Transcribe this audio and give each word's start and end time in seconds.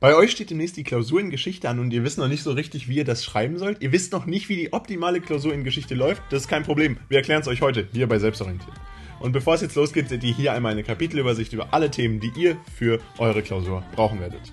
Bei 0.00 0.14
euch 0.14 0.30
steht 0.30 0.50
demnächst 0.50 0.76
die 0.76 0.84
Klausur 0.84 1.18
in 1.20 1.28
Geschichte 1.28 1.68
an 1.68 1.80
und 1.80 1.92
ihr 1.92 2.04
wisst 2.04 2.18
noch 2.18 2.28
nicht 2.28 2.44
so 2.44 2.52
richtig, 2.52 2.88
wie 2.88 2.98
ihr 2.98 3.04
das 3.04 3.24
schreiben 3.24 3.58
sollt. 3.58 3.82
Ihr 3.82 3.90
wisst 3.90 4.12
noch 4.12 4.26
nicht, 4.26 4.48
wie 4.48 4.54
die 4.54 4.72
optimale 4.72 5.20
Klausur 5.20 5.52
in 5.52 5.64
Geschichte 5.64 5.96
läuft. 5.96 6.22
Das 6.30 6.42
ist 6.42 6.48
kein 6.48 6.62
Problem. 6.62 6.98
Wir 7.08 7.18
erklären 7.18 7.40
es 7.40 7.48
euch 7.48 7.62
heute, 7.62 7.88
hier 7.92 8.06
bei 8.06 8.20
Selbstorientiert. 8.20 8.76
Und 9.18 9.32
bevor 9.32 9.54
es 9.54 9.60
jetzt 9.60 9.74
losgeht, 9.74 10.08
seht 10.08 10.22
ihr 10.22 10.32
hier 10.32 10.52
einmal 10.52 10.70
eine 10.70 10.84
Kapitelübersicht 10.84 11.52
über 11.52 11.74
alle 11.74 11.90
Themen, 11.90 12.20
die 12.20 12.30
ihr 12.36 12.56
für 12.76 13.00
eure 13.18 13.42
Klausur 13.42 13.82
brauchen 13.96 14.20
werdet. 14.20 14.52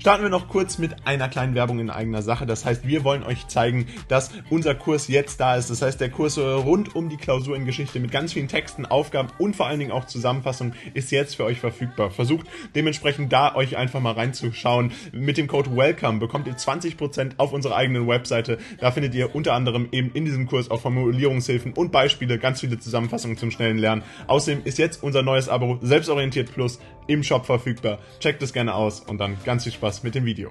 Starten 0.00 0.22
wir 0.22 0.30
noch 0.30 0.48
kurz 0.48 0.78
mit 0.78 1.06
einer 1.06 1.28
kleinen 1.28 1.54
Werbung 1.54 1.78
in 1.78 1.90
eigener 1.90 2.22
Sache. 2.22 2.46
Das 2.46 2.64
heißt, 2.64 2.86
wir 2.86 3.04
wollen 3.04 3.22
euch 3.22 3.48
zeigen, 3.48 3.86
dass 4.08 4.30
unser 4.48 4.74
Kurs 4.74 5.08
jetzt 5.08 5.40
da 5.40 5.56
ist. 5.56 5.68
Das 5.68 5.82
heißt, 5.82 6.00
der 6.00 6.08
Kurs 6.08 6.38
rund 6.38 6.96
um 6.96 7.10
die 7.10 7.18
Klausur 7.18 7.54
in 7.54 7.66
Geschichte 7.66 8.00
mit 8.00 8.10
ganz 8.10 8.32
vielen 8.32 8.48
Texten, 8.48 8.86
Aufgaben 8.86 9.28
und 9.36 9.56
vor 9.56 9.66
allen 9.66 9.78
Dingen 9.78 9.92
auch 9.92 10.06
Zusammenfassungen 10.06 10.72
ist 10.94 11.10
jetzt 11.10 11.36
für 11.36 11.44
euch 11.44 11.60
verfügbar. 11.60 12.10
Versucht 12.10 12.46
dementsprechend 12.74 13.30
da 13.30 13.54
euch 13.54 13.76
einfach 13.76 14.00
mal 14.00 14.14
reinzuschauen. 14.14 14.92
Mit 15.12 15.36
dem 15.36 15.48
Code 15.48 15.76
WELCOME 15.76 16.18
bekommt 16.18 16.46
ihr 16.46 16.56
20% 16.56 17.32
auf 17.36 17.52
unserer 17.52 17.76
eigenen 17.76 18.08
Webseite. 18.08 18.56
Da 18.78 18.92
findet 18.92 19.14
ihr 19.14 19.34
unter 19.34 19.52
anderem 19.52 19.86
eben 19.92 20.12
in 20.14 20.24
diesem 20.24 20.46
Kurs 20.46 20.70
auch 20.70 20.80
Formulierungshilfen 20.80 21.74
und 21.74 21.92
Beispiele, 21.92 22.38
ganz 22.38 22.60
viele 22.60 22.78
Zusammenfassungen 22.78 23.36
zum 23.36 23.50
schnellen 23.50 23.76
Lernen. 23.76 24.02
Außerdem 24.28 24.62
ist 24.64 24.78
jetzt 24.78 25.02
unser 25.02 25.20
neues 25.20 25.50
Abo 25.50 25.78
Selbstorientiert 25.82 26.54
Plus 26.54 26.80
im 27.06 27.22
Shop 27.22 27.44
verfügbar. 27.44 27.98
Checkt 28.20 28.42
es 28.42 28.54
gerne 28.54 28.74
aus 28.74 29.00
und 29.00 29.18
dann 29.18 29.36
ganz 29.44 29.64
viel 29.64 29.72
Spaß 29.72 29.89
mit 30.02 30.14
dem 30.14 30.24
Video. 30.24 30.50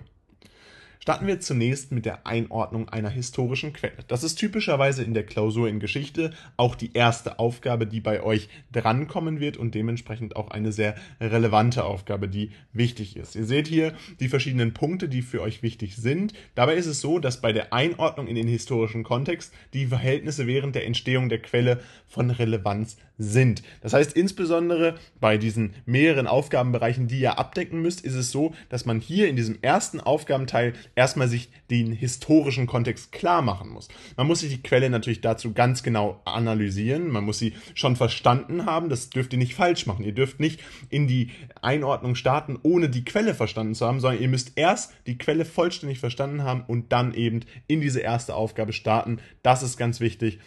Starten 1.02 1.28
wir 1.28 1.40
zunächst 1.40 1.94
mit 1.94 2.06
der 2.06 2.28
Einordnung 2.28 2.90
einer 2.90 3.10
historischen 3.10 3.72
Quelle. 3.72 4.04
Das 4.10 4.24
ist 4.26 4.36
typischerweise 4.36 5.02
in 5.02 5.14
der 5.14 5.26
Klausur 5.26 5.70
in 5.70 5.80
Geschichte 5.80 6.32
auch 6.58 6.76
die 6.76 6.94
erste 6.94 7.40
Aufgabe, 7.40 7.88
die 7.88 8.02
bei 8.02 8.22
euch 8.22 8.50
drankommen 8.74 9.40
wird 9.40 9.56
und 9.56 9.76
dementsprechend 9.76 10.36
auch 10.36 10.52
eine 10.52 10.74
sehr 10.74 10.96
relevante 11.22 11.86
Aufgabe, 11.86 12.28
die 12.28 12.52
wichtig 12.74 13.16
ist. 13.16 13.36
Ihr 13.36 13.46
seht 13.46 13.70
hier 13.70 13.94
die 14.20 14.28
verschiedenen 14.28 14.74
Punkte, 14.74 15.08
die 15.08 15.22
für 15.22 15.42
euch 15.42 15.64
wichtig 15.64 15.96
sind. 15.96 16.34
Dabei 16.54 16.76
ist 16.76 16.86
es 16.86 17.00
so, 17.00 17.18
dass 17.18 17.40
bei 17.40 17.54
der 17.54 17.72
Einordnung 17.72 18.28
in 18.28 18.36
den 18.36 18.50
historischen 18.50 19.04
Kontext 19.04 19.54
die 19.74 19.88
Verhältnisse 19.88 20.48
während 20.48 20.76
der 20.76 20.86
Entstehung 20.86 21.30
der 21.30 21.42
Quelle 21.42 21.80
von 22.08 22.30
Relevanz 22.30 22.98
sind. 23.20 23.62
Das 23.82 23.94
heißt, 23.94 24.14
insbesondere 24.14 24.96
bei 25.20 25.38
diesen 25.38 25.74
mehreren 25.86 26.26
Aufgabenbereichen, 26.26 27.08
die 27.08 27.20
ihr 27.20 27.38
abdecken 27.38 27.82
müsst, 27.82 28.02
ist 28.02 28.16
es 28.16 28.32
so, 28.32 28.56
dass 28.70 28.86
man 28.86 29.02
hier 29.02 29.28
in 29.28 29.36
diesem 29.36 29.60
ersten 29.62 30.00
Aufgabenteil 30.00 30.74
erstmal 30.96 31.28
sich 31.28 31.52
den 31.70 31.92
historischen 31.92 32.66
Kontext 32.66 33.12
klar 33.12 33.42
machen 33.42 33.70
muss. 33.70 33.90
Man 34.16 34.26
muss 34.26 34.40
sich 34.40 34.50
die 34.50 34.64
Quelle 34.64 34.90
natürlich 34.90 35.22
dazu 35.22 35.54
ganz 35.54 35.84
genau 35.84 36.22
analysieren. 36.26 37.10
Man 37.10 37.26
muss 37.26 37.40
sie 37.40 37.54
schon 37.76 37.98
verstanden 37.98 38.66
haben. 38.66 38.90
Das 38.90 39.10
dürft 39.10 39.34
ihr 39.34 39.40
nicht 39.40 39.54
falsch 39.54 39.86
machen. 39.86 40.06
Ihr 40.06 40.14
dürft 40.14 40.40
nicht 40.40 40.62
in 40.90 41.08
die 41.08 41.32
Einordnung 41.62 42.16
starten, 42.16 42.58
ohne 42.64 42.90
die 42.90 43.04
Quelle 43.04 43.36
verstanden 43.36 43.76
zu 43.76 43.86
haben, 43.86 44.00
sondern 44.00 44.22
ihr 44.22 44.30
müsst 44.30 44.54
erst 44.56 44.94
die 45.06 45.18
Quelle 45.18 45.44
vollständig 45.44 46.00
verstanden 46.00 46.44
haben 46.44 46.64
und 46.66 46.94
dann 46.94 47.14
eben 47.14 47.42
in 47.68 47.82
diese 47.82 48.00
erste 48.00 48.34
Aufgabe 48.34 48.72
starten. 48.72 49.20
Das 49.44 49.62
ist 49.62 49.76
ganz 49.76 50.00
wichtig. 50.00 50.40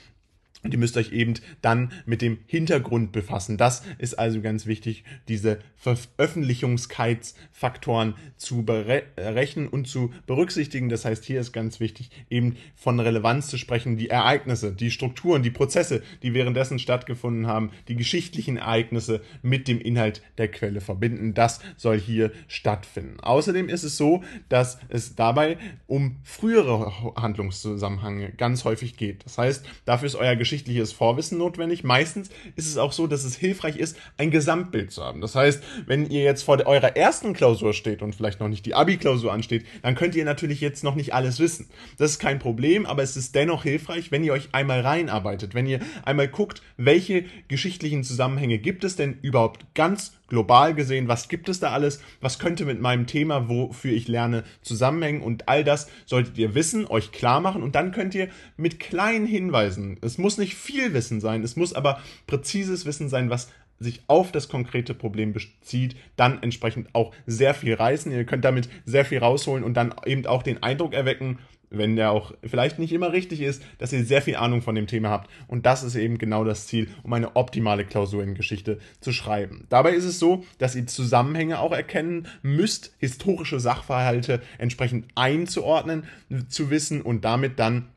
Und 0.65 0.73
ihr 0.73 0.79
müsst 0.79 0.97
euch 0.97 1.11
eben 1.13 1.35
dann 1.61 1.91
mit 2.07 2.23
dem 2.23 2.39
Hintergrund 2.47 3.11
befassen. 3.11 3.57
Das 3.57 3.83
ist 3.99 4.17
also 4.17 4.41
ganz 4.41 4.67
wichtig, 4.67 5.03
diese 5.27 5.59
Veröffentlichungskeitsfaktoren 5.77 8.15
zu 8.37 8.65
berechnen 8.65 9.67
und 9.67 9.89
zu 9.89 10.13
berücksichtigen. 10.27 10.89
Das 10.89 11.05
heißt, 11.05 11.25
hier 11.25 11.41
ist 11.41 11.51
ganz 11.53 11.81
wichtig, 11.81 12.11
eben 12.31 12.55
von 12.77 13.01
Relevanz 13.01 13.49
zu 13.49 13.59
sprechen, 13.59 13.97
die 13.97 14.11
Ereignisse, 14.11 14.73
die 14.73 14.93
Strukturen, 14.93 15.43
die 15.43 15.51
Prozesse, 15.51 16.01
die 16.23 16.33
währenddessen 16.33 16.79
stattgefunden 16.79 17.49
haben, 17.49 17.73
die 17.89 17.97
geschichtlichen 17.97 18.59
Ereignisse 18.59 19.21
mit 19.43 19.67
dem 19.67 19.81
Inhalt 19.81 20.23
der 20.39 20.47
Quelle 20.47 20.81
verbinden. 20.81 21.35
Das 21.35 21.59
soll 21.77 21.99
hier 21.99 22.31
stattfinden. 22.47 23.19
Außerdem 23.19 23.69
ist 23.69 23.83
es 23.83 23.97
so, 23.97 24.23
dass 24.49 24.79
es 24.89 25.17
dabei 25.17 25.59
um 25.89 26.19
frühere 26.23 27.17
Handlungszusammenhänge 27.17 28.31
ganz 28.37 28.65
häufig 28.65 28.97
geht. 28.97 29.25
Das 29.25 29.39
heißt, 29.39 29.67
dafür 29.87 30.07
ist 30.07 30.15
euer 30.15 30.37
Geschichte 30.37 30.52
geschichtliches 30.53 30.93
Vorwissen 30.93 31.39
notwendig. 31.39 31.83
Meistens 31.83 32.29
ist 32.57 32.69
es 32.69 32.77
auch 32.77 32.93
so, 32.93 33.07
dass 33.07 33.25
es 33.25 33.37
hilfreich 33.37 33.77
ist, 33.77 33.97
ein 34.19 34.31
Gesamtbild 34.31 34.93
zu 34.93 35.03
haben. 35.03 35.23
Das 35.23 35.35
heißt, 35.35 35.63
wenn 35.87 36.11
ihr 36.11 36.23
jetzt 36.23 36.43
vor 36.43 36.65
eurer 36.67 36.95
ersten 36.95 37.33
Klausur 37.33 37.73
steht 37.73 38.03
und 38.03 38.15
vielleicht 38.15 38.39
noch 38.39 38.49
nicht 38.49 38.67
die 38.67 38.75
Abi-Klausur 38.75 39.33
ansteht, 39.33 39.65
dann 39.81 39.95
könnt 39.95 40.15
ihr 40.15 40.27
natürlich 40.27 40.61
jetzt 40.61 40.85
noch 40.85 40.95
nicht 40.95 41.15
alles 41.15 41.39
wissen. 41.39 41.71
Das 41.97 42.11
ist 42.11 42.19
kein 42.19 42.39
Problem, 42.39 42.85
aber 42.85 43.03
es 43.03 43.17
ist 43.17 43.35
dennoch 43.35 43.63
hilfreich, 43.63 44.13
wenn 44.13 44.25
ihr 44.25 44.35
euch 44.35 44.51
einmal 44.53 44.83
reinarbeitet, 44.83 45.55
wenn 45.55 45.67
ihr 45.67 45.81
einmal 46.05 46.29
guckt, 46.29 46.61
welche 46.77 47.25
geschichtlichen 47.49 48.05
Zusammenhänge 48.05 48.59
gibt 48.59 48.85
es 48.85 48.95
denn 48.95 49.17
überhaupt 49.23 49.75
ganz 49.75 50.13
global 50.33 50.75
gesehen, 50.75 51.09
was 51.09 51.29
gibt 51.29 51.51
es 51.51 51.61
da 51.61 51.73
alles, 51.73 52.01
was 52.23 52.39
könnte 52.39 52.65
mit 52.65 52.81
meinem 52.81 53.07
Thema, 53.07 53.51
wofür 53.51 53.93
ich 53.93 54.09
lerne, 54.09 54.45
zusammenhängen 54.63 55.21
und 55.21 55.47
all 55.47 55.63
das 55.63 55.91
solltet 56.07 56.39
ihr 56.39 56.55
wissen, 56.55 56.87
euch 56.87 57.13
klar 57.13 57.43
machen 57.43 57.63
und 57.63 57.75
dann 57.75 57.93
könnt 57.93 58.15
ihr 58.15 58.31
mit 58.57 58.81
kleinen 58.81 59.27
Hinweisen, 59.27 59.99
es 60.01 60.17
muss 60.17 60.39
nicht 60.39 60.55
viel 60.55 60.95
Wissen 60.95 61.21
sein, 61.21 61.43
es 61.43 61.55
muss 61.55 61.75
aber 61.75 62.01
präzises 62.27 62.87
Wissen 62.87 63.11
sein, 63.11 63.29
was 63.29 63.51
sich 63.79 64.01
auf 64.07 64.33
das 64.33 64.49
konkrete 64.49 64.95
Problem 64.95 65.35
bezieht, 65.35 65.97
dann 66.17 66.43
entsprechend 66.43 66.95
auch 66.95 67.13
sehr 67.27 67.53
viel 67.53 67.75
reißen. 67.75 68.13
Ihr 68.13 68.25
könnt 68.25 68.45
damit 68.45 68.69
sehr 68.87 69.05
viel 69.05 69.19
rausholen 69.19 69.65
und 69.65 69.75
dann 69.75 69.95
eben 70.07 70.25
auch 70.27 70.43
den 70.43 70.63
Eindruck 70.63 70.95
erwecken, 70.95 71.41
wenn 71.73 71.97
der 71.97 72.11
auch 72.11 72.33
vielleicht 72.45 72.79
nicht 72.79 72.93
immer 72.93 73.13
richtig 73.13 73.41
ist, 73.41 73.63
dass 73.79 73.93
ihr 73.93 74.05
sehr 74.05 74.23
viel 74.23 74.37
Ahnung 74.37 74.63
von 74.63 74.75
dem 74.75 74.87
Thema 74.87 75.11
habt. 75.11 75.31
Und 75.49 75.67
das 75.67 75.83
ist 75.83 75.95
eben 75.95 76.19
genau 76.19 76.45
das 76.45 76.67
Ziel, 76.67 76.89
um 77.03 77.13
eine 77.13 77.37
optimale 77.37 77.85
Klausur 77.85 78.23
in 78.23 78.35
Geschichte 78.35 78.79
zu 79.01 79.13
schreiben. 79.13 79.67
Dabei 79.69 79.93
ist 79.93 80.05
es 80.05 80.19
so, 80.19 80.45
dass 80.59 80.77
ihr 80.77 80.87
Zusammenhänge 80.87 81.59
auch 81.59 81.73
erkennen 81.73 82.29
müsst, 82.43 82.95
historische 82.99 83.61
Sachverhalte 83.61 84.43
entsprechend 84.59 85.07
einzuordnen, 85.15 86.05
zu 86.49 86.71
wissen 86.71 87.03
und 87.03 87.25
damit 87.25 87.59
dann 87.59 87.89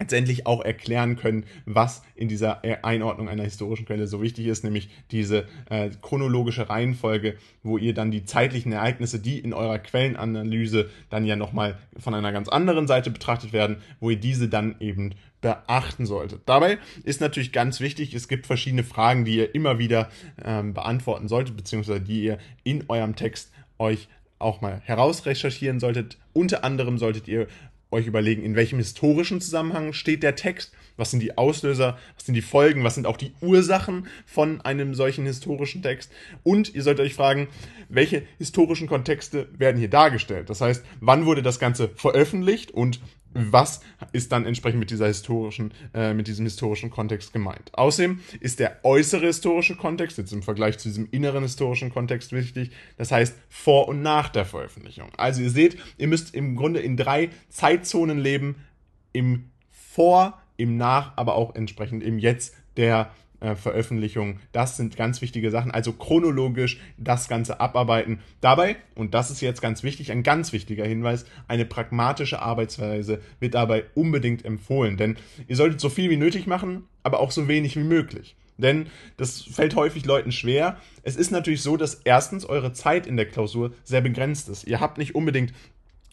letztendlich 0.00 0.46
auch 0.46 0.64
erklären 0.64 1.16
können, 1.16 1.44
was 1.66 2.02
in 2.14 2.28
dieser 2.28 2.62
Einordnung 2.84 3.28
einer 3.28 3.44
historischen 3.44 3.84
Quelle 3.84 4.06
so 4.06 4.22
wichtig 4.22 4.46
ist, 4.46 4.64
nämlich 4.64 4.88
diese 5.10 5.46
äh, 5.68 5.90
chronologische 6.00 6.68
Reihenfolge, 6.68 7.36
wo 7.62 7.78
ihr 7.78 7.94
dann 7.94 8.10
die 8.10 8.24
zeitlichen 8.24 8.72
Ereignisse, 8.72 9.20
die 9.20 9.38
in 9.38 9.52
eurer 9.52 9.78
Quellenanalyse 9.78 10.88
dann 11.10 11.24
ja 11.24 11.36
nochmal 11.36 11.78
von 11.98 12.14
einer 12.14 12.32
ganz 12.32 12.48
anderen 12.48 12.86
Seite 12.86 13.10
betrachtet 13.10 13.52
werden, 13.52 13.76
wo 14.00 14.10
ihr 14.10 14.18
diese 14.18 14.48
dann 14.48 14.76
eben 14.80 15.14
beachten 15.42 16.06
solltet. 16.06 16.42
Dabei 16.46 16.78
ist 17.04 17.20
natürlich 17.20 17.52
ganz 17.52 17.80
wichtig, 17.80 18.14
es 18.14 18.28
gibt 18.28 18.46
verschiedene 18.46 18.84
Fragen, 18.84 19.24
die 19.24 19.36
ihr 19.36 19.54
immer 19.54 19.78
wieder 19.78 20.10
ähm, 20.44 20.74
beantworten 20.74 21.28
solltet, 21.28 21.56
beziehungsweise 21.56 22.00
die 22.00 22.24
ihr 22.24 22.38
in 22.64 22.84
eurem 22.88 23.16
Text 23.16 23.52
euch 23.78 24.08
auch 24.38 24.60
mal 24.60 24.80
herausrecherchieren 24.84 25.80
solltet. 25.80 26.18
Unter 26.32 26.64
anderem 26.64 26.98
solltet 26.98 27.28
ihr 27.28 27.46
euch 27.90 28.06
überlegen, 28.06 28.42
in 28.42 28.56
welchem 28.56 28.78
historischen 28.78 29.40
Zusammenhang 29.40 29.92
steht 29.92 30.22
der 30.22 30.36
Text, 30.36 30.72
was 30.96 31.10
sind 31.10 31.20
die 31.20 31.36
Auslöser, 31.38 31.98
was 32.14 32.26
sind 32.26 32.34
die 32.34 32.42
Folgen, 32.42 32.84
was 32.84 32.94
sind 32.94 33.06
auch 33.06 33.16
die 33.16 33.32
Ursachen 33.40 34.06
von 34.26 34.60
einem 34.60 34.94
solchen 34.94 35.26
historischen 35.26 35.82
Text. 35.82 36.12
Und 36.42 36.74
ihr 36.74 36.82
solltet 36.82 37.06
euch 37.06 37.14
fragen, 37.14 37.48
welche 37.88 38.22
historischen 38.38 38.88
Kontexte 38.88 39.48
werden 39.56 39.78
hier 39.78 39.90
dargestellt. 39.90 40.50
Das 40.50 40.60
heißt, 40.60 40.84
wann 41.00 41.26
wurde 41.26 41.42
das 41.42 41.58
Ganze 41.58 41.88
veröffentlicht 41.96 42.70
und 42.70 43.00
was 43.32 43.80
ist 44.12 44.32
dann 44.32 44.44
entsprechend 44.44 44.80
mit 44.80 44.90
dieser 44.90 45.06
historischen, 45.06 45.72
äh, 45.94 46.14
mit 46.14 46.26
diesem 46.26 46.44
historischen 46.44 46.90
Kontext 46.90 47.32
gemeint. 47.32 47.70
Außerdem 47.72 48.20
ist 48.40 48.58
der 48.58 48.84
äußere 48.84 49.26
historische 49.26 49.76
Kontext 49.76 50.18
jetzt 50.18 50.32
im 50.32 50.42
Vergleich 50.42 50.78
zu 50.78 50.88
diesem 50.88 51.08
inneren 51.10 51.42
historischen 51.42 51.92
Kontext 51.92 52.32
wichtig. 52.32 52.70
Das 52.96 53.12
heißt 53.12 53.36
vor 53.48 53.88
und 53.88 54.02
nach 54.02 54.28
der 54.28 54.44
Veröffentlichung. 54.44 55.10
Also 55.16 55.42
ihr 55.42 55.50
seht, 55.50 55.76
ihr 55.96 56.08
müsst 56.08 56.34
im 56.34 56.56
Grunde 56.56 56.80
in 56.80 56.96
drei 56.96 57.30
Zeitzonen 57.48 58.18
leben: 58.18 58.56
im 59.12 59.50
Vor, 59.70 60.40
im 60.56 60.76
Nach, 60.76 61.16
aber 61.16 61.36
auch 61.36 61.54
entsprechend 61.54 62.02
im 62.02 62.18
Jetzt 62.18 62.54
der 62.76 63.12
äh, 63.40 63.54
Veröffentlichung. 63.54 64.38
Das 64.52 64.76
sind 64.76 64.96
ganz 64.96 65.20
wichtige 65.20 65.50
Sachen. 65.50 65.70
Also 65.70 65.92
chronologisch 65.92 66.78
das 66.96 67.28
Ganze 67.28 67.60
abarbeiten. 67.60 68.20
Dabei, 68.40 68.76
und 68.94 69.14
das 69.14 69.30
ist 69.30 69.40
jetzt 69.40 69.62
ganz 69.62 69.82
wichtig, 69.82 70.12
ein 70.12 70.22
ganz 70.22 70.52
wichtiger 70.52 70.86
Hinweis, 70.86 71.24
eine 71.48 71.64
pragmatische 71.64 72.40
Arbeitsweise 72.40 73.20
wird 73.38 73.54
dabei 73.54 73.84
unbedingt 73.94 74.44
empfohlen. 74.44 74.96
Denn 74.96 75.16
ihr 75.48 75.56
solltet 75.56 75.80
so 75.80 75.88
viel 75.88 76.10
wie 76.10 76.16
nötig 76.16 76.46
machen, 76.46 76.84
aber 77.02 77.20
auch 77.20 77.30
so 77.30 77.48
wenig 77.48 77.76
wie 77.76 77.84
möglich. 77.84 78.36
Denn 78.58 78.88
das 79.16 79.42
fällt 79.42 79.74
häufig 79.74 80.04
Leuten 80.04 80.32
schwer. 80.32 80.76
Es 81.02 81.16
ist 81.16 81.30
natürlich 81.30 81.62
so, 81.62 81.76
dass 81.76 81.94
erstens 82.04 82.44
eure 82.44 82.72
Zeit 82.72 83.06
in 83.06 83.16
der 83.16 83.26
Klausur 83.26 83.72
sehr 83.84 84.02
begrenzt 84.02 84.48
ist. 84.48 84.64
Ihr 84.64 84.80
habt 84.80 84.98
nicht 84.98 85.14
unbedingt 85.14 85.52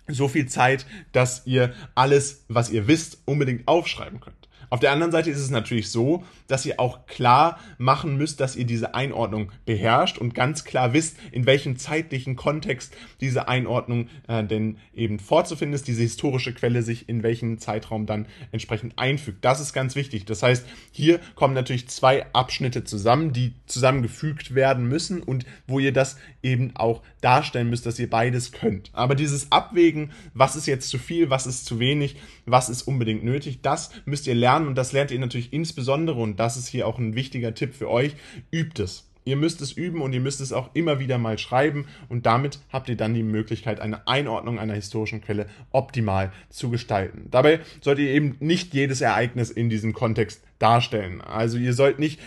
so 0.08 0.28
viel 0.28 0.48
Zeit, 0.48 0.86
dass 1.12 1.46
ihr 1.46 1.74
alles, 1.94 2.46
was 2.48 2.70
ihr 2.70 2.88
wisst, 2.88 3.20
unbedingt 3.26 3.68
aufschreiben 3.68 4.22
könnt. 4.22 4.47
Auf 4.70 4.80
der 4.80 4.92
anderen 4.92 5.12
Seite 5.12 5.30
ist 5.30 5.40
es 5.40 5.50
natürlich 5.50 5.90
so, 5.90 6.24
dass 6.48 6.66
ihr 6.66 6.80
auch 6.80 7.06
klar 7.06 7.60
machen 7.78 8.18
müsst, 8.18 8.40
dass 8.40 8.56
ihr 8.56 8.66
diese 8.66 8.96
Einordnung 8.96 9.52
beherrscht 9.66 10.18
und 10.18 10.34
ganz 10.34 10.64
klar 10.66 10.94
wisst, 10.94 11.18
in 11.32 11.46
welchem 11.46 11.78
zeitlichen 11.78 12.36
Kontext 12.36 12.96
diese 13.22 13.48
Einordnung 13.48 14.10
äh, 14.28 14.44
denn 14.44 14.78
eben 14.94 15.20
vorzufinden 15.20 15.74
ist, 15.74 15.88
diese 15.88 16.02
historische 16.02 16.54
Quelle 16.54 16.82
sich 16.82 17.08
in 17.08 17.24
welchen 17.24 17.60
Zeitraum 17.60 18.06
dann 18.06 18.28
entsprechend 18.52 19.00
einfügt. 19.00 19.46
Das 19.46 19.62
ist 19.62 19.74
ganz 19.74 19.96
wichtig. 19.96 20.26
Das 20.26 20.44
heißt, 20.44 20.66
hier 20.92 21.20
kommen 21.36 21.54
natürlich 21.54 21.88
zwei 21.88 22.26
Abschnitte 22.34 22.84
zusammen, 22.84 23.32
die 23.32 23.54
zusammengefügt 23.68 24.54
werden 24.54 24.88
müssen 24.88 25.22
und 25.22 25.46
wo 25.68 25.80
ihr 25.80 25.94
das 25.94 26.18
eben 26.44 26.76
auch 26.76 27.02
darstellen 27.28 27.70
müsst, 27.70 27.86
dass 27.86 28.00
ihr 28.00 28.10
beides 28.10 28.54
könnt. 28.54 28.90
Aber 28.94 29.14
dieses 29.14 29.52
Abwägen, 29.52 30.12
was 30.34 30.56
ist 30.56 30.66
jetzt 30.66 30.88
zu 30.88 30.98
viel, 30.98 31.30
was 31.30 31.46
ist 31.46 31.66
zu 31.66 31.78
wenig, 31.78 32.16
was 32.46 32.70
ist 32.70 32.84
unbedingt 32.84 33.26
nötig, 33.26 33.60
das 33.62 33.92
müsst 34.06 34.28
ihr 34.28 34.34
lernen 34.34 34.66
und 34.66 34.76
das 34.76 34.94
lernt 34.94 35.12
ihr 35.12 35.20
natürlich 35.20 35.52
insbesondere 35.52 36.22
und 36.22 36.40
das 36.40 36.56
ist 36.56 36.70
hier 36.70 36.88
auch 36.88 36.98
ein 36.98 37.16
wichtiger 37.16 37.54
Tipp 37.54 37.76
für 37.76 37.90
euch, 37.90 38.16
übt 38.50 38.82
es. 38.82 39.10
Ihr 39.26 39.36
müsst 39.36 39.60
es 39.60 39.74
üben 39.74 40.02
und 40.02 40.14
ihr 40.14 40.22
müsst 40.22 40.40
es 40.40 40.54
auch 40.54 40.70
immer 40.74 41.00
wieder 41.00 41.18
mal 41.18 41.38
schreiben 41.38 41.88
und 42.08 42.26
damit 42.26 42.60
habt 42.72 42.88
ihr 42.88 42.96
dann 42.96 43.14
die 43.14 43.24
Möglichkeit, 43.24 43.82
eine 43.82 44.08
Einordnung 44.08 44.58
einer 44.58 44.76
historischen 44.76 45.20
Quelle 45.20 45.48
optimal 45.74 46.32
zu 46.50 46.70
gestalten. 46.70 47.28
Dabei 47.30 47.60
solltet 47.82 48.06
ihr 48.06 48.12
eben 48.14 48.38
nicht 48.40 48.74
jedes 48.74 49.02
Ereignis 49.02 49.52
in 49.52 49.70
diesem 49.70 49.92
Kontext 49.92 50.46
darstellen. 50.60 51.20
Also 51.20 51.58
ihr 51.58 51.74
sollt 51.74 52.00
nicht 52.00 52.22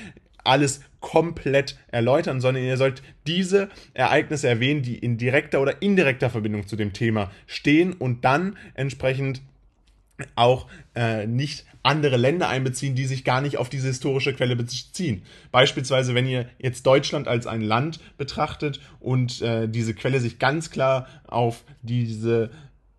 alles 0.44 0.80
komplett 1.00 1.78
erläutern, 1.88 2.40
sondern 2.40 2.62
ihr 2.62 2.76
sollt 2.76 3.02
diese 3.26 3.68
Ereignisse 3.94 4.48
erwähnen, 4.48 4.82
die 4.82 4.98
in 4.98 5.18
direkter 5.18 5.60
oder 5.60 5.80
indirekter 5.82 6.30
Verbindung 6.30 6.66
zu 6.66 6.76
dem 6.76 6.92
Thema 6.92 7.30
stehen 7.46 7.94
und 7.94 8.24
dann 8.24 8.56
entsprechend 8.74 9.42
auch 10.36 10.66
äh, 10.94 11.26
nicht 11.26 11.64
andere 11.82 12.16
Länder 12.16 12.48
einbeziehen, 12.48 12.94
die 12.94 13.06
sich 13.06 13.24
gar 13.24 13.40
nicht 13.40 13.56
auf 13.56 13.70
diese 13.70 13.88
historische 13.88 14.34
Quelle 14.34 14.54
beziehen. 14.54 15.22
Beispielsweise, 15.50 16.14
wenn 16.14 16.26
ihr 16.26 16.46
jetzt 16.58 16.86
Deutschland 16.86 17.26
als 17.26 17.46
ein 17.46 17.62
Land 17.62 18.00
betrachtet 18.18 18.80
und 19.00 19.40
äh, 19.40 19.66
diese 19.68 19.94
Quelle 19.94 20.20
sich 20.20 20.38
ganz 20.38 20.70
klar 20.70 21.06
auf 21.26 21.64
diese 21.82 22.50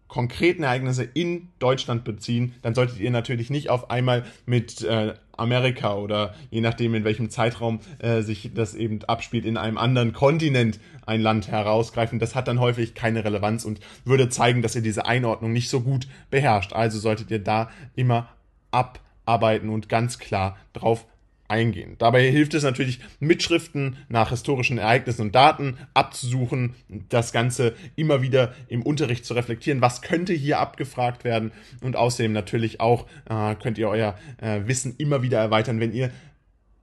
konkreten 0.07 0.63
Ereignisse 0.63 1.03
in 1.03 1.49
Deutschland 1.59 2.03
beziehen, 2.03 2.55
dann 2.63 2.75
solltet 2.75 2.99
ihr 2.99 3.11
natürlich 3.11 3.49
nicht 3.49 3.69
auf 3.69 3.91
einmal 3.91 4.25
mit 4.45 4.81
äh, 4.81 5.13
Amerika 5.41 5.95
oder 5.95 6.33
je 6.49 6.61
nachdem 6.61 6.95
in 6.95 7.03
welchem 7.03 7.29
Zeitraum 7.29 7.79
äh, 7.99 8.21
sich 8.21 8.51
das 8.53 8.75
eben 8.75 9.03
abspielt 9.03 9.45
in 9.45 9.57
einem 9.57 9.77
anderen 9.77 10.13
Kontinent 10.13 10.79
ein 11.05 11.21
Land 11.21 11.49
herausgreifen. 11.49 12.19
Das 12.19 12.35
hat 12.35 12.47
dann 12.47 12.59
häufig 12.59 12.93
keine 12.93 13.25
Relevanz 13.25 13.65
und 13.65 13.79
würde 14.05 14.29
zeigen, 14.29 14.61
dass 14.61 14.75
ihr 14.75 14.81
diese 14.81 15.05
Einordnung 15.05 15.51
nicht 15.51 15.69
so 15.69 15.81
gut 15.81 16.07
beherrscht. 16.29 16.73
Also 16.73 16.99
solltet 16.99 17.31
ihr 17.31 17.39
da 17.39 17.69
immer 17.95 18.29
abarbeiten 18.71 19.69
und 19.69 19.89
ganz 19.89 20.19
klar 20.19 20.57
drauf 20.73 21.05
eingehen. 21.51 21.95
Dabei 21.99 22.31
hilft 22.31 22.53
es 22.53 22.63
natürlich, 22.63 22.99
Mitschriften 23.19 23.97
nach 24.09 24.29
historischen 24.29 24.77
Ereignissen 24.77 25.21
und 25.23 25.35
Daten 25.35 25.77
abzusuchen, 25.93 26.73
das 27.09 27.33
Ganze 27.33 27.75
immer 27.95 28.21
wieder 28.21 28.55
im 28.67 28.81
Unterricht 28.81 29.25
zu 29.25 29.33
reflektieren, 29.33 29.81
was 29.81 30.01
könnte 30.01 30.33
hier 30.33 30.59
abgefragt 30.59 31.23
werden 31.23 31.51
und 31.81 31.95
außerdem 31.95 32.31
natürlich 32.31 32.79
auch 32.79 33.05
äh, 33.29 33.55
könnt 33.55 33.77
ihr 33.77 33.89
euer 33.89 34.17
äh, 34.37 34.61
Wissen 34.65 34.95
immer 34.97 35.21
wieder 35.21 35.39
erweitern, 35.39 35.79
wenn 35.79 35.93
ihr 35.93 36.09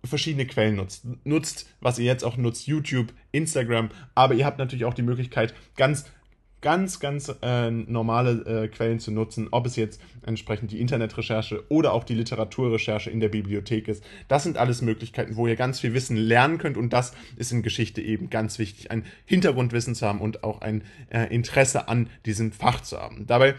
verschiedene 0.05 0.47
Quellen 0.47 0.77
nutzt. 0.77 1.07
Nutzt, 1.25 1.67
was 1.81 1.99
ihr 1.99 2.05
jetzt 2.05 2.25
auch 2.25 2.37
nutzt, 2.37 2.67
YouTube, 2.67 3.13
Instagram, 3.33 3.89
aber 4.15 4.35
ihr 4.35 4.47
habt 4.47 4.59
natürlich 4.59 4.85
auch 4.85 4.95
die 4.95 5.03
Möglichkeit, 5.03 5.55
ganz 5.77 6.05
ganz, 6.61 7.01
ganz 7.01 7.35
äh, 7.43 7.71
normale 7.71 8.65
äh, 8.65 8.69
Quellen 8.69 8.99
zu 8.99 9.11
nutzen, 9.11 9.49
ob 9.51 9.67
es 9.67 9.77
jetzt 9.77 10.01
entsprechend 10.27 10.73
die 10.73 10.81
Internetrecherche 10.81 11.65
oder 11.69 11.93
auch 11.93 12.05
die 12.05 12.15
Literaturrecherche 12.15 13.11
in 13.11 13.21
der 13.21 13.29
Bibliothek 13.29 13.89
ist. 13.89 14.03
Das 14.27 14.43
sind 14.43 14.59
alles 14.59 14.83
Möglichkeiten, 14.83 15.37
wo 15.37 15.47
ihr 15.47 15.57
ganz 15.57 15.81
viel 15.81 15.95
Wissen 15.95 16.17
lernen 16.17 16.59
könnt 16.59 16.77
und 16.77 16.93
das 16.93 17.13
ist 17.37 17.53
in 17.53 17.63
Geschichte 17.63 18.01
eben 18.03 18.31
ganz 18.31 18.59
wichtig, 18.59 18.91
ein 18.91 19.05
Hintergrundwissen 19.25 19.95
zu 19.95 20.07
haben 20.07 20.21
und 20.21 20.45
auch 20.45 20.61
ein 20.61 20.83
äh, 21.11 21.33
Interesse 21.35 21.89
an 21.89 22.11
diesem 22.27 22.53
Fach 22.53 22.81
zu 22.81 22.99
haben. 22.99 23.27
Dabei 23.27 23.55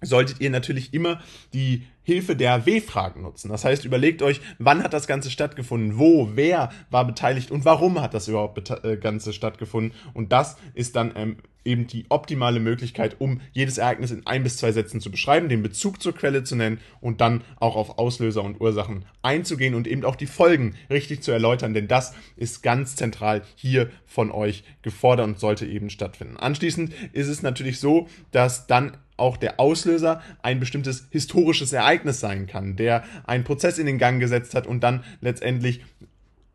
solltet 0.00 0.40
ihr 0.40 0.50
natürlich 0.50 0.92
immer 0.92 1.20
die 1.52 1.86
Hilfe 2.02 2.36
der 2.36 2.66
W-Fragen 2.66 3.22
nutzen. 3.22 3.48
Das 3.48 3.64
heißt, 3.64 3.84
überlegt 3.84 4.22
euch, 4.22 4.40
wann 4.58 4.82
hat 4.82 4.92
das 4.92 5.06
Ganze 5.06 5.30
stattgefunden, 5.30 5.98
wo, 5.98 6.30
wer 6.34 6.70
war 6.90 7.06
beteiligt 7.06 7.50
und 7.50 7.64
warum 7.64 8.00
hat 8.00 8.12
das 8.12 8.28
überhaupt 8.28 8.70
äh, 8.84 8.96
Ganze 8.98 9.32
stattgefunden. 9.32 9.96
Und 10.12 10.32
das 10.32 10.56
ist 10.74 10.96
dann 10.96 11.12
ähm, 11.16 11.36
eben 11.64 11.86
die 11.86 12.06
optimale 12.08 12.60
Möglichkeit, 12.60 13.16
um 13.20 13.40
jedes 13.52 13.78
Ereignis 13.78 14.10
in 14.10 14.26
ein 14.26 14.42
bis 14.42 14.56
zwei 14.56 14.72
Sätzen 14.72 15.00
zu 15.00 15.10
beschreiben, 15.10 15.48
den 15.48 15.62
Bezug 15.62 16.02
zur 16.02 16.14
Quelle 16.14 16.44
zu 16.44 16.56
nennen 16.56 16.80
und 17.00 17.20
dann 17.20 17.42
auch 17.56 17.76
auf 17.76 17.98
Auslöser 17.98 18.42
und 18.42 18.60
Ursachen 18.60 19.04
einzugehen 19.22 19.74
und 19.74 19.86
eben 19.86 20.04
auch 20.04 20.16
die 20.16 20.26
Folgen 20.26 20.74
richtig 20.90 21.22
zu 21.22 21.32
erläutern, 21.32 21.74
denn 21.74 21.88
das 21.88 22.14
ist 22.36 22.62
ganz 22.62 22.96
zentral 22.96 23.42
hier 23.54 23.90
von 24.06 24.30
euch 24.30 24.64
gefordert 24.82 25.26
und 25.26 25.38
sollte 25.38 25.66
eben 25.66 25.90
stattfinden. 25.90 26.36
Anschließend 26.36 26.92
ist 27.12 27.28
es 27.28 27.42
natürlich 27.42 27.80
so, 27.80 28.08
dass 28.30 28.66
dann 28.66 28.96
auch 29.16 29.36
der 29.36 29.60
Auslöser 29.60 30.20
ein 30.42 30.60
bestimmtes 30.60 31.06
historisches 31.10 31.72
Ereignis 31.72 32.20
sein 32.20 32.46
kann, 32.46 32.76
der 32.76 33.04
einen 33.24 33.44
Prozess 33.44 33.78
in 33.78 33.86
den 33.86 33.98
Gang 33.98 34.20
gesetzt 34.20 34.54
hat 34.54 34.66
und 34.66 34.80
dann 34.80 35.04
letztendlich 35.20 35.82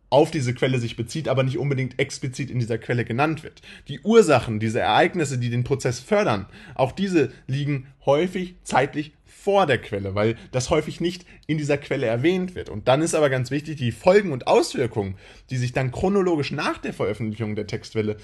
auf 0.10 0.32
diese 0.32 0.54
Quelle 0.54 0.80
sich 0.80 0.96
bezieht, 0.96 1.28
aber 1.28 1.44
nicht 1.44 1.58
unbedingt 1.58 2.00
explizit 2.00 2.50
in 2.50 2.60
dieser 2.60 2.78
Quelle 2.78 3.06
genannt 3.06 3.44
wird. 3.44 3.62
Die 3.88 4.00
Ursachen, 4.02 4.60
diese 4.60 4.80
Ereignisse, 4.80 5.38
die 5.38 5.50
den 5.50 5.64
Prozess 5.64 6.00
fördern, 6.00 6.48
auch 6.76 6.92
diese 6.92 7.32
liegen 7.48 7.88
häufig 8.06 8.56
zeitlich 8.64 9.14
vor 9.26 9.66
der 9.66 9.78
Quelle, 9.78 10.16
weil 10.16 10.36
das 10.52 10.70
häufig 10.70 11.00
nicht 11.00 11.26
in 11.48 11.58
dieser 11.58 11.78
Quelle 11.78 12.08
erwähnt 12.08 12.56
wird. 12.56 12.70
Und 12.70 12.88
dann 12.88 13.02
ist 13.02 13.16
aber 13.16 13.30
ganz 13.30 13.52
wichtig, 13.52 13.78
die 13.78 13.94
Folgen 13.94 14.34
und 14.34 14.48
Auswirkungen, 14.48 15.16
die 15.50 15.58
sich 15.58 15.72
dann 15.72 15.92
chronologisch 15.92 16.52
nach 16.52 16.78
der 16.78 16.94
Veröffentlichung 16.94 17.56
der 17.56 17.66
Textquelle 17.66 18.18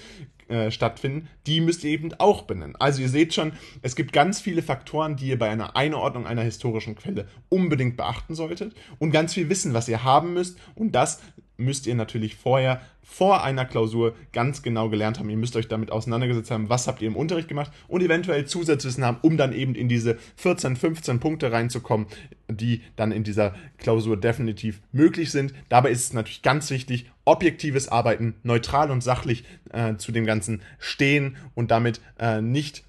äh, 0.48 0.70
stattfinden, 0.70 1.28
die 1.46 1.60
müsst 1.60 1.84
ihr 1.84 1.90
eben 1.90 2.12
auch 2.18 2.42
benennen. 2.42 2.76
Also 2.78 3.00
ihr 3.00 3.08
seht 3.08 3.32
schon, 3.32 3.52
es 3.80 3.96
gibt 3.96 4.12
ganz 4.12 4.40
viele 4.40 4.62
Faktoren, 4.62 5.16
die 5.16 5.28
ihr 5.28 5.38
bei 5.38 5.48
einer 5.48 5.74
Einordnung 5.74 6.26
einer 6.26 6.42
historischen 6.42 6.96
Quelle 6.96 7.26
unbedingt 7.48 7.96
beachten 7.96 8.34
solltet 8.34 8.74
und 8.98 9.10
ganz 9.10 9.32
viel 9.32 9.48
wissen, 9.48 9.72
was 9.72 9.88
ihr 9.88 10.04
haben 10.04 10.34
müsst 10.34 10.58
und 10.74 10.92
das 10.92 11.22
müsst 11.56 11.86
ihr 11.86 11.94
natürlich 11.94 12.36
vorher 12.36 12.80
vor 13.02 13.44
einer 13.44 13.64
Klausur 13.64 14.14
ganz 14.32 14.62
genau 14.62 14.88
gelernt 14.88 15.18
haben. 15.18 15.30
Ihr 15.30 15.36
müsst 15.36 15.54
euch 15.56 15.68
damit 15.68 15.92
auseinandergesetzt 15.92 16.50
haben, 16.50 16.68
was 16.68 16.88
habt 16.88 17.00
ihr 17.00 17.08
im 17.08 17.16
Unterricht 17.16 17.48
gemacht 17.48 17.70
und 17.86 18.02
eventuell 18.02 18.46
Zusatzwissen 18.46 19.04
haben, 19.04 19.18
um 19.22 19.36
dann 19.36 19.52
eben 19.52 19.74
in 19.74 19.88
diese 19.88 20.18
14, 20.36 20.74
15 20.76 21.20
Punkte 21.20 21.52
reinzukommen, 21.52 22.08
die 22.48 22.82
dann 22.96 23.12
in 23.12 23.22
dieser 23.22 23.54
Klausur 23.78 24.16
definitiv 24.16 24.80
möglich 24.92 25.30
sind. 25.30 25.54
Dabei 25.68 25.90
ist 25.90 26.02
es 26.02 26.12
natürlich 26.12 26.42
ganz 26.42 26.68
wichtig, 26.70 27.10
objektives 27.24 27.88
Arbeiten, 27.88 28.34
neutral 28.42 28.90
und 28.90 29.02
sachlich 29.02 29.44
äh, 29.72 29.96
zu 29.96 30.10
dem 30.10 30.26
Ganzen 30.26 30.60
stehen 30.78 31.36
und 31.54 31.70
damit 31.70 32.00
äh, 32.18 32.42
nicht 32.42 32.82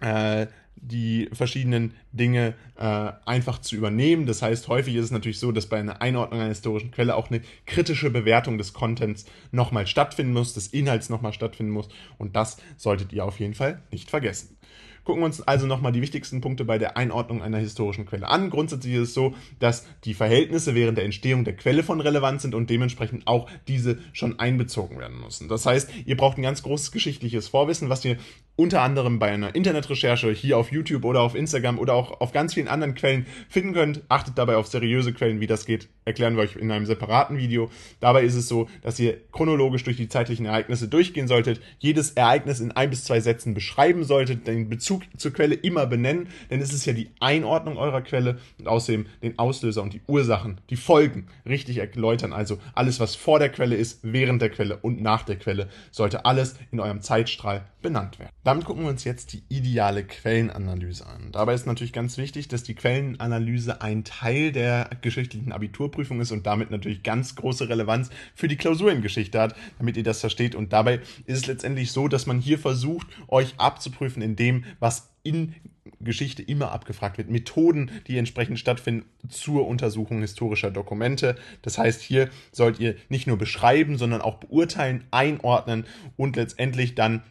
äh, 0.00 0.46
die 0.80 1.28
verschiedenen 1.32 1.94
Dinge 2.12 2.54
äh, 2.76 3.12
einfach 3.26 3.60
zu 3.60 3.76
übernehmen. 3.76 4.26
Das 4.26 4.42
heißt, 4.42 4.68
häufig 4.68 4.94
ist 4.94 5.06
es 5.06 5.10
natürlich 5.10 5.38
so, 5.38 5.52
dass 5.52 5.66
bei 5.66 5.78
einer 5.78 6.00
Einordnung 6.02 6.40
einer 6.40 6.48
historischen 6.48 6.90
Quelle 6.90 7.16
auch 7.16 7.30
eine 7.30 7.42
kritische 7.66 8.10
Bewertung 8.10 8.58
des 8.58 8.72
Contents 8.72 9.26
nochmal 9.52 9.86
stattfinden 9.86 10.32
muss, 10.32 10.54
des 10.54 10.68
Inhalts 10.68 11.08
nochmal 11.08 11.32
stattfinden 11.32 11.72
muss. 11.72 11.88
Und 12.18 12.36
das 12.36 12.56
solltet 12.76 13.12
ihr 13.12 13.24
auf 13.24 13.40
jeden 13.40 13.54
Fall 13.54 13.82
nicht 13.90 14.10
vergessen. 14.10 14.56
Gucken 15.04 15.22
wir 15.22 15.26
uns 15.26 15.40
also 15.40 15.66
nochmal 15.66 15.92
die 15.92 16.02
wichtigsten 16.02 16.40
Punkte 16.40 16.64
bei 16.64 16.78
der 16.78 16.96
Einordnung 16.96 17.42
einer 17.42 17.58
historischen 17.58 18.06
Quelle 18.06 18.28
an. 18.28 18.50
Grundsätzlich 18.50 18.94
ist 18.94 19.08
es 19.08 19.14
so, 19.14 19.34
dass 19.58 19.86
die 20.04 20.14
Verhältnisse 20.14 20.74
während 20.74 20.98
der 20.98 21.04
Entstehung 21.04 21.44
der 21.44 21.56
Quelle 21.56 21.82
von 21.82 22.00
Relevanz 22.00 22.42
sind 22.42 22.54
und 22.54 22.68
dementsprechend 22.68 23.26
auch 23.26 23.48
diese 23.66 23.98
schon 24.12 24.38
einbezogen 24.38 24.98
werden 24.98 25.20
müssen. 25.20 25.48
Das 25.48 25.64
heißt, 25.64 25.90
ihr 26.04 26.16
braucht 26.16 26.36
ein 26.36 26.42
ganz 26.42 26.62
großes 26.62 26.92
geschichtliches 26.92 27.48
Vorwissen, 27.48 27.88
was 27.88 28.04
ihr 28.04 28.18
unter 28.60 28.82
anderem 28.82 29.18
bei 29.18 29.30
einer 29.30 29.54
Internetrecherche 29.54 30.30
hier 30.32 30.58
auf 30.58 30.70
YouTube 30.70 31.06
oder 31.06 31.22
auf 31.22 31.34
Instagram 31.34 31.78
oder 31.78 31.94
auch 31.94 32.20
auf 32.20 32.32
ganz 32.32 32.52
vielen 32.52 32.68
anderen 32.68 32.94
Quellen 32.94 33.24
finden 33.48 33.72
könnt. 33.72 34.02
Achtet 34.10 34.36
dabei 34.36 34.56
auf 34.56 34.66
seriöse 34.66 35.14
Quellen, 35.14 35.40
wie 35.40 35.46
das 35.46 35.64
geht, 35.64 35.88
erklären 36.04 36.36
wir 36.36 36.42
euch 36.42 36.56
in 36.56 36.70
einem 36.70 36.84
separaten 36.84 37.38
Video. 37.38 37.70
Dabei 38.00 38.22
ist 38.22 38.34
es 38.34 38.48
so, 38.48 38.68
dass 38.82 39.00
ihr 39.00 39.16
chronologisch 39.32 39.84
durch 39.84 39.96
die 39.96 40.10
zeitlichen 40.10 40.44
Ereignisse 40.44 40.88
durchgehen 40.88 41.26
solltet, 41.26 41.62
jedes 41.78 42.10
Ereignis 42.10 42.60
in 42.60 42.70
ein 42.72 42.90
bis 42.90 43.04
zwei 43.04 43.20
Sätzen 43.20 43.54
beschreiben 43.54 44.04
solltet, 44.04 44.46
den 44.46 44.68
Bezug 44.68 45.04
zur 45.16 45.32
Quelle 45.32 45.54
immer 45.54 45.86
benennen, 45.86 46.28
denn 46.50 46.60
es 46.60 46.74
ist 46.74 46.84
ja 46.84 46.92
die 46.92 47.08
Einordnung 47.18 47.78
eurer 47.78 48.02
Quelle 48.02 48.40
und 48.58 48.68
außerdem 48.68 49.06
den 49.22 49.38
Auslöser 49.38 49.82
und 49.82 49.94
die 49.94 50.02
Ursachen, 50.06 50.60
die 50.68 50.76
Folgen 50.76 51.28
richtig 51.48 51.78
erläutern. 51.78 52.34
Also 52.34 52.58
alles, 52.74 53.00
was 53.00 53.14
vor 53.14 53.38
der 53.38 53.48
Quelle 53.48 53.76
ist, 53.76 54.00
während 54.02 54.42
der 54.42 54.50
Quelle 54.50 54.76
und 54.76 55.00
nach 55.00 55.22
der 55.22 55.36
Quelle, 55.36 55.70
sollte 55.90 56.26
alles 56.26 56.56
in 56.72 56.80
eurem 56.80 57.00
Zeitstrahl 57.00 57.64
benannt 57.80 58.18
werden. 58.18 58.30
Damit 58.50 58.64
gucken 58.64 58.82
wir 58.82 58.90
uns 58.90 59.04
jetzt 59.04 59.32
die 59.32 59.44
ideale 59.48 60.02
Quellenanalyse 60.02 61.06
an. 61.06 61.30
Dabei 61.30 61.54
ist 61.54 61.68
natürlich 61.68 61.92
ganz 61.92 62.18
wichtig, 62.18 62.48
dass 62.48 62.64
die 62.64 62.74
Quellenanalyse 62.74 63.80
ein 63.80 64.02
Teil 64.02 64.50
der 64.50 64.90
geschichtlichen 65.02 65.52
Abiturprüfung 65.52 66.20
ist 66.20 66.32
und 66.32 66.48
damit 66.48 66.72
natürlich 66.72 67.04
ganz 67.04 67.36
große 67.36 67.68
Relevanz 67.68 68.10
für 68.34 68.48
die 68.48 68.56
Klausur 68.56 68.90
in 68.90 69.02
Geschichte 69.02 69.40
hat, 69.40 69.54
damit 69.78 69.96
ihr 69.96 70.02
das 70.02 70.18
versteht. 70.18 70.56
Und 70.56 70.72
dabei 70.72 70.94
ist 71.26 71.38
es 71.38 71.46
letztendlich 71.46 71.92
so, 71.92 72.08
dass 72.08 72.26
man 72.26 72.40
hier 72.40 72.58
versucht, 72.58 73.06
euch 73.28 73.54
abzuprüfen 73.56 74.20
in 74.20 74.34
dem, 74.34 74.64
was 74.80 75.10
in 75.22 75.54
Geschichte 76.00 76.42
immer 76.42 76.72
abgefragt 76.72 77.18
wird. 77.18 77.30
Methoden, 77.30 77.92
die 78.08 78.18
entsprechend 78.18 78.58
stattfinden 78.58 79.04
zur 79.28 79.68
Untersuchung 79.68 80.22
historischer 80.22 80.72
Dokumente. 80.72 81.36
Das 81.62 81.78
heißt, 81.78 82.00
hier 82.00 82.30
sollt 82.50 82.80
ihr 82.80 82.96
nicht 83.10 83.28
nur 83.28 83.38
beschreiben, 83.38 83.96
sondern 83.96 84.20
auch 84.20 84.38
beurteilen, 84.38 85.04
einordnen 85.12 85.84
und 86.16 86.34
letztendlich 86.34 86.96
dann 86.96 87.22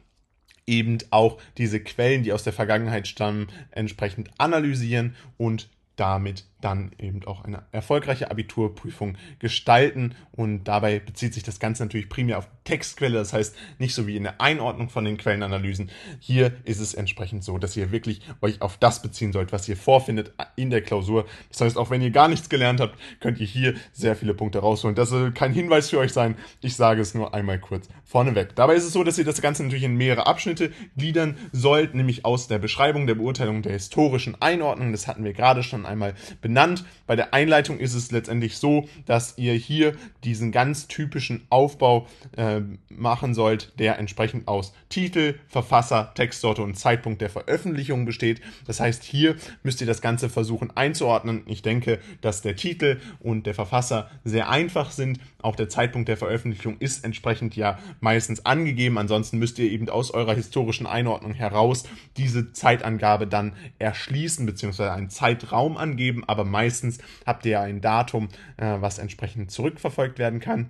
eben 0.70 1.00
auch 1.10 1.42
diese 1.58 1.80
Quellen, 1.80 2.24
die 2.24 2.32
aus 2.32 2.44
der 2.44 2.54
Vergangenheit 2.54 3.08
stammen, 3.08 3.48
entsprechend 3.72 4.30
analysieren 4.38 5.16
und 5.38 5.70
damit 6.00 6.46
dann 6.62 6.92
eben 6.98 7.26
auch 7.26 7.44
eine 7.44 7.64
erfolgreiche 7.72 8.32
Abiturprüfung 8.32 9.18
gestalten. 9.40 10.16
Und 10.32 10.66
dabei 10.66 11.00
bezieht 11.00 11.34
sich 11.34 11.44
das 11.44 11.60
Ganze 11.60 11.84
natürlich 11.84 12.10
primär 12.10 12.38
auf 12.38 12.48
Textquelle, 12.64 13.18
das 13.18 13.34
heißt 13.34 13.56
nicht 13.80 13.96
so 13.96 14.08
wie 14.08 14.18
in 14.18 14.24
der 14.24 14.42
Einordnung 14.42 14.90
von 14.90 15.06
den 15.06 15.18
Quellenanalysen. 15.18 15.90
Hier 16.20 16.54
ist 16.66 16.80
es 16.80 16.94
entsprechend 16.94 17.44
so, 17.44 17.58
dass 17.58 17.76
ihr 17.78 17.92
wirklich 17.92 18.22
euch 18.42 18.62
auf 18.62 18.78
das 18.78 19.02
beziehen 19.02 19.34
sollt, 19.34 19.52
was 19.52 19.68
ihr 19.68 19.78
vorfindet 19.78 20.34
in 20.56 20.70
der 20.70 20.82
Klausur. 20.82 21.26
Das 21.50 21.62
heißt, 21.62 21.78
auch 21.78 21.90
wenn 21.90 22.02
ihr 22.02 22.12
gar 22.12 22.28
nichts 22.28 22.50
gelernt 22.50 22.82
habt, 22.82 22.98
könnt 23.20 23.40
ihr 23.40 23.48
hier 23.48 23.76
sehr 23.92 24.16
viele 24.16 24.34
Punkte 24.34 24.60
rausholen. 24.60 24.96
Das 24.96 25.10
soll 25.10 25.32
kein 25.32 25.54
Hinweis 25.54 25.90
für 25.90 26.00
euch 26.00 26.14
sein. 26.14 26.36
Ich 26.62 26.76
sage 26.76 27.02
es 27.02 27.14
nur 27.14 27.34
einmal 27.34 27.60
kurz 27.60 27.88
vorneweg. 28.04 28.56
Dabei 28.56 28.76
ist 28.76 28.84
es 28.86 28.94
so, 28.94 29.04
dass 29.04 29.18
ihr 29.18 29.26
das 29.26 29.42
Ganze 29.42 29.64
natürlich 29.64 29.84
in 29.84 29.96
mehrere 29.96 30.28
Abschnitte 30.28 30.72
gliedern 30.98 31.38
sollt, 31.52 31.96
nämlich 31.96 32.26
aus 32.26 32.48
der 32.48 32.60
Beschreibung, 32.60 33.08
der 33.08 33.16
Beurteilung 33.16 33.62
der 33.62 33.74
historischen 33.74 34.40
Einordnung. 34.42 34.92
Das 34.92 35.08
hatten 35.08 35.24
wir 35.24 35.34
gerade 35.34 35.64
schon 35.64 35.86
einmal 35.90 36.14
benannt. 36.42 36.86
Bei 37.08 37.16
der 37.16 37.34
Einleitung 37.34 37.80
ist 37.80 37.94
es 37.94 38.12
letztendlich 38.12 38.58
so, 38.58 38.88
dass 39.06 39.38
ihr 39.38 39.54
hier 39.54 39.94
diesen 40.24 40.52
ganz 40.52 40.88
typischen 40.88 41.46
Aufbau 41.50 42.08
äh, 42.38 42.62
machen 42.90 43.34
sollt, 43.34 43.74
der 43.80 44.00
entsprechend 44.00 44.48
aus 44.48 44.74
Titel, 44.90 45.36
Verfasser, 45.48 46.14
Textsorte 46.16 46.62
und 46.62 46.76
Zeitpunkt 46.76 47.22
der 47.22 47.30
Veröffentlichung 47.30 48.06
besteht. 48.06 48.42
Das 48.66 48.80
heißt, 48.80 49.04
hier 49.04 49.36
müsst 49.64 49.82
ihr 49.82 49.88
das 49.88 50.02
Ganze 50.02 50.30
versuchen 50.30 50.76
einzuordnen. 50.76 51.44
Ich 51.48 51.62
denke, 51.62 52.00
dass 52.22 52.42
der 52.42 52.56
Titel 52.56 53.00
und 53.20 53.46
der 53.46 53.54
Verfasser 53.54 54.10
sehr 54.24 54.50
einfach 54.50 54.92
sind. 54.92 55.20
Auch 55.42 55.56
der 55.56 55.70
Zeitpunkt 55.70 56.10
der 56.10 56.18
Veröffentlichung 56.18 56.78
ist 56.80 57.04
entsprechend 57.04 57.56
ja 57.56 57.80
meistens 58.00 58.46
angegeben. 58.46 58.98
Ansonsten 58.98 59.38
müsst 59.40 59.60
ihr 59.60 59.72
eben 59.72 59.90
aus 59.90 60.12
eurer 60.12 60.34
historischen 60.34 60.88
Einordnung 60.88 61.34
heraus 61.34 61.84
diese 62.18 62.52
Zeitangabe 62.52 63.28
dann 63.28 63.54
erschließen, 63.80 64.46
beziehungsweise 64.46 64.92
einen 64.92 65.10
Zeitraum 65.10 65.78
angeben. 65.80 66.24
Aber 66.28 66.46
meistens 66.46 67.00
habt 67.26 67.46
ihr 67.46 67.52
ja 67.54 67.62
ein 67.62 67.82
Datum, 67.82 68.30
äh, 68.58 68.78
was 68.80 69.00
entsprechend 69.00 69.52
zurückverfolgt 69.52 70.20
werden 70.20 70.40
kann. 70.40 70.70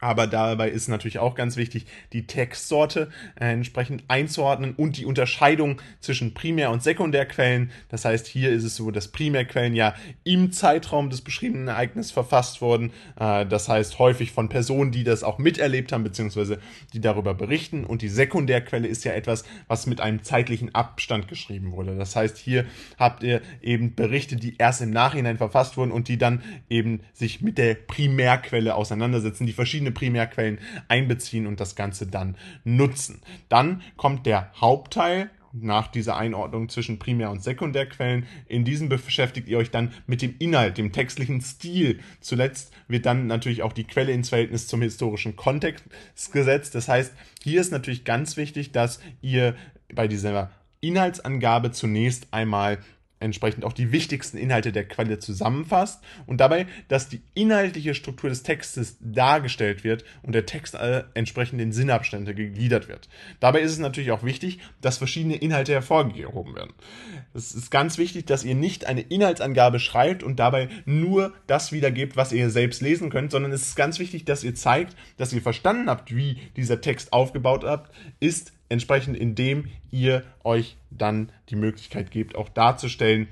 Aber 0.00 0.26
dabei 0.26 0.70
ist 0.70 0.88
natürlich 0.88 1.18
auch 1.18 1.34
ganz 1.34 1.56
wichtig, 1.56 1.86
die 2.12 2.26
Textsorte 2.26 3.10
äh, 3.40 3.52
entsprechend 3.52 4.04
einzuordnen 4.08 4.74
und 4.74 4.98
die 4.98 5.06
Unterscheidung 5.06 5.80
zwischen 6.00 6.34
Primär- 6.34 6.70
und 6.70 6.82
Sekundärquellen. 6.82 7.70
Das 7.88 8.04
heißt, 8.04 8.26
hier 8.26 8.50
ist 8.50 8.64
es 8.64 8.76
so, 8.76 8.90
dass 8.90 9.08
Primärquellen 9.08 9.74
ja 9.74 9.94
im 10.24 10.52
Zeitraum 10.52 11.08
des 11.08 11.22
beschriebenen 11.22 11.68
Ereignisses 11.68 12.12
verfasst 12.12 12.60
wurden. 12.60 12.92
Äh, 13.18 13.46
das 13.46 13.68
heißt, 13.68 13.98
häufig 13.98 14.32
von 14.32 14.48
Personen, 14.48 14.92
die 14.92 15.04
das 15.04 15.22
auch 15.22 15.38
miterlebt 15.38 15.92
haben, 15.92 16.04
beziehungsweise 16.04 16.58
die 16.92 17.00
darüber 17.00 17.34
berichten. 17.34 17.84
Und 17.84 18.02
die 18.02 18.08
Sekundärquelle 18.08 18.86
ist 18.86 19.04
ja 19.04 19.12
etwas, 19.12 19.44
was 19.66 19.86
mit 19.86 20.00
einem 20.00 20.22
zeitlichen 20.22 20.74
Abstand 20.74 21.26
geschrieben 21.28 21.72
wurde. 21.72 21.96
Das 21.96 22.14
heißt, 22.14 22.36
hier 22.36 22.66
habt 22.98 23.22
ihr 23.22 23.40
eben 23.62 23.94
Berichte, 23.94 24.36
die 24.36 24.56
erst 24.58 24.82
im 24.82 24.90
Nachhinein 24.90 25.38
verfasst 25.38 25.76
wurden 25.76 25.90
und 25.90 26.08
die 26.08 26.18
dann 26.18 26.42
eben 26.68 27.00
sich 27.14 27.40
mit 27.40 27.56
der 27.58 27.74
Primärquelle 27.74 28.74
auseinandersetzen, 28.74 29.46
die 29.46 29.52
verschiedene 29.52 29.85
verschiedene 29.86 29.92
Primärquellen 29.92 30.58
einbeziehen 30.88 31.46
und 31.46 31.60
das 31.60 31.76
Ganze 31.76 32.06
dann 32.06 32.36
nutzen. 32.64 33.22
Dann 33.48 33.82
kommt 33.96 34.26
der 34.26 34.52
Hauptteil 34.60 35.30
nach 35.52 35.88
dieser 35.88 36.18
Einordnung 36.18 36.68
zwischen 36.68 36.98
Primär- 36.98 37.30
und 37.30 37.42
Sekundärquellen. 37.42 38.26
In 38.46 38.64
diesem 38.64 38.90
beschäftigt 38.90 39.48
ihr 39.48 39.56
euch 39.56 39.70
dann 39.70 39.92
mit 40.06 40.20
dem 40.20 40.34
Inhalt, 40.38 40.76
dem 40.76 40.92
textlichen 40.92 41.40
Stil. 41.40 42.00
Zuletzt 42.20 42.72
wird 42.88 43.06
dann 43.06 43.26
natürlich 43.26 43.62
auch 43.62 43.72
die 43.72 43.84
Quelle 43.84 44.12
ins 44.12 44.28
Verhältnis 44.28 44.66
zum 44.66 44.82
historischen 44.82 45.34
Kontext 45.34 45.84
gesetzt. 46.32 46.74
Das 46.74 46.88
heißt, 46.88 47.14
hier 47.42 47.60
ist 47.60 47.72
natürlich 47.72 48.04
ganz 48.04 48.36
wichtig, 48.36 48.72
dass 48.72 49.00
ihr 49.22 49.54
bei 49.94 50.08
dieser 50.08 50.50
Inhaltsangabe 50.80 51.70
zunächst 51.70 52.28
einmal 52.32 52.78
entsprechend 53.18 53.64
auch 53.64 53.72
die 53.72 53.92
wichtigsten 53.92 54.36
Inhalte 54.36 54.72
der 54.72 54.86
Quelle 54.86 55.18
zusammenfasst 55.18 56.02
und 56.26 56.38
dabei, 56.38 56.66
dass 56.88 57.08
die 57.08 57.22
inhaltliche 57.34 57.94
Struktur 57.94 58.28
des 58.28 58.42
Textes 58.42 58.98
dargestellt 59.00 59.84
wird 59.84 60.04
und 60.22 60.34
der 60.34 60.46
Text 60.46 60.74
äh, 60.74 61.04
entsprechend 61.14 61.60
in 61.60 61.72
Sinnabstände 61.72 62.34
gegliedert 62.34 62.88
wird. 62.88 63.08
Dabei 63.40 63.60
ist 63.60 63.72
es 63.72 63.78
natürlich 63.78 64.10
auch 64.10 64.22
wichtig, 64.22 64.58
dass 64.80 64.98
verschiedene 64.98 65.36
Inhalte 65.36 65.72
hervorgehoben 65.72 66.54
werden. 66.54 66.72
Es 67.32 67.54
ist 67.54 67.70
ganz 67.70 67.96
wichtig, 67.96 68.26
dass 68.26 68.44
ihr 68.44 68.54
nicht 68.54 68.86
eine 68.86 69.00
Inhaltsangabe 69.00 69.78
schreibt 69.78 70.22
und 70.22 70.36
dabei 70.38 70.68
nur 70.84 71.32
das 71.46 71.72
wiedergebt, 71.72 72.16
was 72.16 72.32
ihr 72.32 72.50
selbst 72.50 72.82
lesen 72.82 73.10
könnt, 73.10 73.30
sondern 73.30 73.52
es 73.52 73.62
ist 73.62 73.76
ganz 73.76 73.98
wichtig, 73.98 74.24
dass 74.24 74.44
ihr 74.44 74.54
zeigt, 74.54 74.96
dass 75.16 75.32
ihr 75.32 75.42
verstanden 75.42 75.88
habt, 75.88 76.14
wie 76.14 76.38
dieser 76.56 76.80
Text 76.80 77.12
aufgebaut 77.12 77.64
ist 78.20 78.52
entsprechend 78.68 79.16
indem 79.16 79.68
ihr 79.90 80.24
euch 80.44 80.76
dann 80.90 81.30
die 81.48 81.56
Möglichkeit 81.56 82.10
gebt, 82.10 82.36
auch 82.36 82.48
darzustellen, 82.48 83.28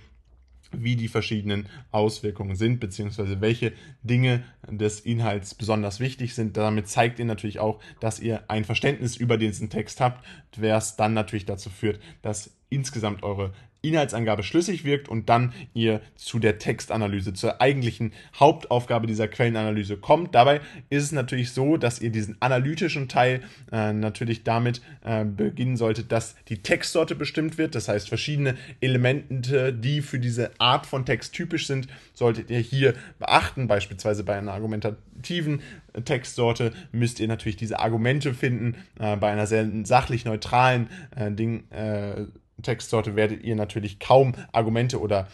wie 0.82 0.96
die 0.96 1.08
verschiedenen 1.08 1.68
Auswirkungen 1.90 2.56
sind, 2.56 2.80
beziehungsweise 2.80 3.40
welche 3.40 3.72
Dinge 4.02 4.42
des 4.68 5.00
Inhalts 5.00 5.54
besonders 5.54 6.00
wichtig 6.00 6.34
sind. 6.34 6.56
Damit 6.56 6.88
zeigt 6.88 7.18
ihr 7.18 7.24
natürlich 7.24 7.60
auch, 7.60 7.80
dass 8.00 8.20
ihr 8.20 8.44
ein 8.48 8.64
Verständnis 8.64 9.16
über 9.16 9.36
diesen 9.36 9.70
Text 9.70 10.00
habt, 10.00 10.24
was 10.56 10.96
dann 10.96 11.14
natürlich 11.14 11.46
dazu 11.46 11.70
führt, 11.70 12.00
dass 12.22 12.56
insgesamt 12.70 13.22
eure 13.22 13.52
Inhaltsangabe 13.84 14.42
schlüssig 14.42 14.84
wirkt 14.84 15.08
und 15.08 15.28
dann 15.28 15.52
ihr 15.74 16.00
zu 16.16 16.38
der 16.38 16.58
Textanalyse, 16.58 17.34
zur 17.34 17.60
eigentlichen 17.60 18.12
Hauptaufgabe 18.38 19.06
dieser 19.06 19.28
Quellenanalyse 19.28 19.96
kommt. 19.96 20.34
Dabei 20.34 20.60
ist 20.90 21.04
es 21.04 21.12
natürlich 21.12 21.52
so, 21.52 21.76
dass 21.76 22.00
ihr 22.00 22.10
diesen 22.10 22.36
analytischen 22.40 23.08
Teil 23.08 23.42
äh, 23.72 23.92
natürlich 23.92 24.44
damit 24.44 24.82
äh, 25.04 25.24
beginnen 25.24 25.76
solltet, 25.76 26.12
dass 26.12 26.34
die 26.48 26.62
Textsorte 26.62 27.14
bestimmt 27.14 27.58
wird. 27.58 27.74
Das 27.74 27.88
heißt, 27.88 28.08
verschiedene 28.08 28.56
Elemente, 28.80 29.72
die 29.72 30.02
für 30.02 30.18
diese 30.18 30.50
Art 30.58 30.86
von 30.86 31.04
Text 31.04 31.34
typisch 31.34 31.66
sind, 31.66 31.88
solltet 32.12 32.50
ihr 32.50 32.60
hier 32.60 32.94
beachten. 33.18 33.68
Beispielsweise 33.68 34.24
bei 34.24 34.36
einer 34.36 34.52
argumentativen 34.52 35.60
Textsorte 36.04 36.72
müsst 36.92 37.20
ihr 37.20 37.28
natürlich 37.28 37.56
diese 37.56 37.78
Argumente 37.78 38.34
finden. 38.34 38.76
Äh, 38.98 39.16
bei 39.16 39.30
einer 39.30 39.46
sehr 39.46 39.68
sachlich 39.84 40.24
neutralen 40.24 40.88
äh, 41.16 41.30
Ding, 41.30 41.70
äh, 41.70 42.24
Textsorte 42.62 43.16
werdet 43.16 43.42
ihr 43.42 43.56
natürlich 43.56 43.98
kaum 43.98 44.34
Argumente 44.52 45.00
oder 45.00 45.28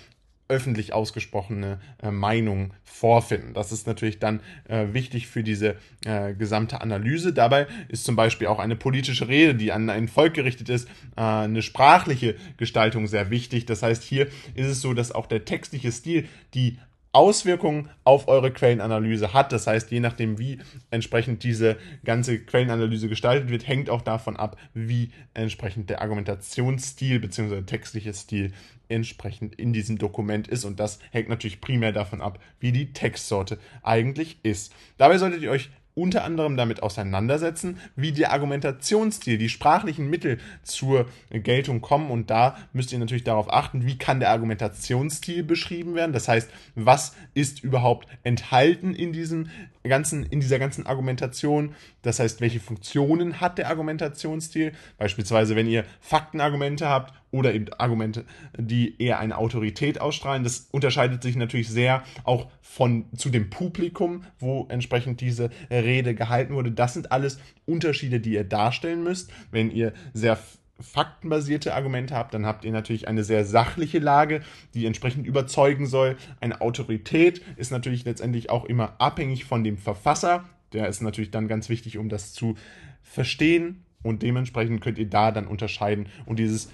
öffentlich 0.51 0.93
ausgesprochene 0.93 1.81
äh, 2.03 2.11
Meinungen 2.11 2.75
vorfinden. 2.83 3.55
Das 3.55 3.71
ist 3.73 3.87
natürlich 3.87 4.19
dann 4.19 4.41
äh, 4.69 4.87
wichtig 4.93 5.29
für 5.29 5.45
diese 5.45 5.77
äh, 6.05 6.35
gesamte 6.35 6.81
Analyse. 6.81 7.33
Dabei 7.33 7.69
ist 7.89 8.05
zum 8.05 8.17
Beispiel 8.17 8.49
auch 8.49 8.59
eine 8.59 8.75
politische 8.75 9.29
Rede, 9.29 9.55
die 9.55 9.71
an 9.71 9.89
ein 9.89 10.09
Volk 10.09 10.35
gerichtet 10.35 10.69
ist, 10.69 10.89
äh, 11.17 11.21
eine 11.21 11.63
sprachliche 11.63 12.35
Gestaltung 12.57 13.07
sehr 13.07 13.31
wichtig. 13.31 13.65
Das 13.67 13.83
heißt, 13.83 14.03
hier 14.03 14.27
ist 14.55 14.67
es 14.67 14.81
so, 14.81 14.93
dass 14.93 15.13
auch 15.13 15.27
der 15.27 15.45
textliche 15.45 15.93
Stil 15.93 16.29
die 16.53 16.79
Auswirkungen 17.13 17.91
auf 18.05 18.29
eure 18.29 18.53
Quellenanalyse 18.53 19.33
hat. 19.33 19.53
Das 19.53 19.67
heißt, 19.67 19.91
je 19.91 20.01
nachdem, 20.01 20.39
wie 20.39 20.59
entsprechend 20.91 21.43
diese 21.43 21.77
ganze 22.05 22.39
Quellenanalyse 22.39 23.09
gestaltet 23.09 23.51
wird, 23.51 23.67
hängt 23.67 23.91
auch 23.91 24.03
davon 24.03 24.37
ab, 24.37 24.57
wie 24.75 25.11
entsprechend 25.35 25.91
der 25.91 26.03
Argumentationsstil 26.03 27.19
bzw. 27.19 27.63
textliche 27.63 28.15
Stil 28.15 28.53
entsprechend 28.89 29.55
in 29.55 29.73
diesem 29.73 29.99
Dokument 29.99 30.49
ist. 30.49 30.65
Und 30.65 30.81
das 30.81 30.99
hängt 31.11 31.29
natürlich 31.29 31.61
primär 31.61 31.93
davon 31.93 32.21
ab, 32.21 32.39
wie 32.59 32.73
die 32.73 32.93
Textsorte 32.93 33.59
eigentlich 33.83 34.39
ist. 34.43 34.75
Dabei 34.99 35.19
solltet 35.19 35.43
ihr 35.43 35.51
euch 35.51 35.71
unter 35.95 36.25
anderem 36.25 36.57
damit 36.57 36.83
auseinandersetzen, 36.83 37.79
wie 37.97 38.13
der 38.13 38.33
Argumentationsstil, 38.33 39.39
die 39.39 39.49
sprachlichen 39.49 40.09
Mittel 40.09 40.39
zur 40.63 41.07
Geltung 41.31 41.81
kommen. 41.81 42.11
Und 42.11 42.31
da 42.31 42.57
müsst 42.73 42.93
ihr 42.93 42.99
natürlich 42.99 43.25
darauf 43.25 43.53
achten, 43.53 43.87
wie 43.87 43.99
kann 43.99 44.21
der 44.21 44.31
Argumentationsstil 44.31 45.43
beschrieben 45.43 45.95
werden. 45.95 46.13
Das 46.13 46.29
heißt, 46.29 46.51
was 46.75 47.15
ist 47.35 47.63
überhaupt 47.63 48.09
enthalten 48.23 48.95
in 48.95 49.13
diesem 49.13 49.51
ganzen, 49.83 50.25
in 50.25 50.41
dieser 50.41 50.59
ganzen 50.59 50.87
Argumentation. 50.87 51.75
Das 52.03 52.21
heißt, 52.21 52.41
welche 52.41 52.61
Funktionen 52.61 53.41
hat 53.41 53.59
der 53.59 53.69
Argumentationsstil? 53.69 54.73
Beispielsweise, 54.99 55.57
wenn 55.57 55.67
ihr 55.67 55.85
Faktenargumente 56.01 56.89
habt 56.89 57.15
oder 57.31 57.55
eben 57.55 57.73
Argumente, 57.75 58.25
die 58.57 59.01
eher 59.01 59.19
eine 59.19 59.39
Autorität 59.39 60.01
ausstrahlen. 60.01 60.45
Das 60.45 60.69
unterscheidet 60.71 61.23
sich 61.23 61.37
natürlich 61.37 61.69
sehr 61.69 62.03
auch 62.25 62.49
von 62.61 63.05
zu 63.17 63.31
dem 63.31 63.51
Publikum, 63.51 64.25
wo 64.39 64.67
entsprechend 64.69 65.21
diese 65.21 65.51
Rede 65.71 66.15
gehalten 66.15 66.55
wurde. 66.55 66.73
Das 66.73 66.95
sind 66.95 67.13
alles 67.13 67.39
Unterschiede, 67.67 68.21
die 68.21 68.33
ihr 68.35 68.45
darstellen 68.45 69.05
müsst. 69.05 69.33
Wenn 69.51 69.71
ihr 69.71 69.93
sehr 70.13 70.39
faktenbasierte 70.81 71.75
Argumente 71.75 72.15
habt, 72.15 72.35
dann 72.35 72.47
habt 72.47 72.65
ihr 72.65 72.73
natürlich 72.73 73.07
eine 73.07 73.23
sehr 73.25 73.45
sachliche 73.45 73.99
Lage, 73.99 74.41
die 74.75 74.87
entsprechend 74.87 75.27
überzeugen 75.27 75.87
soll. 75.87 76.17
Eine 76.41 76.61
Autorität 76.61 77.43
ist 77.57 77.71
natürlich 77.71 78.05
letztendlich 78.05 78.51
auch 78.51 78.65
immer 78.65 78.95
abhängig 78.99 79.45
von 79.45 79.63
dem 79.63 79.77
Verfasser. 79.77 80.45
Der 80.73 80.89
ist 80.89 81.03
natürlich 81.03 81.31
dann 81.31 81.49
ganz 81.49 81.69
wichtig, 81.69 81.99
um 81.99 82.09
das 82.09 82.33
zu 82.33 82.55
verstehen. 83.03 83.85
Und 84.03 84.23
dementsprechend 84.23 84.81
könnt 84.81 84.99
ihr 84.99 85.11
da 85.11 85.31
dann 85.31 85.47
unterscheiden. 85.47 86.07
Und 86.25 86.39
dieses 86.39 86.73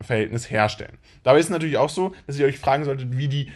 Verhältnis 0.00 0.50
herstellen. 0.50 0.98
Dabei 1.22 1.38
ist 1.38 1.46
es 1.46 1.50
natürlich 1.50 1.78
auch 1.78 1.88
so, 1.88 2.14
dass 2.26 2.38
ihr 2.38 2.46
euch 2.46 2.58
fragen 2.58 2.84
solltet, 2.84 3.16
wie 3.16 3.28
die 3.28 3.50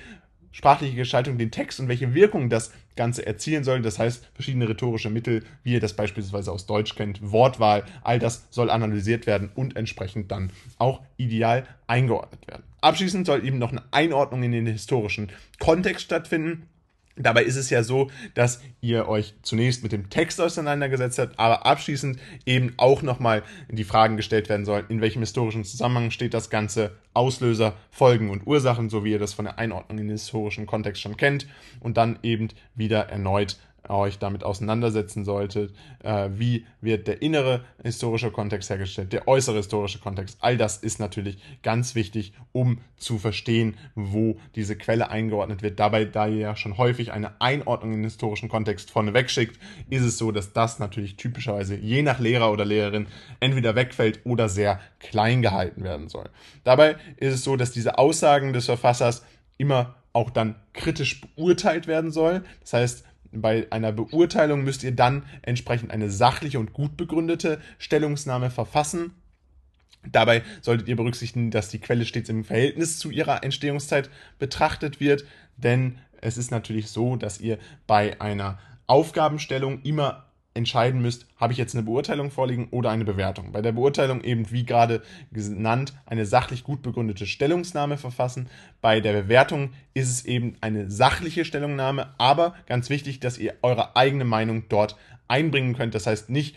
sprachliche 0.52 0.96
Gestaltung 0.96 1.38
den 1.38 1.50
Text 1.50 1.80
und 1.80 1.88
welche 1.88 2.14
Wirkung 2.14 2.48
das 2.50 2.72
Ganze 2.96 3.24
erzielen 3.24 3.64
soll. 3.64 3.82
Das 3.82 3.98
heißt, 3.98 4.28
verschiedene 4.34 4.68
rhetorische 4.68 5.10
Mittel, 5.10 5.44
wie 5.62 5.74
ihr 5.74 5.80
das 5.80 5.94
beispielsweise 5.94 6.50
aus 6.50 6.66
Deutsch 6.66 6.94
kennt, 6.96 7.20
Wortwahl, 7.32 7.84
all 8.02 8.18
das 8.18 8.46
soll 8.50 8.70
analysiert 8.70 9.26
werden 9.26 9.50
und 9.54 9.76
entsprechend 9.76 10.30
dann 10.30 10.50
auch 10.78 11.02
ideal 11.16 11.66
eingeordnet 11.86 12.46
werden. 12.48 12.64
Abschließend 12.80 13.26
soll 13.26 13.46
eben 13.46 13.58
noch 13.58 13.70
eine 13.70 13.82
Einordnung 13.90 14.42
in 14.42 14.52
den 14.52 14.66
historischen 14.66 15.30
Kontext 15.58 16.04
stattfinden. 16.04 16.68
Dabei 17.16 17.42
ist 17.42 17.56
es 17.56 17.70
ja 17.70 17.82
so, 17.82 18.10
dass 18.34 18.62
ihr 18.80 19.08
euch 19.08 19.34
zunächst 19.42 19.82
mit 19.82 19.92
dem 19.92 20.10
Text 20.10 20.40
auseinandergesetzt 20.40 21.18
habt, 21.18 21.38
aber 21.38 21.66
abschließend 21.66 22.18
eben 22.46 22.72
auch 22.76 23.02
nochmal 23.02 23.42
die 23.68 23.84
Fragen 23.84 24.16
gestellt 24.16 24.48
werden 24.48 24.64
sollen, 24.64 24.86
in 24.88 25.00
welchem 25.00 25.20
historischen 25.20 25.64
Zusammenhang 25.64 26.10
steht 26.12 26.34
das 26.34 26.50
Ganze, 26.50 26.92
Auslöser, 27.12 27.74
Folgen 27.90 28.30
und 28.30 28.46
Ursachen, 28.46 28.88
so 28.88 29.04
wie 29.04 29.10
ihr 29.10 29.18
das 29.18 29.34
von 29.34 29.44
der 29.44 29.58
Einordnung 29.58 29.98
in 29.98 30.06
den 30.06 30.16
historischen 30.16 30.66
Kontext 30.66 31.02
schon 31.02 31.16
kennt, 31.16 31.46
und 31.80 31.96
dann 31.96 32.18
eben 32.22 32.48
wieder 32.74 33.08
erneut 33.08 33.58
euch 33.88 34.18
damit 34.18 34.44
auseinandersetzen 34.44 35.24
solltet. 35.24 35.74
Äh, 36.02 36.30
wie 36.32 36.66
wird 36.80 37.06
der 37.06 37.22
innere 37.22 37.64
historische 37.82 38.30
Kontext 38.30 38.70
hergestellt, 38.70 39.12
der 39.12 39.28
äußere 39.28 39.56
historische 39.56 39.98
Kontext. 39.98 40.38
All 40.40 40.56
das 40.56 40.78
ist 40.78 41.00
natürlich 41.00 41.38
ganz 41.62 41.94
wichtig, 41.94 42.32
um 42.52 42.78
zu 42.96 43.18
verstehen, 43.18 43.76
wo 43.94 44.38
diese 44.54 44.76
Quelle 44.76 45.10
eingeordnet 45.10 45.62
wird. 45.62 45.80
Dabei, 45.80 46.04
da 46.04 46.26
ihr 46.26 46.38
ja 46.38 46.56
schon 46.56 46.78
häufig 46.78 47.12
eine 47.12 47.40
Einordnung 47.40 47.92
in 47.92 47.98
den 47.98 48.04
historischen 48.04 48.48
Kontext 48.48 48.90
vorneweg 48.90 49.30
schickt, 49.30 49.58
ist 49.88 50.04
es 50.04 50.18
so, 50.18 50.32
dass 50.32 50.52
das 50.52 50.78
natürlich 50.78 51.16
typischerweise 51.16 51.76
je 51.76 52.02
nach 52.02 52.18
Lehrer 52.18 52.52
oder 52.52 52.64
Lehrerin 52.64 53.06
entweder 53.40 53.74
wegfällt 53.74 54.20
oder 54.24 54.48
sehr 54.48 54.80
klein 54.98 55.42
gehalten 55.42 55.84
werden 55.84 56.08
soll. 56.08 56.28
Dabei 56.64 56.96
ist 57.16 57.34
es 57.34 57.44
so, 57.44 57.56
dass 57.56 57.72
diese 57.72 57.98
Aussagen 57.98 58.52
des 58.52 58.66
Verfassers 58.66 59.24
immer 59.56 59.94
auch 60.12 60.30
dann 60.30 60.56
kritisch 60.72 61.20
beurteilt 61.20 61.86
werden 61.86 62.10
soll. 62.10 62.42
Das 62.60 62.72
heißt, 62.72 63.04
bei 63.32 63.66
einer 63.70 63.92
Beurteilung 63.92 64.64
müsst 64.64 64.82
ihr 64.82 64.92
dann 64.92 65.24
entsprechend 65.42 65.90
eine 65.90 66.10
sachliche 66.10 66.58
und 66.58 66.72
gut 66.72 66.96
begründete 66.96 67.60
Stellungnahme 67.78 68.50
verfassen. 68.50 69.14
Dabei 70.10 70.42
solltet 70.62 70.88
ihr 70.88 70.96
berücksichtigen, 70.96 71.50
dass 71.50 71.68
die 71.68 71.78
Quelle 71.78 72.06
stets 72.06 72.28
im 72.28 72.44
Verhältnis 72.44 72.98
zu 72.98 73.10
ihrer 73.10 73.44
Entstehungszeit 73.44 74.08
betrachtet 74.38 74.98
wird, 74.98 75.24
denn 75.56 75.98
es 76.20 76.38
ist 76.38 76.50
natürlich 76.50 76.88
so, 76.88 77.16
dass 77.16 77.40
ihr 77.40 77.58
bei 77.86 78.20
einer 78.20 78.58
Aufgabenstellung 78.86 79.82
immer 79.82 80.29
entscheiden 80.54 81.00
müsst, 81.00 81.26
habe 81.36 81.52
ich 81.52 81.58
jetzt 81.58 81.74
eine 81.74 81.84
Beurteilung 81.84 82.30
vorliegen 82.30 82.68
oder 82.70 82.90
eine 82.90 83.04
Bewertung. 83.04 83.52
Bei 83.52 83.62
der 83.62 83.72
Beurteilung 83.72 84.22
eben, 84.22 84.50
wie 84.50 84.64
gerade 84.64 85.02
genannt, 85.32 85.94
eine 86.06 86.26
sachlich 86.26 86.64
gut 86.64 86.82
begründete 86.82 87.26
Stellungnahme 87.26 87.98
verfassen. 87.98 88.48
Bei 88.80 89.00
der 89.00 89.12
Bewertung 89.12 89.70
ist 89.94 90.10
es 90.10 90.24
eben 90.24 90.56
eine 90.60 90.90
sachliche 90.90 91.44
Stellungnahme, 91.44 92.14
aber 92.18 92.54
ganz 92.66 92.90
wichtig, 92.90 93.20
dass 93.20 93.38
ihr 93.38 93.54
eure 93.62 93.94
eigene 93.96 94.24
Meinung 94.24 94.64
dort 94.68 94.96
einbringen 95.28 95.76
könnt. 95.76 95.94
Das 95.94 96.06
heißt 96.06 96.30
nicht, 96.30 96.56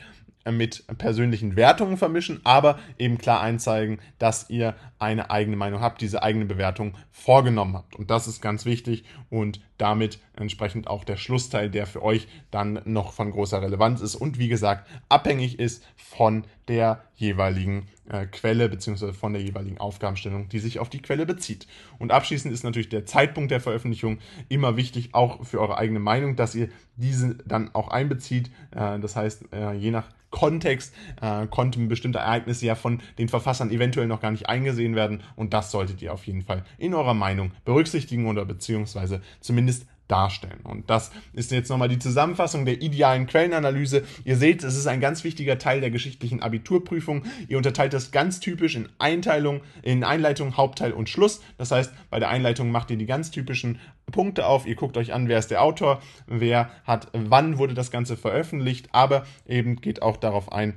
mit 0.51 0.85
persönlichen 0.97 1.55
Wertungen 1.55 1.97
vermischen, 1.97 2.41
aber 2.43 2.79
eben 2.97 3.17
klar 3.17 3.41
einzeigen, 3.41 3.99
dass 4.19 4.49
ihr 4.49 4.75
eine 4.99 5.29
eigene 5.29 5.55
Meinung 5.55 5.81
habt, 5.81 6.01
diese 6.01 6.23
eigene 6.23 6.45
Bewertung 6.45 6.95
vorgenommen 7.11 7.75
habt. 7.75 7.95
Und 7.95 8.09
das 8.09 8.27
ist 8.27 8.41
ganz 8.41 8.65
wichtig 8.65 9.05
und 9.29 9.61
damit 9.77 10.19
entsprechend 10.35 10.87
auch 10.87 11.03
der 11.03 11.17
Schlussteil, 11.17 11.69
der 11.69 11.87
für 11.87 12.01
euch 12.03 12.27
dann 12.51 12.81
noch 12.85 13.13
von 13.13 13.31
großer 13.31 13.61
Relevanz 13.61 14.01
ist 14.01 14.15
und 14.15 14.39
wie 14.39 14.47
gesagt 14.47 14.87
abhängig 15.09 15.59
ist 15.59 15.85
von 15.95 16.45
der 16.67 17.03
jeweiligen 17.15 17.87
äh, 18.09 18.25
Quelle 18.25 18.69
bzw. 18.69 19.13
von 19.13 19.33
der 19.33 19.41
jeweiligen 19.41 19.77
Aufgabenstellung, 19.77 20.49
die 20.49 20.59
sich 20.59 20.79
auf 20.79 20.89
die 20.89 21.01
Quelle 21.01 21.25
bezieht. 21.25 21.67
Und 21.99 22.11
abschließend 22.11 22.53
ist 22.53 22.63
natürlich 22.63 22.89
der 22.89 23.05
Zeitpunkt 23.05 23.51
der 23.51 23.59
Veröffentlichung 23.59 24.19
immer 24.49 24.77
wichtig, 24.77 25.09
auch 25.13 25.45
für 25.45 25.59
eure 25.59 25.77
eigene 25.77 25.99
Meinung, 25.99 26.35
dass 26.35 26.55
ihr 26.55 26.69
diese 26.95 27.35
dann 27.45 27.73
auch 27.73 27.89
einbezieht. 27.89 28.51
Äh, 28.71 28.99
das 28.99 29.15
heißt, 29.15 29.53
äh, 29.53 29.73
je 29.73 29.91
nach 29.91 30.07
Kontext 30.33 30.93
äh, 31.21 31.45
konnten 31.45 31.87
bestimmte 31.87 32.17
Ereignisse 32.17 32.65
ja 32.65 32.73
von 32.73 33.01
den 33.19 33.29
Verfassern 33.29 33.69
eventuell 33.69 34.07
noch 34.07 34.19
gar 34.19 34.31
nicht 34.31 34.49
eingesehen 34.49 34.95
werden. 34.95 35.21
Und 35.35 35.53
das 35.53 35.69
solltet 35.69 36.01
ihr 36.01 36.11
auf 36.11 36.25
jeden 36.25 36.41
Fall 36.41 36.65
in 36.79 36.95
eurer 36.95 37.13
Meinung 37.13 37.51
berücksichtigen 37.65 38.27
oder 38.27 38.43
beziehungsweise 38.43 39.21
zumindest 39.39 39.85
darstellen. 40.07 40.59
Und 40.63 40.89
das 40.89 41.11
ist 41.33 41.51
jetzt 41.51 41.69
nochmal 41.69 41.89
die 41.89 41.99
Zusammenfassung 41.99 42.65
der 42.65 42.81
idealen 42.81 43.25
Quellenanalyse. 43.25 44.03
Ihr 44.25 44.37
seht, 44.37 44.63
es 44.63 44.75
ist 44.75 44.87
ein 44.87 44.99
ganz 44.99 45.23
wichtiger 45.23 45.57
Teil 45.57 45.81
der 45.81 45.91
geschichtlichen 45.91 46.41
Abiturprüfung. 46.41 47.23
Ihr 47.47 47.57
unterteilt 47.57 47.93
das 47.93 48.11
ganz 48.11 48.39
typisch 48.39 48.75
in 48.75 48.89
Einteilung, 48.99 49.61
in 49.81 50.03
Einleitung, 50.03 50.57
Hauptteil 50.57 50.91
und 50.91 51.09
Schluss. 51.09 51.41
Das 51.57 51.71
heißt, 51.71 51.93
bei 52.09 52.19
der 52.19 52.29
Einleitung 52.29 52.71
macht 52.71 52.91
ihr 52.91 52.97
die 52.97 53.05
ganz 53.05 53.31
typischen 53.31 53.79
Punkte 54.11 54.45
auf. 54.45 54.65
Ihr 54.65 54.75
guckt 54.75 54.97
euch 54.97 55.13
an, 55.13 55.27
wer 55.27 55.39
ist 55.39 55.51
der 55.51 55.61
Autor, 55.61 56.01
wer 56.27 56.69
hat, 56.83 57.07
wann 57.13 57.57
wurde 57.57 57.73
das 57.73 57.91
Ganze 57.91 58.17
veröffentlicht, 58.17 58.89
aber 58.91 59.25
eben 59.45 59.77
geht 59.77 60.01
auch 60.01 60.17
darauf 60.17 60.51
ein, 60.51 60.75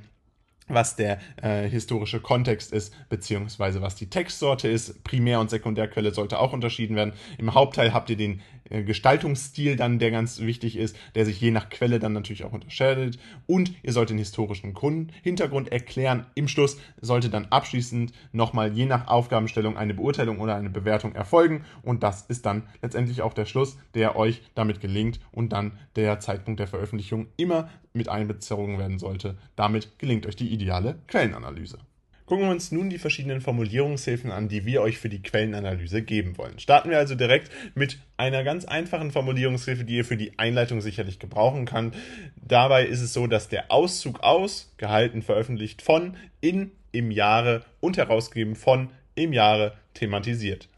was 0.68 0.96
der 0.96 1.18
äh, 1.42 1.68
historische 1.68 2.20
Kontext 2.20 2.72
ist, 2.72 2.92
beziehungsweise 3.08 3.82
was 3.82 3.94
die 3.94 4.10
Textsorte 4.10 4.68
ist. 4.68 5.04
Primär- 5.04 5.40
und 5.40 5.50
Sekundärquelle 5.50 6.12
sollte 6.12 6.38
auch 6.38 6.52
unterschieden 6.52 6.96
werden. 6.96 7.12
Im 7.38 7.54
Hauptteil 7.54 7.92
habt 7.92 8.10
ihr 8.10 8.16
den 8.16 8.42
Gestaltungsstil 8.70 9.76
dann, 9.76 9.98
der 9.98 10.10
ganz 10.10 10.40
wichtig 10.40 10.76
ist, 10.76 10.96
der 11.14 11.24
sich 11.24 11.40
je 11.40 11.50
nach 11.50 11.68
Quelle 11.68 11.98
dann 11.98 12.12
natürlich 12.12 12.44
auch 12.44 12.52
unterscheidet. 12.52 13.18
Und 13.46 13.72
ihr 13.82 13.92
sollt 13.92 14.10
den 14.10 14.18
historischen 14.18 14.74
Grund, 14.74 15.12
Hintergrund 15.22 15.70
erklären. 15.72 16.26
Im 16.34 16.48
Schluss 16.48 16.78
sollte 17.00 17.30
dann 17.30 17.46
abschließend 17.46 18.12
nochmal 18.32 18.72
je 18.72 18.86
nach 18.86 19.08
Aufgabenstellung 19.08 19.76
eine 19.76 19.94
Beurteilung 19.94 20.40
oder 20.40 20.56
eine 20.56 20.70
Bewertung 20.70 21.14
erfolgen. 21.14 21.64
Und 21.82 22.02
das 22.02 22.22
ist 22.22 22.46
dann 22.46 22.64
letztendlich 22.82 23.22
auch 23.22 23.34
der 23.34 23.46
Schluss, 23.46 23.78
der 23.94 24.16
euch 24.16 24.42
damit 24.54 24.80
gelingt 24.80 25.20
und 25.32 25.52
dann 25.52 25.78
der 25.96 26.20
Zeitpunkt 26.20 26.60
der 26.60 26.66
Veröffentlichung 26.66 27.28
immer 27.36 27.68
mit 27.92 28.08
einbezogen 28.08 28.78
werden 28.78 28.98
sollte. 28.98 29.36
Damit 29.56 29.98
gelingt 29.98 30.26
euch 30.26 30.36
die 30.36 30.52
ideale 30.52 30.98
Quellenanalyse. 31.08 31.78
Gucken 32.26 32.46
wir 32.46 32.50
uns 32.50 32.72
nun 32.72 32.90
die 32.90 32.98
verschiedenen 32.98 33.40
Formulierungshilfen 33.40 34.32
an, 34.32 34.48
die 34.48 34.66
wir 34.66 34.82
euch 34.82 34.98
für 34.98 35.08
die 35.08 35.22
Quellenanalyse 35.22 36.02
geben 36.02 36.36
wollen. 36.36 36.58
Starten 36.58 36.90
wir 36.90 36.98
also 36.98 37.14
direkt 37.14 37.52
mit 37.76 38.00
einer 38.16 38.42
ganz 38.42 38.64
einfachen 38.64 39.12
Formulierungshilfe, 39.12 39.84
die 39.84 39.98
ihr 39.98 40.04
für 40.04 40.16
die 40.16 40.36
Einleitung 40.36 40.80
sicherlich 40.80 41.20
gebrauchen 41.20 41.66
kann. 41.66 41.92
Dabei 42.34 42.84
ist 42.84 43.00
es 43.00 43.12
so, 43.12 43.28
dass 43.28 43.48
der 43.48 43.70
Auszug 43.70 44.20
aus, 44.20 44.74
gehalten, 44.76 45.22
veröffentlicht 45.22 45.82
von, 45.82 46.16
in, 46.40 46.72
im 46.90 47.12
Jahre 47.12 47.64
und 47.78 47.96
herausgegeben 47.96 48.56
von, 48.56 48.90
im 49.14 49.32
Jahre 49.32 49.76
thematisiert. 49.94 50.68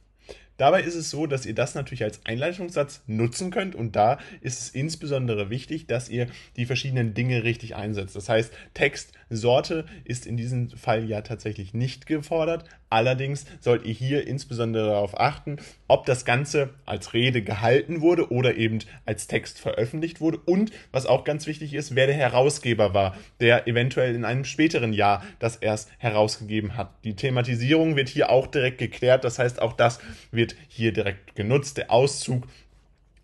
Dabei 0.59 0.83
ist 0.83 0.97
es 0.97 1.09
so, 1.09 1.27
dass 1.27 1.47
ihr 1.47 1.55
das 1.55 1.77
natürlich 1.77 2.03
als 2.03 2.21
Einleitungssatz 2.27 3.03
nutzen 3.07 3.53
könnt 3.53 3.77
und 3.77 3.95
da 3.95 4.19
ist 4.41 4.61
es 4.61 4.71
insbesondere 4.71 5.51
wichtig, 5.51 5.87
dass 5.87 6.09
ihr 6.09 6.27
die 6.57 6.67
verschiedenen 6.67 7.15
Dinge 7.15 7.45
richtig 7.45 7.77
einsetzt. 7.77 8.17
Das 8.17 8.29
heißt, 8.29 8.53
Textsorte 8.75 9.87
ist 10.05 10.27
in 10.27 10.37
diesem 10.37 10.71
Fall 10.71 11.09
ja 11.09 11.23
tatsächlich 11.23 11.75
nicht 11.75 12.07
gefordert. 12.07 12.65
Allerdings 12.91 13.45
sollt 13.61 13.85
ihr 13.85 13.93
hier 13.93 14.27
insbesondere 14.27 14.89
darauf 14.89 15.19
achten, 15.19 15.57
ob 15.89 16.07
das 16.07 16.25
Ganze 16.25 16.71
als 16.87 17.13
Rede 17.13 17.43
gehalten 17.43 18.01
wurde 18.01 18.31
oder 18.33 18.57
eben 18.57 18.79
als 19.05 19.27
Text 19.27 19.61
veröffentlicht 19.61 20.21
wurde 20.21 20.39
und 20.39 20.73
was 20.91 21.07
auch 21.07 21.25
ganz 21.25 21.47
wichtig 21.47 21.75
ist, 21.75 21.95
wer 21.95 22.07
der 22.07 22.17
Herausgeber 22.17 22.95
war, 22.95 23.17
der 23.41 23.67
eventuell 23.69 24.15
in 24.15 24.25
einem 24.25 24.45
späteren 24.45 24.93
Jahr 24.93 25.23
das 25.39 25.57
erst 25.57 25.91
herausgegeben 25.99 26.77
hat. 26.77 26.93
Die 27.05 27.15
Thematisierung 27.15 27.97
wird 27.97 28.09
hier 28.09 28.31
auch 28.31 28.47
direkt 28.47 28.79
geklärt, 28.79 29.25
das 29.25 29.39
heißt 29.39 29.61
auch 29.61 29.75
das 29.75 30.01
wird 30.31 30.57
hier 30.69 30.93
direkt 30.93 31.35
genutzt. 31.37 31.77
Der 31.77 31.91
Auszug 31.91 32.47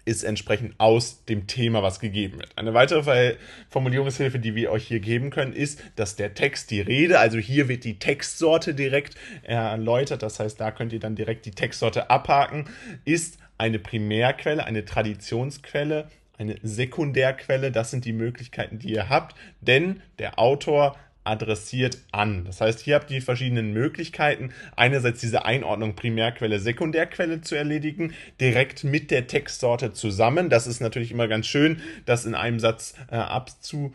ist 0.04 0.22
entsprechend 0.22 0.74
aus 0.78 1.24
dem 1.24 1.46
Thema, 1.46 1.82
was 1.82 2.00
gegeben 2.00 2.38
wird. 2.38 2.50
Eine 2.56 2.74
weitere 2.74 3.36
Formulierungshilfe, 3.70 4.38
die 4.38 4.54
wir 4.54 4.70
euch 4.70 4.86
hier 4.86 5.00
geben 5.00 5.30
können, 5.30 5.52
ist, 5.52 5.82
dass 5.96 6.16
der 6.16 6.34
Text 6.34 6.70
die 6.70 6.80
Rede, 6.80 7.18
also 7.18 7.38
hier 7.38 7.68
wird 7.68 7.84
die 7.84 7.98
Textsorte 7.98 8.74
direkt 8.74 9.14
erläutert, 9.42 10.22
das 10.22 10.40
heißt, 10.40 10.60
da 10.60 10.70
könnt 10.70 10.92
ihr 10.92 11.00
dann 11.00 11.16
direkt 11.16 11.46
die 11.46 11.52
Textsorte 11.52 12.10
abhaken, 12.10 12.66
ist 13.04 13.38
eine 13.56 13.78
Primärquelle, 13.78 14.64
eine 14.64 14.84
Traditionsquelle, 14.84 16.10
eine 16.36 16.56
Sekundärquelle, 16.62 17.70
das 17.70 17.90
sind 17.90 18.04
die 18.04 18.12
Möglichkeiten, 18.12 18.78
die 18.78 18.92
ihr 18.92 19.08
habt, 19.08 19.36
denn 19.60 20.02
der 20.18 20.38
Autor 20.38 20.96
adressiert 21.24 21.98
an. 22.12 22.44
Das 22.44 22.60
heißt, 22.60 22.80
hier 22.80 22.94
habt 22.94 23.10
ihr 23.10 23.18
die 23.18 23.24
verschiedenen 23.24 23.72
Möglichkeiten, 23.72 24.50
einerseits 24.76 25.20
diese 25.20 25.44
Einordnung 25.44 25.96
Primärquelle, 25.96 26.60
Sekundärquelle 26.60 27.40
zu 27.40 27.54
erledigen, 27.54 28.14
direkt 28.40 28.84
mit 28.84 29.10
der 29.10 29.26
Textsorte 29.26 29.92
zusammen. 29.92 30.50
Das 30.50 30.66
ist 30.66 30.80
natürlich 30.80 31.10
immer 31.10 31.26
ganz 31.28 31.46
schön, 31.46 31.80
das 32.06 32.26
in 32.26 32.34
einem 32.34 32.60
Satz 32.60 32.94
äh, 33.10 33.16
abzu 33.16 33.92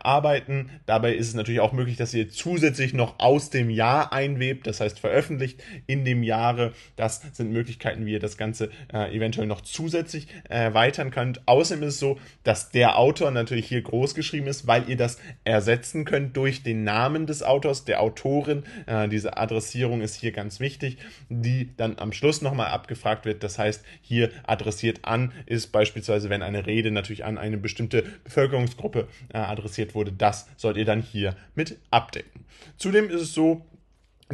arbeiten. 0.00 0.70
Dabei 0.86 1.14
ist 1.14 1.28
es 1.28 1.34
natürlich 1.34 1.60
auch 1.60 1.72
möglich, 1.72 1.96
dass 1.96 2.14
ihr 2.14 2.28
zusätzlich 2.28 2.94
noch 2.94 3.18
aus 3.18 3.50
dem 3.50 3.68
Jahr 3.68 4.12
einwebt, 4.12 4.66
das 4.66 4.80
heißt 4.80 5.00
veröffentlicht 5.00 5.62
in 5.86 6.04
dem 6.04 6.22
Jahre. 6.22 6.72
Das 6.96 7.22
sind 7.32 7.52
Möglichkeiten, 7.52 8.06
wie 8.06 8.12
ihr 8.12 8.20
das 8.20 8.36
Ganze 8.36 8.70
äh, 8.92 9.14
eventuell 9.14 9.46
noch 9.46 9.60
zusätzlich 9.60 10.28
erweitern 10.48 11.10
könnt. 11.10 11.46
Außerdem 11.46 11.82
ist 11.82 11.94
es 11.94 12.00
so, 12.00 12.18
dass 12.44 12.70
der 12.70 12.98
Autor 12.98 13.30
natürlich 13.30 13.66
hier 13.66 13.82
groß 13.82 14.14
geschrieben 14.14 14.46
ist, 14.46 14.66
weil 14.66 14.88
ihr 14.88 14.96
das 14.96 15.18
ersetzen 15.44 16.04
könnt 16.04 16.36
durch 16.36 16.62
den 16.62 16.84
Namen 16.84 17.26
des 17.26 17.42
Autors, 17.42 17.84
der 17.84 18.00
Autorin. 18.00 18.62
Äh, 18.86 19.08
diese 19.08 19.36
Adressierung 19.36 20.00
ist 20.00 20.14
hier 20.14 20.32
ganz 20.32 20.60
wichtig, 20.60 20.98
die 21.28 21.70
dann 21.76 21.98
am 21.98 22.12
Schluss 22.12 22.40
nochmal 22.40 22.68
abgefragt 22.68 23.24
wird. 23.24 23.42
Das 23.42 23.58
heißt, 23.58 23.84
hier 24.00 24.30
adressiert 24.46 25.00
an 25.02 25.32
ist 25.46 25.72
beispielsweise, 25.72 26.30
wenn 26.30 26.42
eine 26.42 26.66
Rede 26.66 26.92
natürlich 26.92 27.24
an 27.24 27.36
eine 27.36 27.56
bestimmte 27.56 28.04
Bevölkerungsgruppe 28.24 29.08
äh, 29.32 29.38
adressiert 29.38 29.71
wurde, 29.94 30.12
das 30.12 30.46
sollt 30.56 30.76
ihr 30.76 30.84
dann 30.84 31.02
hier 31.02 31.36
mit 31.54 31.78
abdecken. 31.90 32.44
Zudem 32.76 33.10
ist 33.10 33.20
es 33.20 33.34
so, 33.34 33.64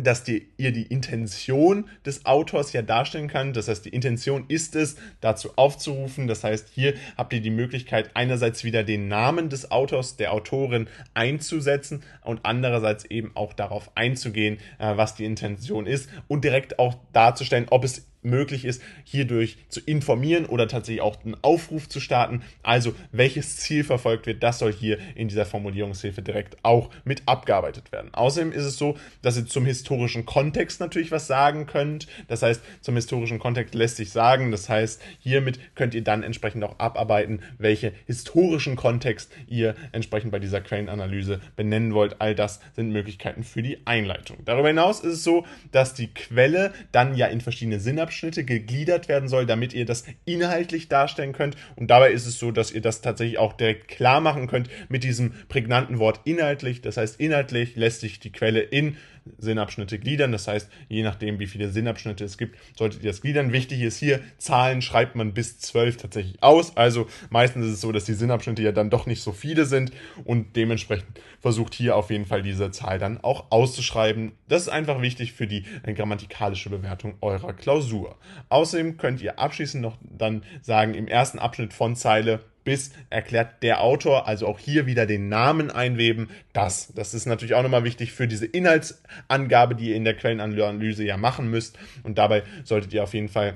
dass 0.04 0.24
die, 0.24 0.48
ihr 0.56 0.72
die 0.72 0.82
Intention 0.82 1.88
des 2.04 2.24
Autors 2.26 2.72
ja 2.72 2.82
darstellen 2.82 3.28
kann. 3.28 3.52
Das 3.52 3.68
heißt, 3.68 3.84
die 3.84 3.90
Intention 3.90 4.44
ist 4.48 4.76
es, 4.76 4.96
dazu 5.20 5.50
aufzurufen. 5.56 6.26
Das 6.26 6.44
heißt, 6.44 6.68
hier 6.72 6.94
habt 7.16 7.32
ihr 7.32 7.40
die 7.40 7.50
Möglichkeit, 7.50 8.10
einerseits 8.14 8.64
wieder 8.64 8.84
den 8.84 9.08
Namen 9.08 9.48
des 9.48 9.70
Autors, 9.70 10.16
der 10.16 10.32
Autorin 10.32 10.88
einzusetzen 11.14 12.02
und 12.22 12.40
andererseits 12.44 13.04
eben 13.04 13.32
auch 13.34 13.52
darauf 13.52 13.90
einzugehen, 13.96 14.58
äh, 14.78 14.96
was 14.96 15.14
die 15.14 15.24
Intention 15.24 15.86
ist 15.86 16.08
und 16.28 16.44
direkt 16.44 16.78
auch 16.78 16.96
darzustellen, 17.12 17.66
ob 17.70 17.84
es 17.84 18.07
möglich 18.22 18.64
ist, 18.64 18.82
hierdurch 19.04 19.56
zu 19.68 19.80
informieren 19.80 20.46
oder 20.46 20.68
tatsächlich 20.68 21.02
auch 21.02 21.24
einen 21.24 21.36
Aufruf 21.42 21.88
zu 21.88 22.00
starten. 22.00 22.42
Also 22.62 22.94
welches 23.12 23.56
Ziel 23.56 23.84
verfolgt 23.84 24.26
wird, 24.26 24.42
das 24.42 24.58
soll 24.58 24.72
hier 24.72 24.98
in 25.14 25.28
dieser 25.28 25.46
Formulierungshilfe 25.46 26.22
direkt 26.22 26.56
auch 26.62 26.90
mit 27.04 27.22
abgearbeitet 27.26 27.92
werden. 27.92 28.12
Außerdem 28.12 28.52
ist 28.52 28.64
es 28.64 28.76
so, 28.76 28.96
dass 29.22 29.36
ihr 29.36 29.46
zum 29.46 29.64
historischen 29.64 30.26
Kontext 30.26 30.80
natürlich 30.80 31.10
was 31.10 31.26
sagen 31.26 31.66
könnt. 31.66 32.06
Das 32.26 32.42
heißt, 32.42 32.62
zum 32.80 32.96
historischen 32.96 33.38
Kontext 33.38 33.74
lässt 33.74 33.96
sich 33.96 34.10
sagen. 34.10 34.50
Das 34.50 34.68
heißt, 34.68 35.00
hiermit 35.20 35.60
könnt 35.74 35.94
ihr 35.94 36.02
dann 36.02 36.22
entsprechend 36.22 36.64
auch 36.64 36.78
abarbeiten, 36.78 37.40
welche 37.58 37.92
historischen 38.06 38.76
Kontext 38.76 39.30
ihr 39.46 39.74
entsprechend 39.92 40.32
bei 40.32 40.38
dieser 40.38 40.60
Quellenanalyse 40.60 41.40
benennen 41.56 41.94
wollt. 41.94 42.20
All 42.20 42.34
das 42.34 42.60
sind 42.74 42.90
Möglichkeiten 42.90 43.44
für 43.44 43.62
die 43.62 43.86
Einleitung. 43.86 44.38
Darüber 44.44 44.68
hinaus 44.68 45.00
ist 45.00 45.14
es 45.14 45.24
so, 45.24 45.46
dass 45.72 45.94
die 45.94 46.12
Quelle 46.12 46.72
dann 46.92 47.16
ja 47.16 47.26
in 47.26 47.40
verschiedene 47.40 47.80
Sinnabschnitte 47.80 48.07
Abschnitte 48.08 48.42
gegliedert 48.44 49.06
werden 49.06 49.28
soll, 49.28 49.44
damit 49.44 49.74
ihr 49.74 49.84
das 49.84 50.04
inhaltlich 50.24 50.88
darstellen 50.88 51.34
könnt. 51.34 51.56
Und 51.76 51.90
dabei 51.90 52.10
ist 52.10 52.24
es 52.24 52.38
so, 52.38 52.50
dass 52.50 52.72
ihr 52.72 52.80
das 52.80 53.02
tatsächlich 53.02 53.36
auch 53.36 53.52
direkt 53.52 53.88
klar 53.88 54.22
machen 54.22 54.46
könnt 54.46 54.70
mit 54.88 55.04
diesem 55.04 55.34
prägnanten 55.48 55.98
Wort 55.98 56.22
inhaltlich. 56.24 56.80
Das 56.80 56.96
heißt, 56.96 57.20
inhaltlich 57.20 57.76
lässt 57.76 58.00
sich 58.00 58.18
die 58.18 58.32
Quelle 58.32 58.60
in 58.60 58.96
Sinnabschnitte 59.38 59.98
gliedern. 59.98 60.32
Das 60.32 60.48
heißt, 60.48 60.70
je 60.88 61.02
nachdem, 61.02 61.38
wie 61.38 61.46
viele 61.46 61.68
Sinnabschnitte 61.68 62.24
es 62.24 62.38
gibt, 62.38 62.56
solltet 62.76 63.02
ihr 63.02 63.10
das 63.10 63.20
gliedern. 63.20 63.52
Wichtig 63.52 63.82
ist 63.82 63.98
hier, 63.98 64.20
Zahlen 64.38 64.82
schreibt 64.82 65.16
man 65.16 65.34
bis 65.34 65.58
zwölf 65.58 65.96
tatsächlich 65.96 66.42
aus. 66.42 66.76
Also 66.76 67.06
meistens 67.30 67.66
ist 67.66 67.72
es 67.74 67.80
so, 67.80 67.92
dass 67.92 68.04
die 68.04 68.14
Sinnabschnitte 68.14 68.62
ja 68.62 68.72
dann 68.72 68.90
doch 68.90 69.06
nicht 69.06 69.22
so 69.22 69.32
viele 69.32 69.66
sind 69.66 69.92
und 70.24 70.56
dementsprechend 70.56 71.20
versucht 71.40 71.74
hier 71.74 71.96
auf 71.96 72.10
jeden 72.10 72.26
Fall 72.26 72.42
diese 72.42 72.70
Zahl 72.70 72.98
dann 72.98 73.18
auch 73.22 73.50
auszuschreiben. 73.50 74.32
Das 74.48 74.62
ist 74.62 74.68
einfach 74.68 75.00
wichtig 75.00 75.32
für 75.32 75.46
die 75.46 75.64
grammatikalische 75.84 76.70
Bewertung 76.70 77.14
eurer 77.20 77.52
Klausur. 77.52 78.16
Außerdem 78.48 78.96
könnt 78.96 79.20
ihr 79.20 79.38
abschließend 79.38 79.82
noch 79.82 79.98
dann 80.00 80.42
sagen, 80.62 80.94
im 80.94 81.08
ersten 81.08 81.38
Abschnitt 81.38 81.72
von 81.72 81.96
Zeile 81.96 82.40
bis 82.68 82.92
erklärt 83.08 83.62
der 83.62 83.80
Autor, 83.80 84.28
also 84.28 84.46
auch 84.46 84.58
hier 84.58 84.84
wieder 84.84 85.06
den 85.06 85.30
Namen 85.30 85.70
einweben. 85.70 86.28
Das, 86.52 86.92
das 86.94 87.14
ist 87.14 87.24
natürlich 87.24 87.54
auch 87.54 87.62
nochmal 87.62 87.82
wichtig 87.82 88.12
für 88.12 88.28
diese 88.28 88.44
Inhaltsangabe, 88.44 89.74
die 89.74 89.88
ihr 89.88 89.96
in 89.96 90.04
der 90.04 90.12
Quellenanalyse 90.12 91.02
ja 91.02 91.16
machen 91.16 91.48
müsst. 91.48 91.78
Und 92.02 92.18
dabei 92.18 92.42
solltet 92.64 92.92
ihr 92.92 93.02
auf 93.02 93.14
jeden 93.14 93.30
Fall 93.30 93.54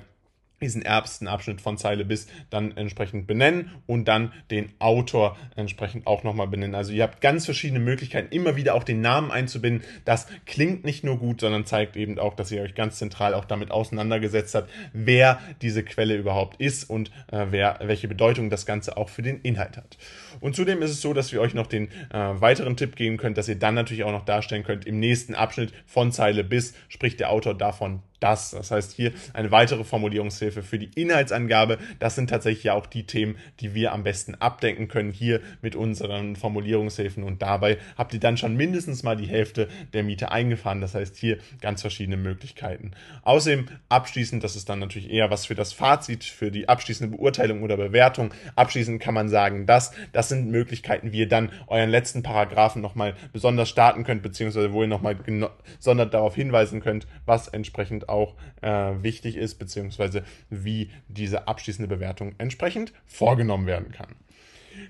diesen 0.63 0.83
ersten 0.83 1.29
Abschnitt 1.29 1.61
von 1.61 1.77
Zeile 1.77 2.05
bis 2.05 2.27
dann 2.51 2.77
entsprechend 2.77 3.27
benennen 3.27 3.71
und 3.87 4.07
dann 4.07 4.33
den 4.51 4.71
Autor 4.79 5.37
entsprechend 5.57 6.07
auch 6.07 6.23
nochmal 6.23 6.49
benennen. 6.49 6.75
Also 6.75 6.93
ihr 6.93 7.03
habt 7.03 7.21
ganz 7.21 7.45
verschiedene 7.45 7.81
Möglichkeiten, 7.81 8.35
immer 8.35 8.57
wieder 8.57 8.75
auch 8.75 8.85
den 8.85 9.01
Namen 9.01 9.31
einzubinden. 9.31 9.87
Das 10.05 10.27
klingt 10.47 10.85
nicht 10.85 11.05
nur 11.05 11.19
gut, 11.19 11.41
sondern 11.41 11.67
zeigt 11.67 11.97
eben 11.97 12.19
auch, 12.19 12.35
dass 12.35 12.51
ihr 12.51 12.63
euch 12.63 12.75
ganz 12.75 12.99
zentral 12.99 13.35
auch 13.35 13.45
damit 13.45 13.71
auseinandergesetzt 13.71 14.55
habt, 14.55 14.71
wer 14.93 15.41
diese 15.61 15.83
Quelle 15.83 16.17
überhaupt 16.17 16.61
ist 16.61 16.89
und 16.89 17.11
äh, 17.31 17.47
wer, 17.51 17.81
welche 17.83 18.09
Bedeutung 18.09 18.51
das 18.51 18.67
Ganze 18.67 18.97
auch 18.97 19.09
für 19.09 19.23
den 19.23 19.41
Inhalt 19.41 19.77
hat. 19.77 19.99
Und 20.43 20.57
zudem 20.57 20.83
ist 20.83 20.91
es 20.91 21.01
so, 21.01 21.15
dass 21.15 21.33
wir 21.33 21.41
euch 21.41 21.55
noch 21.55 21.69
den 21.69 21.89
äh, 22.11 22.19
weiteren 22.35 22.77
Tipp 22.77 22.97
geben 22.97 23.17
können, 23.17 23.37
dass 23.37 23.49
ihr 23.49 23.55
dann 23.55 23.75
natürlich 23.75 24.03
auch 24.03 24.11
noch 24.11 24.25
darstellen 24.25 24.65
könnt, 24.65 24.87
im 24.87 24.99
nächsten 24.99 25.35
Abschnitt 25.35 25.73
von 25.87 26.11
Zeile 26.11 26.43
bis 26.43 26.75
spricht 26.89 27.21
der 27.21 27.31
Autor 27.31 27.55
davon, 27.55 28.03
das. 28.23 28.51
Das 28.51 28.71
heißt 28.71 28.93
hier 28.93 29.13
eine 29.33 29.51
weitere 29.51 29.85
Formulierungshilfe 29.85 30.63
für 30.63 30.79
die 30.79 30.91
Inhaltsangabe. 31.01 31.79
Das 31.99 32.15
sind 32.15 32.31
tatsächlich 32.31 32.65
ja 32.65 32.75
auch 32.75 32.87
die 32.87 33.05
Themen, 33.05 33.37
die 33.61 33.75
wir 33.75 33.93
am 33.93 34.05
besten 34.05 34.35
abdenken 34.37 34.89
können 34.89 35.11
hier 35.11 35.41
mit 35.61 35.75
unseren 35.75 36.37
Formulierungshilfen. 36.37 37.25
Und 37.25 37.43
dabei 37.43 37.79
habt 37.97 38.15
ihr 38.15 38.21
dann 38.21 38.37
schon 38.37 38.57
mindestens 38.57 39.03
mal 39.03 39.17
die 39.17 39.27
Hälfte 39.27 39.69
der 39.93 40.05
Miete 40.05 40.31
eingefahren. 40.31 40.81
Das 40.81 40.95
heißt 40.95 41.17
hier 41.17 41.39
ganz 41.61 41.81
verschiedene 41.81 42.17
Möglichkeiten. 42.17 42.93
Außerdem 43.23 43.67
abschließend, 43.89 44.45
das 44.45 44.57
ist 44.57 44.69
dann 44.69 44.79
natürlich 44.79 45.11
eher 45.11 45.31
was 45.31 45.47
für 45.47 45.55
das 45.55 45.73
Fazit, 45.73 46.25
für 46.25 46.51
die 46.51 46.69
abschließende 46.69 47.17
Beurteilung 47.17 47.63
oder 47.63 47.77
Bewertung. 47.77 48.33
Abschließend 48.55 49.03
kann 49.03 49.15
man 49.15 49.29
sagen, 49.29 49.67
dass 49.67 49.93
das 50.13 50.29
sind 50.33 50.51
Möglichkeiten, 50.51 51.13
wie 51.13 51.21
ihr 51.21 51.29
dann 51.29 51.51
euren 51.67 51.91
letzten 51.91 52.23
Paragraphen 52.23 52.83
nochmal 52.83 53.15
besonders 53.33 53.69
starten 53.69 54.05
könnt, 54.05 54.23
beziehungsweise 54.23 54.73
wo 54.73 54.83
ihr 54.83 54.89
nochmal 54.89 55.17
gesondert 55.17 56.15
darauf 56.15 56.35
hinweisen 56.35 56.81
könnt, 56.81 57.07
was 57.27 57.49
entsprechend 57.49 58.09
auch 58.09 58.35
äh, 58.61 58.93
wichtig 59.03 59.37
ist, 59.37 59.57
beziehungsweise 59.57 60.25
wie 60.51 60.91
diese 61.09 61.49
abschließende 61.49 61.89
Bewertung 61.89 62.35
entsprechend 62.39 62.93
vorgenommen 63.07 63.67
werden 63.67 63.93
kann. 63.93 64.17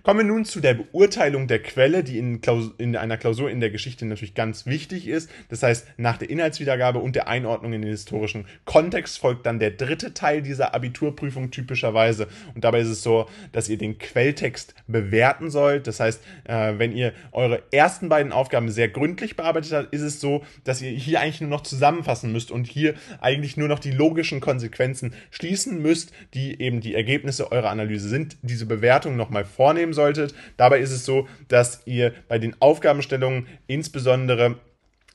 Kommen 0.02 0.20
wir 0.20 0.26
nun 0.26 0.44
zu 0.44 0.60
der 0.60 0.74
Beurteilung 0.74 1.46
der 1.46 1.60
Quelle, 1.60 2.02
die 2.02 2.18
in, 2.18 2.40
Klausur, 2.40 2.74
in, 2.78 2.96
einer 2.96 3.16
Klausur 3.16 3.50
in 3.50 3.60
der 3.60 3.70
Geschichte 3.70 4.04
natürlich 4.04 4.34
ganz 4.34 4.66
wichtig 4.66 5.06
ist. 5.06 5.30
Das 5.48 5.62
heißt, 5.62 5.86
nach 5.96 6.18
der 6.18 6.30
Inhaltswiedergabe 6.30 6.98
und 6.98 7.14
der 7.14 7.28
Einordnung 7.28 7.72
in 7.72 7.82
den 7.82 7.90
historischen 7.90 8.46
Kontext 8.64 9.18
folgt 9.18 9.46
dann 9.46 9.58
der 9.58 9.70
dritte 9.70 10.14
Teil 10.14 10.42
dieser 10.42 10.74
Abiturprüfung 10.74 11.50
typischerweise. 11.50 12.26
Und 12.54 12.64
dabei 12.64 12.80
ist 12.80 12.88
es 12.88 13.02
so, 13.02 13.26
dass 13.52 13.68
ihr 13.68 13.78
den 13.78 13.98
Quelltext 13.98 14.74
bewerten 14.86 15.50
sollt. 15.50 15.86
Das 15.86 16.00
heißt, 16.00 16.22
äh, 16.44 16.74
wenn 16.78 16.96
ihr 16.96 17.12
eure 17.32 17.62
ersten 17.70 18.08
beiden 18.08 18.32
Aufgaben 18.32 18.70
sehr 18.70 18.88
gründlich 18.88 19.36
bearbeitet 19.36 19.72
habt, 19.72 19.94
ist 19.94 20.02
es 20.02 20.20
so, 20.20 20.44
dass 20.64 20.82
ihr 20.82 20.90
hier 20.90 21.20
eigentlich 21.20 21.40
nur 21.40 21.50
noch 21.50 21.62
zusammenfassen 21.62 22.32
müsst 22.32 22.50
und 22.50 22.66
hier 22.66 22.94
eigentlich 23.20 23.56
nur 23.56 23.68
noch 23.68 23.78
die 23.78 23.92
logischen 23.92 24.40
Konsequenzen 24.40 25.14
schließen 25.30 25.80
müsst, 25.80 26.12
die 26.34 26.60
eben 26.60 26.80
die 26.80 26.94
Ergebnisse 26.94 27.52
eurer 27.52 27.70
Analyse 27.70 28.08
sind. 28.08 28.36
Diese 28.42 28.66
Bewertung 28.66 29.16
nochmal 29.16 29.44
vornehmen 29.44 29.71
vornehmen 29.72 29.94
solltet. 29.94 30.34
Dabei 30.58 30.80
ist 30.80 30.92
es 30.92 31.06
so, 31.06 31.26
dass 31.48 31.80
ihr 31.86 32.12
bei 32.28 32.38
den 32.38 32.54
Aufgabenstellungen 32.60 33.46
insbesondere 33.66 34.56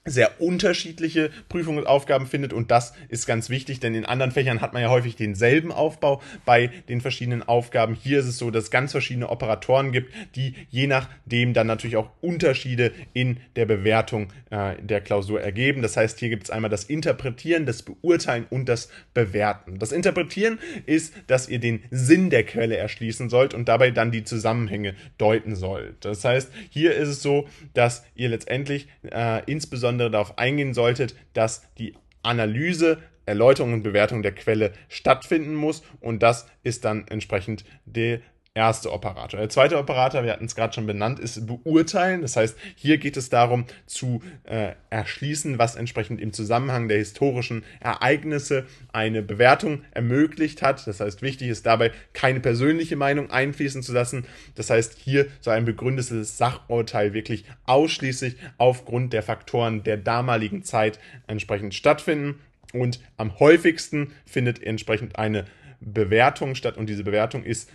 sehr 0.08 0.42
unterschiedliche 0.42 1.30
Prüfungen 1.50 1.80
und 1.80 1.88
Aufgaben 1.88 2.26
findet 2.26 2.54
und 2.54 2.72
das 2.72 2.94
ist 3.10 3.28
ganz 3.28 3.50
wichtig, 3.50 3.80
denn 3.80 3.94
in 3.94 4.06
anderen 4.06 4.32
Fächern 4.32 4.62
hat 4.62 4.74
man 4.74 4.82
ja 4.82 4.90
häufig 4.90 5.16
denselben 5.16 5.72
Aufbau 5.72 6.22
bei 6.46 6.68
den 6.90 7.02
verschiedenen 7.02 7.44
Aufgaben. 7.44 7.94
Hier 7.94 8.20
ist 8.20 8.28
es 8.28 8.38
so, 8.38 8.50
dass 8.50 8.66
es 8.66 8.72
ganz 8.72 8.92
verschiedene 8.92 9.30
Operatoren 9.30 9.92
gibt, 9.92 10.14
die 10.36 10.56
je 10.70 10.88
nachdem 10.88 11.54
dann 11.54 11.68
natürlich 11.68 11.98
auch 11.98 12.10
Unterschiede 12.22 12.92
in 13.14 13.38
der 13.56 13.66
Bewertung 13.66 14.30
äh, 14.50 14.76
der 14.82 15.02
Klausur 15.02 15.42
ergeben. 15.42 15.82
Das 15.82 15.98
heißt, 15.98 16.20
hier 16.20 16.30
gibt 16.30 16.46
es 16.46 16.50
einmal 16.50 16.70
das 16.70 16.86
Interpretieren, 16.86 17.66
das 17.66 17.84
Beurteilen 17.84 18.46
und 18.50 18.70
das 18.70 18.90
Bewerten. 19.14 19.80
Das 19.80 19.92
Interpretieren 19.92 20.60
ist, 20.86 21.14
dass 21.28 21.50
ihr 21.50 21.60
den 21.60 21.84
Sinn 21.92 22.30
der 22.30 22.44
Quelle 22.44 22.78
erschließen 22.78 23.30
sollt 23.30 23.54
und 23.54 23.68
dabei 23.68 23.92
dann 23.92 24.12
die 24.12 24.24
Zusammenhänge 24.24 24.96
deuten 25.18 25.56
sollt. 25.56 26.06
Das 26.06 26.24
heißt, 26.24 26.52
hier 26.70 26.96
ist 26.96 27.10
es 27.10 27.22
so, 27.22 27.48
dass 27.74 28.06
ihr 28.16 28.30
letztendlich 28.30 28.88
äh, 29.12 29.44
insbesondere 29.46 29.97
insbesondere 29.98 30.12
darauf 30.12 30.38
eingehen 30.38 30.74
solltet, 30.74 31.16
dass 31.34 31.74
die 31.76 31.96
Analyse, 32.22 33.00
Erläuterung 33.26 33.74
und 33.74 33.84
Bewertung 33.84 34.22
der 34.22 34.34
Quelle 34.34 34.74
stattfinden 34.90 35.56
muss. 35.56 35.84
Und 36.00 36.24
das 36.24 36.48
ist 36.64 36.86
dann 36.86 37.08
entsprechend 37.08 37.66
der 37.86 38.22
erste 38.58 38.92
Operator. 38.92 39.40
Der 39.40 39.50
zweite 39.50 39.78
Operator, 39.78 40.24
wir 40.24 40.34
hatten 40.34 40.46
es 40.46 40.56
gerade 40.56 40.74
schon 40.74 40.88
benannt, 40.88 41.20
ist 41.20 41.46
beurteilen. 41.46 42.22
Das 42.22 42.36
heißt, 42.36 42.58
hier 42.76 42.98
geht 42.98 43.16
es 43.16 43.30
darum 43.30 43.66
zu 43.86 44.22
äh, 44.46 44.72
erschließen, 44.90 45.60
was 45.60 45.76
entsprechend 45.76 46.20
im 46.20 46.34
Zusammenhang 46.34 46.88
der 46.88 46.98
historischen 46.98 47.64
Ereignisse 47.80 48.66
eine 48.92 49.22
Bewertung 49.22 49.84
ermöglicht 49.92 50.64
hat. 50.64 50.88
Das 50.88 51.00
heißt, 51.00 51.22
wichtig 51.22 51.50
ist 51.50 51.68
dabei, 51.68 51.92
keine 52.14 52.40
persönliche 52.40 52.96
Meinung 52.96 53.30
einfließen 53.30 53.84
zu 53.84 53.94
lassen. 53.94 54.26
Das 54.56 54.72
heißt, 54.72 54.98
hier 54.98 55.28
soll 55.40 55.54
ein 55.54 55.66
begründetes 55.66 56.38
Sachurteil 56.38 57.14
wirklich 57.14 57.46
ausschließlich 57.68 58.38
aufgrund 58.58 59.14
der 59.14 59.22
Faktoren 59.22 59.84
der 59.84 59.98
damaligen 59.98 60.64
Zeit 60.64 61.00
entsprechend 61.28 61.76
stattfinden. 61.76 62.40
Und 62.74 63.00
am 63.18 63.40
häufigsten 63.40 64.14
findet 64.26 64.64
entsprechend 64.64 65.20
eine 65.20 65.46
Bewertung 65.80 66.56
statt 66.56 66.78
und 66.78 66.90
diese 66.90 67.04
Bewertung 67.04 67.44
ist 67.44 67.70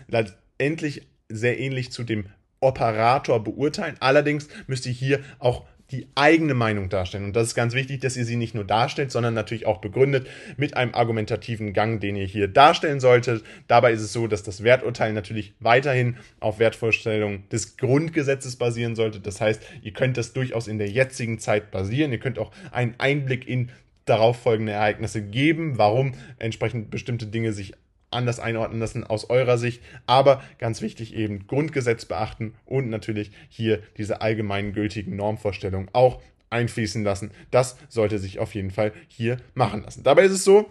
endlich 0.63 1.07
sehr 1.29 1.59
ähnlich 1.59 1.93
zu 1.93 2.05
dem 2.05 2.27
Operator 2.61 3.43
beurteilen. 3.43 3.97
Allerdings 4.01 4.49
müsst 4.67 4.87
ihr 4.87 4.93
hier 4.93 5.21
auch 5.39 5.65
die 5.91 6.09
eigene 6.15 6.55
Meinung 6.55 6.89
darstellen. 6.89 7.25
Und 7.25 7.37
das 7.37 7.49
ist 7.49 7.55
ganz 7.55 7.75
wichtig, 7.75 8.01
dass 8.01 8.17
ihr 8.17 8.25
sie 8.25 8.37
nicht 8.37 8.55
nur 8.55 8.65
darstellt, 8.65 9.13
sondern 9.13 9.35
natürlich 9.35 9.67
auch 9.67 9.83
begründet 9.83 10.27
mit 10.57 10.75
einem 10.75 10.95
argumentativen 10.95 11.75
Gang, 11.75 12.01
den 12.01 12.17
ihr 12.17 12.25
hier 12.25 12.49
darstellen 12.49 12.99
solltet. 12.99 13.45
Dabei 13.67 13.93
ist 13.93 14.01
es 14.01 14.13
so, 14.13 14.27
dass 14.27 14.43
das 14.43 14.63
Werturteil 14.63 15.13
natürlich 15.13 15.53
weiterhin 15.61 16.17
auf 16.41 16.59
Wertvorstellungen 16.59 17.47
des 17.51 17.77
Grundgesetzes 17.77 18.57
basieren 18.57 18.97
sollte. 18.97 19.21
Das 19.21 19.41
heißt, 19.43 19.63
ihr 19.83 19.93
könnt 19.93 20.17
das 20.17 20.33
durchaus 20.33 20.67
in 20.67 20.79
der 20.79 20.89
jetzigen 20.89 21.39
Zeit 21.39 21.71
basieren. 21.71 22.13
Ihr 22.13 22.21
könnt 22.21 22.39
auch 22.39 22.53
einen 22.71 22.95
Einblick 22.97 23.47
in 23.47 23.71
darauf 24.07 24.41
folgende 24.41 24.73
Ereignisse 24.73 25.23
geben, 25.23 25.77
warum 25.77 26.13
entsprechend 26.39 26.91
bestimmte 26.91 27.27
Dinge 27.27 27.53
sich 27.53 27.75
anders 28.13 28.41
einordnen 28.41 28.81
lassen 28.81 29.05
aus 29.05 29.31
eurer 29.31 29.59
Sicht. 29.59 29.83
Aber 30.07 30.43
ganz 30.59 30.83
wichtig 30.83 31.15
eben 31.15 31.47
Grundgesetz 31.47 32.05
beachten 32.05 32.55
und 32.65 32.89
natürlich 32.89 33.31
hier 33.49 33.81
diese 33.97 34.21
allgemeinen 34.21 34.73
gültigen 34.73 35.17
Normvorstellungen 35.17 35.89
auch 35.93 36.21
einfließen 36.51 37.03
lassen. 37.03 37.31
Das 37.51 37.77
sollte 37.89 38.19
sich 38.19 38.39
auf 38.39 38.55
jeden 38.55 38.71
Fall 38.71 38.93
hier 39.09 39.39
machen 39.55 39.83
lassen. 39.83 40.03
Dabei 40.03 40.25
ist 40.25 40.33
es 40.33 40.45
so, 40.45 40.69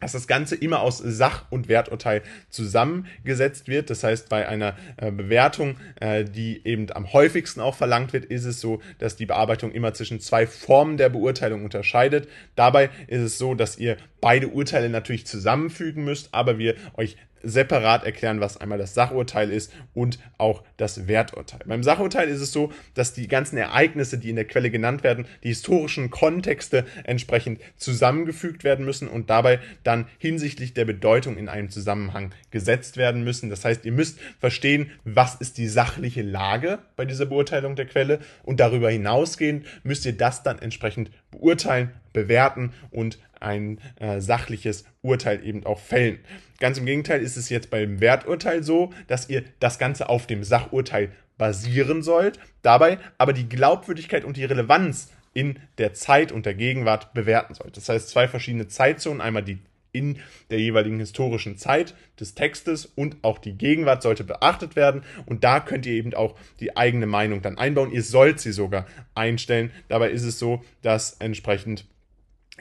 dass 0.00 0.12
das 0.12 0.26
Ganze 0.26 0.54
immer 0.54 0.80
aus 0.80 0.98
Sach- 0.98 1.44
und 1.50 1.68
Werturteil 1.68 2.22
zusammengesetzt 2.50 3.68
wird. 3.68 3.90
Das 3.90 4.04
heißt, 4.04 4.28
bei 4.28 4.48
einer 4.48 4.76
äh, 4.96 5.10
Bewertung, 5.10 5.76
äh, 6.00 6.24
die 6.24 6.60
eben 6.64 6.90
am 6.92 7.12
häufigsten 7.12 7.60
auch 7.60 7.74
verlangt 7.74 8.12
wird, 8.12 8.24
ist 8.26 8.44
es 8.44 8.60
so, 8.60 8.80
dass 8.98 9.16
die 9.16 9.26
Bearbeitung 9.26 9.72
immer 9.72 9.94
zwischen 9.94 10.20
zwei 10.20 10.46
Formen 10.46 10.96
der 10.96 11.08
Beurteilung 11.08 11.64
unterscheidet. 11.64 12.28
Dabei 12.54 12.90
ist 13.06 13.22
es 13.22 13.38
so, 13.38 13.54
dass 13.54 13.78
ihr 13.78 13.96
beide 14.20 14.48
Urteile 14.48 14.88
natürlich 14.88 15.26
zusammenfügen 15.26 16.04
müsst, 16.04 16.28
aber 16.32 16.58
wir 16.58 16.74
euch 16.94 17.16
separat 17.42 18.04
erklären, 18.04 18.40
was 18.40 18.56
einmal 18.56 18.78
das 18.78 18.94
Sachurteil 18.94 19.50
ist 19.50 19.72
und 19.94 20.18
auch 20.38 20.62
das 20.76 21.08
Werturteil. 21.08 21.60
Beim 21.66 21.82
Sachurteil 21.82 22.28
ist 22.28 22.40
es 22.40 22.52
so, 22.52 22.72
dass 22.94 23.12
die 23.12 23.28
ganzen 23.28 23.56
Ereignisse, 23.56 24.18
die 24.18 24.30
in 24.30 24.36
der 24.36 24.44
Quelle 24.44 24.70
genannt 24.70 25.02
werden, 25.02 25.26
die 25.42 25.48
historischen 25.48 26.10
Kontexte 26.10 26.84
entsprechend 27.04 27.60
zusammengefügt 27.76 28.64
werden 28.64 28.84
müssen 28.84 29.08
und 29.08 29.30
dabei 29.30 29.60
dann 29.84 30.06
hinsichtlich 30.18 30.74
der 30.74 30.84
Bedeutung 30.84 31.36
in 31.36 31.48
einem 31.48 31.70
Zusammenhang 31.70 32.32
gesetzt 32.50 32.96
werden 32.96 33.24
müssen. 33.24 33.50
Das 33.50 33.64
heißt, 33.64 33.84
ihr 33.84 33.92
müsst 33.92 34.18
verstehen, 34.40 34.90
was 35.04 35.34
ist 35.36 35.58
die 35.58 35.68
sachliche 35.68 36.22
Lage 36.22 36.78
bei 36.96 37.04
dieser 37.04 37.26
Beurteilung 37.26 37.76
der 37.76 37.86
Quelle 37.86 38.20
und 38.42 38.60
darüber 38.60 38.90
hinausgehend 38.90 39.66
müsst 39.82 40.06
ihr 40.06 40.16
das 40.16 40.42
dann 40.42 40.58
entsprechend 40.58 41.10
beurteilen, 41.30 41.90
bewerten 42.12 42.72
und 42.90 43.18
ein 43.40 43.80
äh, 43.96 44.20
sachliches 44.20 44.84
Urteil 45.02 45.44
eben 45.44 45.64
auch 45.66 45.78
fällen. 45.78 46.18
Ganz 46.60 46.78
im 46.78 46.86
Gegenteil 46.86 47.22
ist 47.22 47.36
es 47.36 47.48
jetzt 47.48 47.70
beim 47.70 48.00
Werturteil 48.00 48.62
so, 48.62 48.92
dass 49.06 49.28
ihr 49.28 49.44
das 49.60 49.78
Ganze 49.78 50.08
auf 50.08 50.26
dem 50.26 50.44
Sachurteil 50.44 51.12
basieren 51.36 52.02
sollt, 52.02 52.38
dabei 52.62 52.98
aber 53.16 53.32
die 53.32 53.48
Glaubwürdigkeit 53.48 54.24
und 54.24 54.36
die 54.36 54.44
Relevanz 54.44 55.12
in 55.34 55.58
der 55.78 55.94
Zeit 55.94 56.32
und 56.32 56.46
der 56.46 56.54
Gegenwart 56.54 57.14
bewerten 57.14 57.54
sollt. 57.54 57.76
Das 57.76 57.88
heißt, 57.88 58.08
zwei 58.08 58.26
verschiedene 58.26 58.66
Zeitzonen, 58.66 59.20
einmal 59.20 59.44
die 59.44 59.60
in 59.92 60.18
der 60.50 60.58
jeweiligen 60.58 60.98
historischen 60.98 61.56
Zeit 61.56 61.94
des 62.20 62.34
Textes 62.34 62.86
und 62.86 63.16
auch 63.22 63.38
die 63.38 63.56
Gegenwart 63.56 64.02
sollte 64.02 64.24
beachtet 64.24 64.76
werden. 64.76 65.02
Und 65.26 65.44
da 65.44 65.60
könnt 65.60 65.86
ihr 65.86 65.94
eben 65.94 66.14
auch 66.14 66.34
die 66.60 66.76
eigene 66.76 67.06
Meinung 67.06 67.42
dann 67.42 67.58
einbauen. 67.58 67.92
Ihr 67.92 68.02
sollt 68.02 68.40
sie 68.40 68.52
sogar 68.52 68.86
einstellen. 69.14 69.70
Dabei 69.88 70.10
ist 70.10 70.24
es 70.24 70.38
so, 70.38 70.62
dass 70.82 71.14
entsprechend 71.14 71.86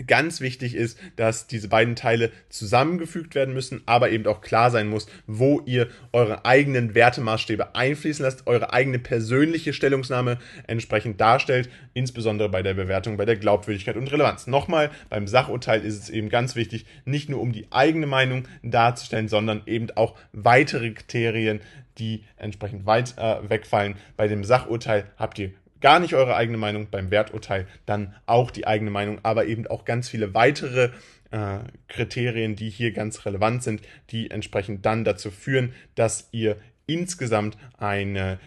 ganz 0.05 0.41
wichtig 0.41 0.75
ist, 0.75 0.99
dass 1.15 1.47
diese 1.47 1.67
beiden 1.67 1.95
Teile 1.95 2.31
zusammengefügt 2.49 3.35
werden 3.35 3.53
müssen, 3.53 3.81
aber 3.85 4.11
eben 4.11 4.27
auch 4.27 4.41
klar 4.41 4.69
sein 4.71 4.87
muss, 4.87 5.07
wo 5.25 5.61
ihr 5.65 5.87
eure 6.13 6.45
eigenen 6.45 6.93
Wertemaßstäbe 6.93 7.75
einfließen 7.75 8.23
lasst, 8.23 8.47
eure 8.47 8.73
eigene 8.73 8.99
persönliche 8.99 9.73
Stellungnahme 9.73 10.37
entsprechend 10.67 11.19
darstellt, 11.19 11.69
insbesondere 11.93 12.49
bei 12.49 12.61
der 12.61 12.73
Bewertung, 12.73 13.17
bei 13.17 13.25
der 13.25 13.37
Glaubwürdigkeit 13.37 13.97
und 13.97 14.11
Relevanz. 14.11 14.47
Nochmal, 14.47 14.91
beim 15.09 15.27
Sachurteil 15.27 15.83
ist 15.83 16.01
es 16.01 16.09
eben 16.09 16.29
ganz 16.29 16.55
wichtig, 16.55 16.85
nicht 17.05 17.29
nur 17.29 17.41
um 17.41 17.51
die 17.51 17.67
eigene 17.71 18.07
Meinung 18.07 18.47
darzustellen, 18.63 19.27
sondern 19.27 19.61
eben 19.65 19.89
auch 19.95 20.15
weitere 20.33 20.91
Kriterien, 20.91 21.61
die 21.97 22.23
entsprechend 22.37 22.85
weit 22.85 23.17
äh, 23.17 23.49
wegfallen. 23.49 23.95
Bei 24.15 24.27
dem 24.27 24.43
Sachurteil 24.43 25.05
habt 25.17 25.39
ihr 25.39 25.51
gar 25.81 25.99
nicht 25.99 26.13
eure 26.13 26.35
eigene 26.35 26.57
Meinung, 26.57 26.87
beim 26.89 27.11
Werturteil 27.11 27.67
dann 27.85 28.15
auch 28.25 28.51
die 28.51 28.67
eigene 28.67 28.91
Meinung, 28.91 29.19
aber 29.23 29.45
eben 29.45 29.67
auch 29.67 29.85
ganz 29.85 30.09
viele 30.09 30.33
weitere 30.33 30.89
äh, 31.31 31.59
Kriterien, 31.87 32.55
die 32.55 32.69
hier 32.69 32.91
ganz 32.91 33.25
relevant 33.25 33.63
sind, 33.63 33.81
die 34.09 34.31
entsprechend 34.31 34.85
dann 34.85 35.03
dazu 35.03 35.31
führen, 35.31 35.73
dass 35.95 36.29
ihr 36.31 36.57
insgesamt 36.85 37.57
eine 37.77 38.39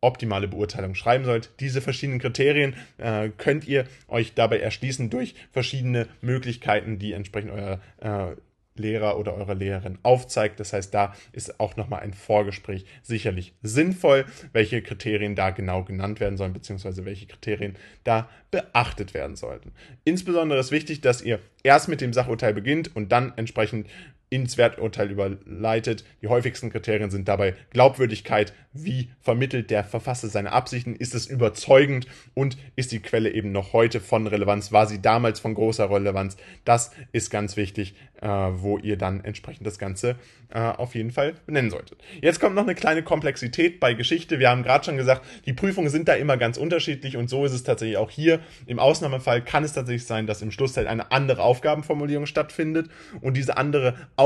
optimale 0.00 0.48
Beurteilung 0.48 0.94
schreiben 0.94 1.24
sollt. 1.24 1.50
Diese 1.60 1.80
verschiedenen 1.80 2.18
Kriterien 2.18 2.74
äh, 2.98 3.28
könnt 3.30 3.66
ihr 3.66 3.86
euch 4.08 4.34
dabei 4.34 4.58
erschließen 4.58 5.10
durch 5.10 5.34
verschiedene 5.52 6.08
Möglichkeiten, 6.20 6.98
die 6.98 7.12
entsprechend 7.12 7.52
euer 7.52 7.80
äh, 8.00 8.36
Lehrer 8.74 9.18
oder 9.18 9.34
eure 9.34 9.54
Lehrerin 9.54 9.98
aufzeigt. 10.02 10.60
Das 10.60 10.72
heißt, 10.72 10.92
da 10.94 11.14
ist 11.32 11.60
auch 11.60 11.76
nochmal 11.76 12.00
ein 12.00 12.14
Vorgespräch 12.14 12.84
sicherlich 13.02 13.54
sinnvoll, 13.62 14.24
welche 14.52 14.82
Kriterien 14.82 15.34
da 15.34 15.50
genau 15.50 15.84
genannt 15.84 16.20
werden 16.20 16.36
sollen, 16.36 16.52
beziehungsweise 16.52 17.04
welche 17.04 17.26
Kriterien 17.26 17.76
da 18.04 18.28
beachtet 18.50 19.14
werden 19.14 19.36
sollten. 19.36 19.72
Insbesondere 20.04 20.60
ist 20.60 20.70
wichtig, 20.70 21.00
dass 21.00 21.22
ihr 21.22 21.40
erst 21.62 21.88
mit 21.88 22.00
dem 22.00 22.12
Sachurteil 22.12 22.54
beginnt 22.54 22.94
und 22.94 23.12
dann 23.12 23.32
entsprechend 23.36 23.88
ins 24.32 24.56
Werturteil 24.56 25.10
überleitet. 25.10 26.04
Die 26.22 26.28
häufigsten 26.28 26.70
Kriterien 26.70 27.10
sind 27.10 27.28
dabei 27.28 27.54
Glaubwürdigkeit, 27.68 28.54
wie 28.72 29.10
vermittelt 29.20 29.70
der 29.70 29.84
Verfasser 29.84 30.28
seine 30.28 30.52
Absichten, 30.52 30.96
ist 30.96 31.14
es 31.14 31.26
überzeugend 31.26 32.06
und 32.32 32.56
ist 32.74 32.92
die 32.92 33.00
Quelle 33.00 33.30
eben 33.30 33.52
noch 33.52 33.74
heute 33.74 34.00
von 34.00 34.26
Relevanz, 34.26 34.72
war 34.72 34.86
sie 34.86 35.02
damals 35.02 35.38
von 35.38 35.52
großer 35.52 35.90
Relevanz. 35.90 36.38
Das 36.64 36.92
ist 37.12 37.30
ganz 37.30 37.58
wichtig, 37.58 37.94
äh, 38.22 38.26
wo 38.28 38.78
ihr 38.78 38.96
dann 38.96 39.22
entsprechend 39.22 39.66
das 39.66 39.78
Ganze 39.78 40.16
äh, 40.48 40.60
auf 40.60 40.94
jeden 40.94 41.10
Fall 41.10 41.34
benennen 41.44 41.70
solltet. 41.70 41.98
Jetzt 42.22 42.40
kommt 42.40 42.54
noch 42.54 42.62
eine 42.62 42.74
kleine 42.74 43.02
Komplexität 43.02 43.80
bei 43.80 43.92
Geschichte. 43.92 44.38
Wir 44.38 44.48
haben 44.48 44.62
gerade 44.62 44.84
schon 44.84 44.96
gesagt, 44.96 45.26
die 45.44 45.52
Prüfungen 45.52 45.90
sind 45.90 46.08
da 46.08 46.14
immer 46.14 46.38
ganz 46.38 46.56
unterschiedlich 46.56 47.18
und 47.18 47.28
so 47.28 47.44
ist 47.44 47.52
es 47.52 47.64
tatsächlich 47.64 47.98
auch 47.98 48.10
hier. 48.10 48.40
Im 48.66 48.78
Ausnahmefall 48.78 49.42
kann 49.42 49.64
es 49.64 49.74
tatsächlich 49.74 50.06
sein, 50.06 50.26
dass 50.26 50.40
im 50.40 50.50
Schlussteil 50.50 50.86
eine 50.86 51.12
andere 51.12 51.42
Aufgabenformulierung 51.42 52.26
stattfindet 52.26 52.88
und 53.20 53.36
diese 53.36 53.58
andere 53.58 53.94
Aufgabenformulierung 54.16 54.21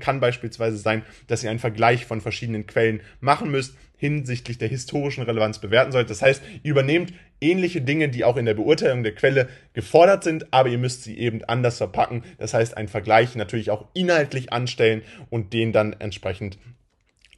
kann 0.00 0.20
beispielsweise 0.20 0.76
sein, 0.76 1.02
dass 1.26 1.42
ihr 1.42 1.50
einen 1.50 1.58
Vergleich 1.58 2.06
von 2.06 2.20
verschiedenen 2.20 2.66
Quellen 2.66 3.00
machen 3.20 3.50
müsst, 3.50 3.76
hinsichtlich 3.96 4.58
der 4.58 4.68
historischen 4.68 5.24
Relevanz 5.24 5.58
bewerten 5.58 5.92
sollt. 5.92 6.10
Das 6.10 6.22
heißt, 6.22 6.42
ihr 6.62 6.70
übernehmt 6.70 7.12
ähnliche 7.40 7.80
Dinge, 7.80 8.08
die 8.08 8.24
auch 8.24 8.36
in 8.36 8.44
der 8.44 8.54
Beurteilung 8.54 9.02
der 9.02 9.14
Quelle 9.14 9.48
gefordert 9.72 10.24
sind, 10.24 10.52
aber 10.52 10.68
ihr 10.68 10.78
müsst 10.78 11.02
sie 11.02 11.18
eben 11.18 11.42
anders 11.44 11.78
verpacken. 11.78 12.22
Das 12.38 12.54
heißt, 12.54 12.76
einen 12.76 12.88
Vergleich 12.88 13.34
natürlich 13.36 13.70
auch 13.70 13.86
inhaltlich 13.94 14.52
anstellen 14.52 15.02
und 15.30 15.52
den 15.52 15.72
dann 15.72 15.94
entsprechend 15.94 16.58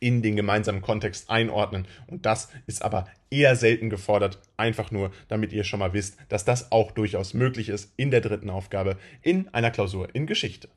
in 0.00 0.22
den 0.22 0.36
gemeinsamen 0.36 0.80
Kontext 0.80 1.28
einordnen. 1.30 1.86
Und 2.06 2.26
das 2.26 2.48
ist 2.66 2.82
aber 2.82 3.06
eher 3.30 3.56
selten 3.56 3.90
gefordert, 3.90 4.40
einfach 4.56 4.90
nur, 4.90 5.10
damit 5.28 5.52
ihr 5.52 5.64
schon 5.64 5.80
mal 5.80 5.92
wisst, 5.92 6.16
dass 6.28 6.44
das 6.44 6.72
auch 6.72 6.92
durchaus 6.92 7.34
möglich 7.34 7.68
ist 7.68 7.92
in 7.96 8.10
der 8.10 8.20
dritten 8.20 8.50
Aufgabe 8.50 8.96
in 9.22 9.48
einer 9.52 9.70
Klausur 9.70 10.14
in 10.14 10.26
Geschichte. 10.26 10.68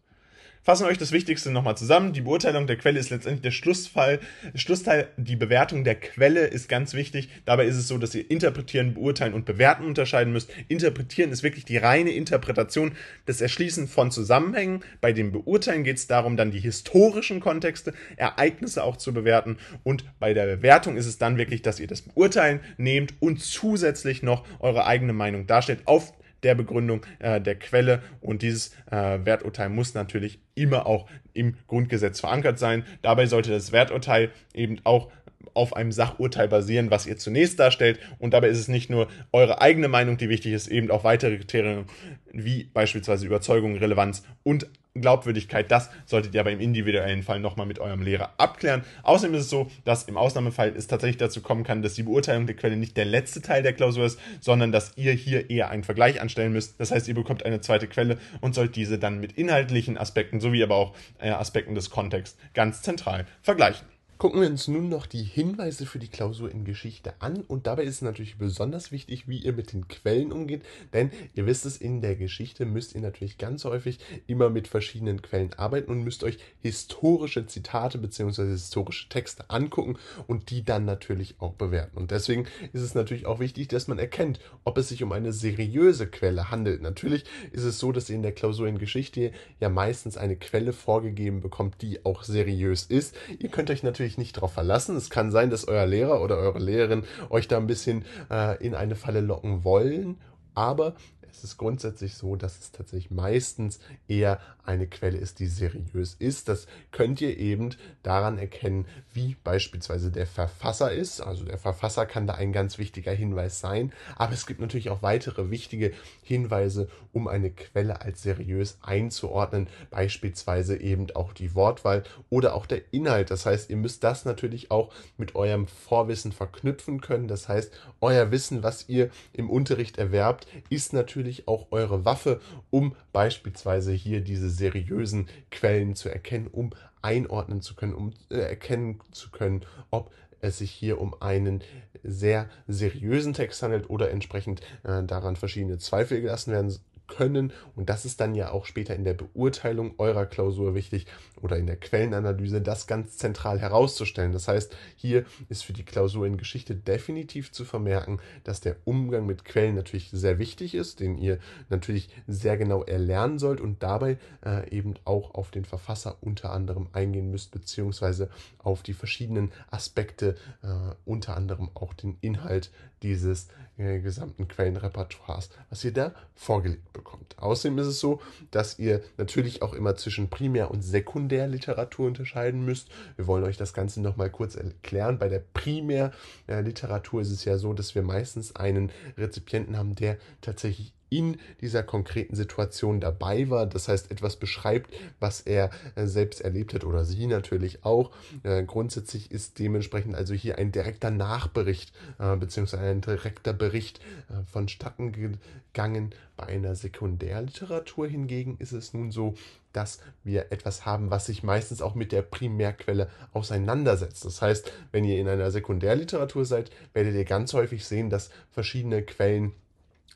Fassen 0.64 0.86
wir 0.86 0.92
euch 0.92 1.00
das 1.00 1.12
Wichtigste 1.12 1.50
nochmal 1.50 1.76
zusammen. 1.76 2.14
Die 2.14 2.22
Beurteilung 2.22 2.68
der 2.68 2.78
Quelle 2.78 3.00
ist 3.00 3.10
letztendlich 3.10 3.42
der 3.42 3.50
Schlussfall. 3.50 4.20
Schlussteil, 4.54 5.08
die 5.18 5.36
Bewertung 5.36 5.84
der 5.84 5.96
Quelle 5.96 6.46
ist 6.46 6.70
ganz 6.70 6.94
wichtig. 6.94 7.30
Dabei 7.46 7.66
ist 7.66 7.78
es 7.78 7.88
so, 7.88 7.98
dass 7.98 8.14
ihr 8.14 8.30
interpretieren, 8.30 8.94
beurteilen 8.94 9.34
und 9.34 9.46
bewerten 9.46 9.86
unterscheiden 9.86 10.32
müsst. 10.32 10.52
Interpretieren 10.68 11.32
ist 11.32 11.42
wirklich 11.42 11.66
die 11.66 11.78
reine 11.78 12.12
Interpretation, 12.12 12.92
das 13.26 13.42
Erschließen 13.42 13.88
von 13.88 14.12
Zusammenhängen. 14.12 14.84
Bei 15.02 15.14
dem 15.14 15.32
Beurteilen 15.32 15.84
geht 15.84 15.98
es 15.98 16.06
darum, 16.06 16.38
dann 16.38 16.52
die 16.52 16.60
historischen 16.60 17.40
Kontexte, 17.40 17.96
Ereignisse 18.16 18.84
auch 18.84 18.98
zu 18.98 19.16
bewerten. 19.16 19.58
Und 19.82 20.06
bei 20.20 20.36
der 20.36 20.46
Bewertung 20.46 20.96
ist 20.96 21.08
es 21.08 21.18
dann 21.18 21.38
wirklich, 21.38 21.64
dass 21.64 21.80
ihr 21.80 21.88
das 21.88 22.04
Beurteilen 22.04 22.60
nehmt 22.78 23.16
und 23.20 23.40
zusätzlich 23.40 24.22
noch 24.22 24.46
eure 24.60 24.86
eigene 24.86 25.14
Meinung 25.14 25.48
darstellt 25.48 25.82
auf 25.86 26.14
der 26.44 26.56
Begründung 26.56 27.06
äh, 27.20 27.40
der 27.40 27.56
Quelle 27.56 28.02
und 28.20 28.42
dieses 28.42 28.74
äh, 28.90 29.20
Werturteil 29.24 29.70
muss 29.70 29.94
natürlich 29.94 30.40
immer 30.56 30.86
auch 30.86 31.10
im 31.34 31.56
Grundgesetz 31.68 32.20
verankert 32.20 32.60
sein. 32.60 32.84
Dabei 33.02 33.26
sollte 33.26 33.52
das 33.52 33.72
Werturteil 33.72 34.32
eben 34.54 34.80
auch 34.84 35.12
auf 35.54 35.76
einem 35.76 35.92
Sachurteil 35.92 36.48
basieren, 36.48 36.92
was 36.92 37.06
ihr 37.06 37.18
zunächst 37.18 37.60
darstellt. 37.60 38.00
Und 38.20 38.34
dabei 38.34 38.48
ist 38.48 38.60
es 38.60 38.68
nicht 38.68 38.90
nur 38.90 39.08
eure 39.32 39.62
eigene 39.62 39.88
Meinung, 39.88 40.18
die 40.18 40.30
wichtig 40.30 40.54
ist, 40.54 40.68
eben 40.68 40.92
auch 40.92 41.04
weitere 41.04 41.38
Kriterien 41.38 41.86
wie 42.32 42.66
beispielsweise 42.66 43.26
Überzeugung, 43.26 43.76
Relevanz 43.76 44.24
und 44.44 44.68
Glaubwürdigkeit, 44.94 45.72
das 45.72 45.90
solltet 46.06 46.34
ihr 46.34 46.42
aber 46.42 46.52
im 46.52 46.60
individuellen 46.60 47.24
Fall 47.24 47.40
nochmal 47.40 47.66
mit 47.66 47.80
eurem 47.80 48.02
Lehrer 48.02 48.34
abklären. 48.38 48.84
Außerdem 49.04 49.36
ist 49.36 49.44
es 49.44 49.50
so, 49.50 49.72
dass 49.86 50.04
im 50.04 50.18
Ausnahmefall 50.18 50.74
es 50.76 50.88
tatsächlich 50.88 51.18
dazu 51.18 51.42
kommen 51.42 51.64
kann, 51.64 51.82
dass 51.82 51.94
die 51.94 52.04
Beurteilung 52.04 52.46
der 52.46 52.56
Quelle 52.56 52.76
nicht 52.76 52.98
der 52.98 53.06
letzte 53.06 53.42
Teil 53.42 53.64
der 53.64 53.74
Klausur 53.74 54.06
ist, 54.06 54.20
sondern 54.42 54.72
dass 54.72 54.98
ihr 54.98 55.14
hier 55.14 55.50
eher 55.50 55.70
einen 55.70 55.84
Vergleich 55.84 56.20
anstellen 56.20 56.52
müsst. 56.52 56.80
Das 56.80 56.92
heißt, 56.92 57.08
ihr 57.08 57.16
bekommt 57.16 57.46
eine 57.46 57.62
zweite 57.62 57.88
Quelle 57.88 58.18
und 58.42 58.54
sollt 58.54 58.76
diese 58.76 59.00
dann 59.00 59.20
mit 59.20 59.34
inhaltlichen 59.34 59.98
Aspekten 59.98 60.42
sowie 60.42 60.64
aber 60.64 60.76
auch 60.76 60.96
äh, 61.20 61.30
Aspekten 61.30 61.76
des 61.76 61.90
Kontexts 61.90 62.38
ganz 62.54 62.82
zentral 62.82 63.26
vergleichen. 63.42 63.91
Gucken 64.22 64.42
wir 64.42 64.50
uns 64.50 64.68
nun 64.68 64.88
noch 64.88 65.08
die 65.08 65.24
Hinweise 65.24 65.88
für 65.88 65.98
die 65.98 66.08
Klausur 66.08 66.52
in 66.52 66.64
Geschichte 66.64 67.16
an 67.18 67.42
und 67.42 67.66
dabei 67.66 67.86
ist 67.86 67.96
es 67.96 68.02
natürlich 68.04 68.38
besonders 68.38 68.92
wichtig, 68.92 69.28
wie 69.28 69.40
ihr 69.40 69.52
mit 69.52 69.74
den 69.74 69.88
Quellen 69.88 70.32
umgeht, 70.32 70.62
denn 70.94 71.10
ihr 71.34 71.48
wisst 71.48 71.66
es, 71.66 71.78
in 71.78 72.02
der 72.02 72.16
Geschichte 72.16 72.68
müsst 72.68 72.94
ihr 72.94 73.02
natürlich 73.02 73.40
ganz 73.40 73.66
häufig 73.66 73.98
immer 74.28 74.52
mit 74.52 74.68
verschiedenen 74.68 75.24
Quellen 75.24 75.54
arbeiten 75.54 75.90
und 75.90 76.04
müsst 76.04 76.24
euch 76.24 76.38
historische 76.60 77.48
Zitate 77.48 77.98
bzw. 77.98 78.46
historische 78.52 79.10
Texte 79.10 79.50
angucken 79.50 79.98
und 80.28 80.52
die 80.52 80.64
dann 80.64 80.86
natürlich 80.86 81.34
auch 81.40 81.54
bewerten. 81.54 81.98
Und 81.98 82.12
deswegen 82.12 82.46
ist 82.74 82.84
es 82.84 82.94
natürlich 82.94 83.26
auch 83.26 83.40
wichtig, 83.40 83.70
dass 83.70 83.88
man 83.88 83.98
erkennt, 83.98 84.40
ob 84.66 84.78
es 84.78 84.90
sich 84.90 85.02
um 85.02 85.14
eine 85.14 85.34
seriöse 85.34 86.06
Quelle 86.06 86.52
handelt. 86.52 86.84
Natürlich 86.84 87.24
ist 87.54 87.64
es 87.64 87.80
so, 87.80 87.92
dass 87.92 88.08
ihr 88.08 88.18
in 88.18 88.22
der 88.22 88.34
Klausur 88.34 88.68
in 88.68 88.78
Geschichte 88.78 89.32
ja 89.60 89.70
meistens 89.70 90.16
eine 90.16 90.36
Quelle 90.36 90.74
vorgegeben 90.74 91.42
bekommt, 91.42 91.82
die 91.82 92.06
auch 92.06 92.22
seriös 92.22 92.84
ist. 92.84 93.16
Ihr 93.40 93.50
könnt 93.50 93.72
euch 93.72 93.82
natürlich 93.82 94.11
nicht 94.18 94.38
darauf 94.38 94.54
verlassen. 94.54 94.96
Es 94.96 95.10
kann 95.10 95.32
sein, 95.32 95.50
dass 95.50 95.68
euer 95.68 95.86
Lehrer 95.86 96.22
oder 96.22 96.38
eure 96.38 96.60
Lehrerin 96.60 97.04
euch 97.30 97.48
da 97.48 97.58
ein 97.58 97.68
bisschen 97.68 98.06
äh, 98.30 98.64
in 98.64 98.76
eine 98.76 98.96
Falle 98.96 99.22
locken 99.22 99.64
wollen, 99.64 100.18
aber 100.54 100.96
es 101.32 101.44
ist 101.44 101.58
grundsätzlich 101.58 102.16
so, 102.16 102.36
dass 102.36 102.60
es 102.60 102.72
tatsächlich 102.72 103.12
meistens 103.12 103.80
eher 104.08 104.40
eine 104.66 104.88
Quelle 104.88 105.18
ist, 105.18 105.40
die 105.40 105.48
seriös 105.48 106.16
ist. 106.20 106.48
Das 106.48 106.68
könnt 106.92 107.22
ihr 107.22 107.38
eben 107.38 107.72
daran 108.04 108.38
erkennen, 108.38 108.86
wie 109.14 109.36
beispielsweise 109.44 110.12
der 110.12 110.28
Verfasser 110.28 110.92
ist. 110.92 111.22
Also 111.22 111.46
der 111.46 111.58
Verfasser 111.58 112.06
kann 112.06 112.28
da 112.28 112.36
ein 112.36 112.54
ganz 112.54 112.78
wichtiger 112.78 113.12
Hinweis 113.12 113.60
sein. 113.60 113.92
Aber 114.16 114.34
es 114.34 114.46
gibt 114.46 114.60
natürlich 114.60 114.90
auch 114.90 115.02
weitere 115.02 115.50
wichtige 115.50 115.94
Hinweise, 116.22 116.90
um 117.14 117.28
eine 117.28 117.52
Quelle 117.52 118.02
als 118.02 118.22
seriös 118.22 118.78
einzuordnen. 118.82 119.68
Beispielsweise 119.90 120.78
eben 120.78 121.08
auch 121.16 121.34
die 121.34 121.56
Wortwahl 121.56 122.04
oder 122.30 122.56
auch 122.56 122.66
der 122.66 122.94
Inhalt. 122.94 123.32
Das 123.32 123.46
heißt, 123.46 123.70
ihr 123.70 123.78
müsst 123.78 124.04
das 124.04 124.26
natürlich 124.26 124.72
auch 124.72 124.94
mit 125.18 125.36
eurem 125.36 125.68
Vorwissen 125.68 126.32
verknüpfen 126.32 127.02
können. 127.02 127.28
Das 127.28 127.48
heißt, 127.50 127.72
euer 128.00 128.32
Wissen, 128.32 128.64
was 128.64 128.88
ihr 128.90 129.10
im 129.34 129.50
Unterricht 129.50 129.98
erwerbt, 129.98 130.48
ist 130.70 130.94
natürlich 130.94 131.21
natürlich 131.22 131.48
auch 131.48 131.68
eure 131.72 132.04
Waffe, 132.04 132.42
um 132.72 132.96
beispielsweise 133.14 133.92
hier 133.92 134.22
diese 134.22 134.50
seriösen 134.50 135.28
Quellen 135.52 135.96
zu 135.96 136.10
erkennen, 136.10 136.48
um 136.48 136.72
einordnen 137.02 137.62
zu 137.62 137.76
können, 137.76 137.94
um 137.94 138.14
äh, 138.30 138.38
erkennen 138.38 139.00
zu 139.12 139.30
können, 139.30 139.62
ob 139.92 140.12
es 140.42 140.58
sich 140.58 140.72
hier 140.72 141.00
um 141.00 141.16
einen 141.22 141.62
sehr 142.04 142.50
seriösen 142.68 143.34
Text 143.34 143.62
handelt 143.62 143.90
oder 143.90 144.10
entsprechend 144.10 144.62
äh, 144.84 145.04
daran 145.04 145.36
verschiedene 145.36 145.78
Zweifel 145.78 146.22
gelassen 146.22 146.52
werden 146.52 146.76
können. 147.12 147.54
Und 147.76 147.90
das 147.90 148.06
ist 148.06 148.20
dann 148.22 148.36
ja 148.36 148.52
auch 148.52 148.66
später 148.66 148.96
in 148.96 149.04
der 149.04 149.14
Beurteilung 149.14 149.94
eurer 149.98 150.26
Klausur 150.26 150.74
wichtig 150.74 151.06
oder 151.42 151.58
in 151.58 151.68
der 151.68 151.76
Quellenanalyse, 151.76 152.62
das 152.62 152.88
ganz 152.88 153.18
zentral 153.18 153.60
herauszustellen. 153.60 154.32
Das 154.32 154.48
heißt, 154.48 154.76
hier 154.96 155.26
ist 155.50 155.64
für 155.64 155.74
die 155.74 155.84
Klausur 155.84 156.26
in 156.26 156.38
Geschichte 156.38 156.76
definitiv 156.76 157.52
zu 157.52 157.66
vermerken, 157.66 158.20
dass 158.44 158.62
der 158.62 158.78
Umgang 158.86 159.26
mit 159.26 159.46
Quellen 159.46 159.76
natürlich 159.76 160.10
sehr 160.12 160.40
wichtig 160.40 160.74
ist, 160.74 161.00
den 161.00 161.18
ihr 161.18 161.40
natürlich 161.70 162.10
sehr 162.28 162.58
genau 162.58 162.84
erlernen 162.84 163.40
sollt 163.40 163.62
und 163.62 163.84
dabei 163.84 164.18
äh, 164.46 164.70
eben 164.70 164.96
auch 165.06 165.36
auf 165.36 165.52
den 165.52 165.66
Verfasser 165.66 166.18
unter 166.22 166.52
anderem 166.52 166.88
eingehen 166.94 167.30
müsst, 167.30 167.52
beziehungsweise 167.52 168.30
auf 168.60 168.84
die 168.84 168.94
verschiedenen 168.94 169.52
Aspekte, 169.70 170.36
äh, 170.64 170.68
unter 171.06 171.36
anderem 171.36 171.70
auch 171.74 171.94
den 171.94 172.18
Inhalt 172.22 172.72
dieses 173.04 173.48
äh, 173.78 174.00
gesamten 174.00 174.48
Quellenrepertoires, 174.48 175.50
was 175.70 175.84
ihr 175.84 175.94
da 175.94 176.14
vorgelegt 176.36 176.94
bekommt. 176.94 177.36
Außerdem 177.38 177.78
ist 177.80 177.88
es 177.88 178.00
so, 178.00 178.22
dass 178.52 178.78
ihr 178.80 179.02
natürlich 179.18 179.62
auch 179.62 179.74
immer 179.74 179.96
zwischen 179.96 180.30
Primär- 180.30 180.72
und 180.72 180.82
Sekundärliteratur 180.82 182.08
unterscheiden 182.08 182.64
müsst. 182.64 182.90
Wir 183.16 183.28
wollen 183.28 183.44
euch 183.44 183.58
das 183.58 183.74
Ganze 183.74 184.02
nochmal 184.02 184.30
kurz 184.30 184.56
erklären. 184.56 185.18
Bei 185.18 185.30
der 185.30 185.44
Primärliteratur 185.54 187.22
ist 187.22 187.32
es 187.32 187.46
ja 187.46 187.58
so, 187.58 187.74
dass 187.74 187.96
wir 187.96 188.04
meistens 188.04 188.56
einen 188.56 188.92
Rezipienten 189.18 189.78
haben, 189.78 189.96
der 189.96 190.18
tatsächlich 190.42 190.94
in 191.12 191.38
dieser 191.60 191.84
konkreten 191.84 192.36
Situation 192.36 193.02
dabei 193.02 193.50
war. 193.50 193.68
Das 193.68 193.90
heißt, 193.90 194.10
etwas 194.12 194.38
beschreibt, 194.38 194.94
was 195.20 195.42
er 195.42 195.70
äh, 195.96 196.08
selbst 196.08 196.40
erlebt 196.40 196.74
hat 196.74 196.86
oder 196.86 197.04
sie 197.04 197.28
natürlich 197.28 197.84
auch. 197.84 198.12
Äh, 198.44 198.64
grundsätzlich 198.64 199.30
ist 199.30 199.60
dementsprechend 199.60 200.16
also 200.16 200.34
hier 200.34 200.58
ein 200.58 200.72
direkter 200.72 201.12
Nachbericht 201.12 201.92
äh, 202.18 202.36
bzw. 202.38 202.78
ein 202.78 203.02
direkter 203.02 203.54
Bericht 203.54 204.00
vonstatten 204.46 205.12
gegangen. 205.12 206.16
Bei 206.38 206.48
einer 206.48 206.76
Sekundärliteratur 206.76 208.08
hingegen 208.08 208.56
ist 208.60 208.72
es 208.72 208.94
nun 208.94 209.12
so, 209.12 209.36
dass 209.74 210.00
wir 210.24 210.52
etwas 210.52 210.86
haben, 210.86 211.12
was 211.12 211.26
sich 211.26 211.44
meistens 211.44 211.82
auch 211.82 211.94
mit 211.94 212.14
der 212.14 212.22
Primärquelle 212.22 213.10
auseinandersetzt. 213.34 214.24
Das 214.24 214.42
heißt, 214.42 214.72
wenn 214.92 215.04
ihr 215.04 215.20
in 215.20 215.28
einer 215.28 215.52
Sekundärliteratur 215.52 216.46
seid, 216.46 216.72
werdet 216.94 217.16
ihr 217.16 217.26
ganz 217.26 217.54
häufig 217.54 217.86
sehen, 217.86 218.10
dass 218.10 218.30
verschiedene 218.52 219.04
Quellen 219.04 219.52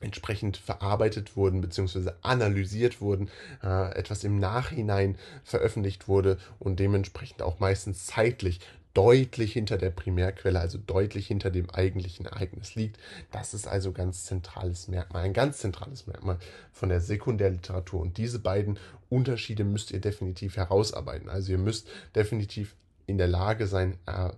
entsprechend 0.02 0.58
verarbeitet 0.58 1.36
wurden 1.36 1.62
bzw. 1.62 2.12
analysiert 2.22 3.02
wurden, 3.02 3.30
äh, 3.64 3.94
etwas 3.96 4.24
im 4.24 4.40
Nachhinein 4.40 5.18
veröffentlicht 5.44 6.08
wurde 6.08 6.38
und 6.60 6.80
dementsprechend 6.80 7.42
auch 7.42 7.60
meistens 7.60 8.06
zeitlich 8.06 8.60
deutlich 8.96 9.52
hinter 9.54 9.78
der 9.78 9.92
Primärquelle, 9.92 10.60
also 10.60 10.78
deutlich 10.78 11.28
hinter 11.28 11.52
dem 11.52 11.70
eigentlichen 11.70 12.26
Ereignis 12.26 12.76
liegt. 12.76 12.98
Das 13.30 13.54
ist 13.54 13.68
also 13.68 13.92
ganz 13.92 14.24
zentrales 14.24 14.88
Merkmal, 14.88 15.24
ein 15.24 15.34
ganz 15.34 15.58
zentrales 15.58 16.08
Merkmal 16.08 16.38
von 16.72 16.90
der 16.90 17.02
Sekundärliteratur. 17.02 18.00
Und 18.00 18.18
diese 18.18 18.40
beiden 18.40 18.80
Unterschiede 19.10 19.66
müsst 19.66 19.92
ihr 19.92 20.00
definitiv 20.00 20.56
herausarbeiten. 20.56 21.30
Also 21.30 21.52
ihr 21.52 21.58
müsst 21.58 21.90
definitiv 22.16 22.76
in 23.06 23.18
der 23.18 23.28
Lage 23.28 23.68
sein, 23.68 23.98
äh, 24.06 24.30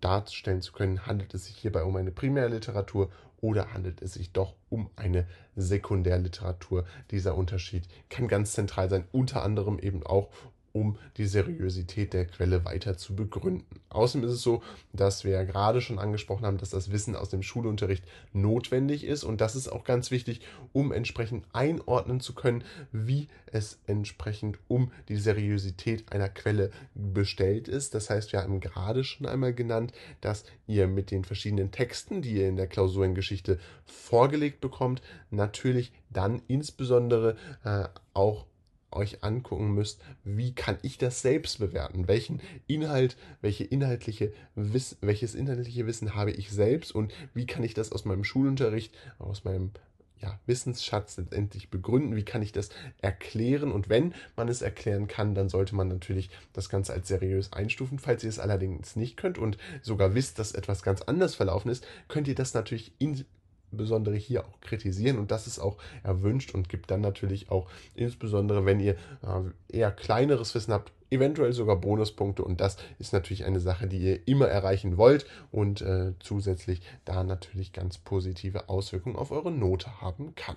darstellen 0.00 0.62
zu 0.62 0.72
können, 0.72 1.06
handelt 1.06 1.34
es 1.34 1.46
sich 1.46 1.56
hierbei 1.56 1.82
um 1.82 1.96
eine 1.96 2.12
Primärliteratur 2.12 3.10
oder 3.46 3.72
handelt 3.72 4.02
es 4.02 4.14
sich 4.14 4.32
doch 4.32 4.56
um 4.70 4.90
eine 4.96 5.24
Sekundärliteratur. 5.54 6.84
Dieser 7.12 7.36
Unterschied 7.36 7.86
kann 8.10 8.26
ganz 8.26 8.54
zentral 8.54 8.90
sein, 8.90 9.04
unter 9.12 9.44
anderem 9.44 9.78
eben 9.78 10.04
auch 10.04 10.30
um 10.76 10.98
die 11.16 11.24
Seriosität 11.24 12.12
der 12.12 12.26
Quelle 12.26 12.66
weiter 12.66 12.98
zu 12.98 13.16
begründen. 13.16 13.80
Außerdem 13.88 14.28
ist 14.28 14.34
es 14.34 14.42
so, 14.42 14.62
dass 14.92 15.24
wir 15.24 15.32
ja 15.32 15.44
gerade 15.44 15.80
schon 15.80 15.98
angesprochen 15.98 16.44
haben, 16.44 16.58
dass 16.58 16.68
das 16.68 16.92
Wissen 16.92 17.16
aus 17.16 17.30
dem 17.30 17.42
Schulunterricht 17.42 18.04
notwendig 18.34 19.04
ist 19.04 19.24
und 19.24 19.40
das 19.40 19.56
ist 19.56 19.68
auch 19.68 19.84
ganz 19.84 20.10
wichtig, 20.10 20.42
um 20.74 20.92
entsprechend 20.92 21.46
einordnen 21.54 22.20
zu 22.20 22.34
können, 22.34 22.62
wie 22.92 23.28
es 23.46 23.78
entsprechend 23.86 24.58
um 24.68 24.92
die 25.08 25.16
Seriosität 25.16 26.12
einer 26.12 26.28
Quelle 26.28 26.70
bestellt 26.94 27.68
ist. 27.68 27.94
Das 27.94 28.10
heißt, 28.10 28.32
wir 28.32 28.42
haben 28.42 28.60
gerade 28.60 29.02
schon 29.02 29.26
einmal 29.26 29.54
genannt, 29.54 29.94
dass 30.20 30.44
ihr 30.66 30.88
mit 30.88 31.10
den 31.10 31.24
verschiedenen 31.24 31.70
Texten, 31.70 32.20
die 32.20 32.34
ihr 32.34 32.48
in 32.48 32.56
der 32.56 32.66
Klausur 32.66 33.06
in 33.06 33.14
Geschichte 33.14 33.58
vorgelegt 33.86 34.60
bekommt, 34.60 35.00
natürlich 35.30 35.92
dann 36.10 36.42
insbesondere 36.48 37.36
äh, 37.64 37.84
auch 38.12 38.44
euch 38.92 39.24
angucken 39.24 39.74
müsst, 39.74 40.00
wie 40.24 40.54
kann 40.54 40.78
ich 40.82 40.98
das 40.98 41.22
selbst 41.22 41.58
bewerten? 41.58 42.08
Welchen 42.08 42.40
Inhalt, 42.66 43.16
welche 43.40 43.64
inhaltliche 43.64 44.32
Wiss, 44.54 44.96
welches 45.00 45.34
inhaltliche 45.34 45.86
Wissen 45.86 46.14
habe 46.14 46.30
ich 46.30 46.50
selbst 46.50 46.94
und 46.94 47.12
wie 47.34 47.46
kann 47.46 47.64
ich 47.64 47.74
das 47.74 47.92
aus 47.92 48.04
meinem 48.04 48.24
Schulunterricht, 48.24 48.94
aus 49.18 49.44
meinem 49.44 49.72
ja, 50.20 50.38
Wissensschatz 50.46 51.16
letztendlich 51.18 51.70
begründen? 51.70 52.16
Wie 52.16 52.24
kann 52.24 52.42
ich 52.42 52.52
das 52.52 52.70
erklären? 53.02 53.72
Und 53.72 53.88
wenn 53.88 54.14
man 54.34 54.48
es 54.48 54.62
erklären 54.62 55.08
kann, 55.08 55.34
dann 55.34 55.48
sollte 55.48 55.74
man 55.74 55.88
natürlich 55.88 56.30
das 56.52 56.68
Ganze 56.68 56.92
als 56.92 57.08
seriös 57.08 57.52
einstufen. 57.52 57.98
Falls 57.98 58.24
ihr 58.24 58.30
es 58.30 58.38
allerdings 58.38 58.96
nicht 58.96 59.16
könnt 59.16 59.38
und 59.38 59.58
sogar 59.82 60.14
wisst, 60.14 60.38
dass 60.38 60.52
etwas 60.52 60.82
ganz 60.82 61.02
anders 61.02 61.34
verlaufen 61.34 61.70
ist, 61.70 61.86
könnt 62.08 62.28
ihr 62.28 62.34
das 62.34 62.54
natürlich 62.54 62.92
in, 62.98 63.24
insbesondere 63.70 64.16
hier 64.16 64.44
auch 64.44 64.60
kritisieren 64.60 65.18
und 65.18 65.30
das 65.30 65.46
ist 65.46 65.58
auch 65.58 65.76
erwünscht 66.02 66.54
und 66.54 66.68
gibt 66.68 66.90
dann 66.90 67.00
natürlich 67.00 67.50
auch 67.50 67.68
insbesondere, 67.94 68.64
wenn 68.64 68.80
ihr 68.80 68.94
äh, 69.22 69.76
eher 69.76 69.90
kleineres 69.90 70.54
Wissen 70.54 70.72
habt, 70.72 70.92
eventuell 71.10 71.52
sogar 71.52 71.76
Bonuspunkte 71.76 72.44
und 72.44 72.60
das 72.60 72.76
ist 72.98 73.12
natürlich 73.12 73.44
eine 73.44 73.60
Sache, 73.60 73.86
die 73.86 73.98
ihr 73.98 74.26
immer 74.26 74.48
erreichen 74.48 74.96
wollt 74.96 75.26
und 75.50 75.80
äh, 75.80 76.12
zusätzlich 76.20 76.82
da 77.04 77.24
natürlich 77.24 77.72
ganz 77.72 77.98
positive 77.98 78.68
Auswirkungen 78.68 79.16
auf 79.16 79.30
eure 79.30 79.50
Note 79.50 80.00
haben 80.00 80.34
kann. 80.34 80.56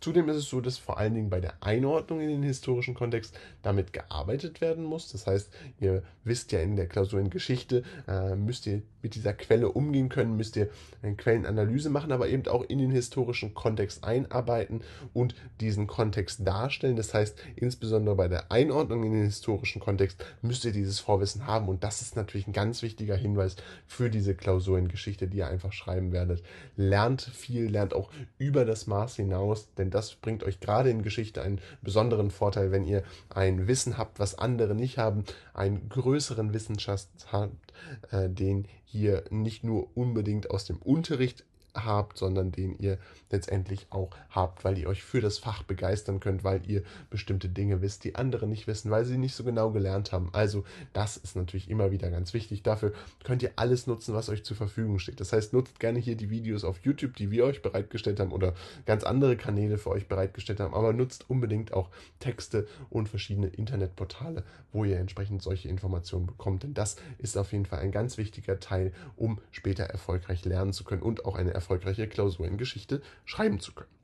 Zudem 0.00 0.28
ist 0.28 0.36
es 0.36 0.48
so, 0.48 0.60
dass 0.60 0.78
vor 0.78 0.98
allen 0.98 1.14
Dingen 1.14 1.30
bei 1.30 1.40
der 1.40 1.62
Einordnung 1.62 2.20
in 2.20 2.28
den 2.28 2.42
historischen 2.42 2.94
Kontext 2.94 3.38
damit 3.62 3.92
gearbeitet 3.92 4.60
werden 4.60 4.84
muss. 4.84 5.10
Das 5.12 5.26
heißt, 5.26 5.50
ihr 5.80 6.02
wisst 6.24 6.52
ja 6.52 6.60
in 6.60 6.76
der 6.76 6.86
Klausur 6.86 7.20
in 7.20 7.30
Geschichte, 7.30 7.82
äh, 8.08 8.34
müsst 8.34 8.66
ihr 8.66 8.82
mit 9.02 9.14
dieser 9.14 9.34
Quelle 9.34 9.68
umgehen 9.68 10.08
können, 10.08 10.36
müsst 10.36 10.56
ihr 10.56 10.68
eine 11.02 11.14
Quellenanalyse 11.14 11.90
machen, 11.90 12.10
aber 12.10 12.28
eben 12.28 12.46
auch 12.48 12.62
in 12.62 12.78
den 12.78 12.90
historischen 12.90 13.54
Kontext 13.54 14.02
einarbeiten 14.04 14.80
und 15.12 15.34
diesen 15.60 15.86
Kontext 15.86 16.46
darstellen. 16.46 16.96
Das 16.96 17.12
heißt, 17.12 17.38
insbesondere 17.56 18.16
bei 18.16 18.28
der 18.28 18.50
Einordnung 18.50 19.04
in 19.04 19.12
den 19.12 19.24
historischen 19.24 19.80
Kontext 19.84 20.24
müsst 20.42 20.64
ihr 20.64 20.72
dieses 20.72 20.98
Vorwissen 20.98 21.46
haben. 21.46 21.68
Und 21.68 21.84
das 21.84 22.00
ist 22.00 22.16
natürlich 22.16 22.46
ein 22.46 22.52
ganz 22.52 22.82
wichtiger 22.82 23.16
Hinweis 23.16 23.56
für 23.86 24.10
diese 24.10 24.34
Klausur 24.34 24.78
in 24.78 24.88
Geschichte, 24.88 25.28
die 25.28 25.38
ihr 25.38 25.48
einfach 25.48 25.72
schreiben 25.72 26.12
werdet. 26.12 26.42
Lernt 26.76 27.22
viel, 27.22 27.70
lernt 27.70 27.92
auch 27.92 28.10
über 28.38 28.64
das 28.64 28.86
Maß 28.86 29.16
hinaus, 29.16 29.68
denn 29.74 29.90
das 29.90 30.14
bringt 30.14 30.42
euch 30.42 30.60
gerade 30.60 30.90
in 30.90 31.02
Geschichte 31.02 31.42
einen 31.42 31.60
besonderen 31.82 32.30
Vorteil, 32.30 32.72
wenn 32.72 32.84
ihr 32.84 33.02
ein 33.28 33.68
Wissen 33.68 33.98
habt, 33.98 34.18
was 34.18 34.38
andere 34.38 34.74
nicht 34.74 34.98
haben, 34.98 35.24
einen 35.52 35.88
größeren 35.88 36.54
Wissenschaft 36.54 37.08
habt, 37.30 37.72
äh, 38.10 38.30
den 38.30 38.66
ihr 38.92 39.24
nicht 39.30 39.64
nur 39.64 39.96
unbedingt 39.96 40.50
aus 40.50 40.64
dem 40.64 40.78
Unterricht 40.78 41.44
habt, 41.74 42.18
sondern 42.18 42.52
den 42.52 42.78
ihr 42.78 42.98
letztendlich 43.30 43.86
auch 43.90 44.10
habt, 44.30 44.64
weil 44.64 44.78
ihr 44.78 44.88
euch 44.88 45.02
für 45.02 45.20
das 45.20 45.38
Fach 45.38 45.62
begeistern 45.62 46.20
könnt, 46.20 46.44
weil 46.44 46.62
ihr 46.70 46.82
bestimmte 47.10 47.48
Dinge 47.48 47.82
wisst, 47.82 48.04
die 48.04 48.14
andere 48.14 48.46
nicht 48.46 48.66
wissen, 48.66 48.90
weil 48.90 49.04
sie 49.04 49.18
nicht 49.18 49.34
so 49.34 49.44
genau 49.44 49.70
gelernt 49.70 50.12
haben. 50.12 50.30
Also 50.32 50.64
das 50.92 51.16
ist 51.16 51.36
natürlich 51.36 51.68
immer 51.68 51.90
wieder 51.90 52.10
ganz 52.10 52.32
wichtig. 52.32 52.62
Dafür 52.62 52.92
könnt 53.24 53.42
ihr 53.42 53.52
alles 53.56 53.86
nutzen, 53.86 54.14
was 54.14 54.28
euch 54.28 54.44
zur 54.44 54.56
Verfügung 54.56 54.98
steht. 54.98 55.20
Das 55.20 55.32
heißt, 55.32 55.52
nutzt 55.52 55.80
gerne 55.80 55.98
hier 55.98 56.16
die 56.16 56.30
Videos 56.30 56.64
auf 56.64 56.78
YouTube, 56.84 57.16
die 57.16 57.30
wir 57.30 57.44
euch 57.44 57.62
bereitgestellt 57.62 58.20
haben 58.20 58.32
oder 58.32 58.54
ganz 58.86 59.04
andere 59.04 59.36
Kanäle 59.36 59.78
für 59.78 59.90
euch 59.90 60.08
bereitgestellt 60.08 60.60
haben, 60.60 60.74
aber 60.74 60.92
nutzt 60.92 61.28
unbedingt 61.28 61.72
auch 61.72 61.90
Texte 62.20 62.66
und 62.90 63.08
verschiedene 63.08 63.48
Internetportale, 63.48 64.44
wo 64.72 64.84
ihr 64.84 64.98
entsprechend 64.98 65.42
solche 65.42 65.68
Informationen 65.68 66.26
bekommt. 66.26 66.62
Denn 66.62 66.74
das 66.74 66.96
ist 67.18 67.36
auf 67.36 67.52
jeden 67.52 67.66
Fall 67.66 67.80
ein 67.80 67.92
ganz 67.92 68.18
wichtiger 68.18 68.60
Teil, 68.60 68.92
um 69.16 69.40
später 69.50 69.84
erfolgreich 69.84 70.44
lernen 70.44 70.72
zu 70.72 70.84
können 70.84 71.02
und 71.02 71.24
auch 71.24 71.36
eine 71.36 71.52
erfolgreiche 71.64 72.06
Klausur 72.08 72.46
in 72.46 72.58
Geschichte 72.58 73.00
schreiben 73.24 73.58
zu 73.58 73.72
können. 73.72 74.03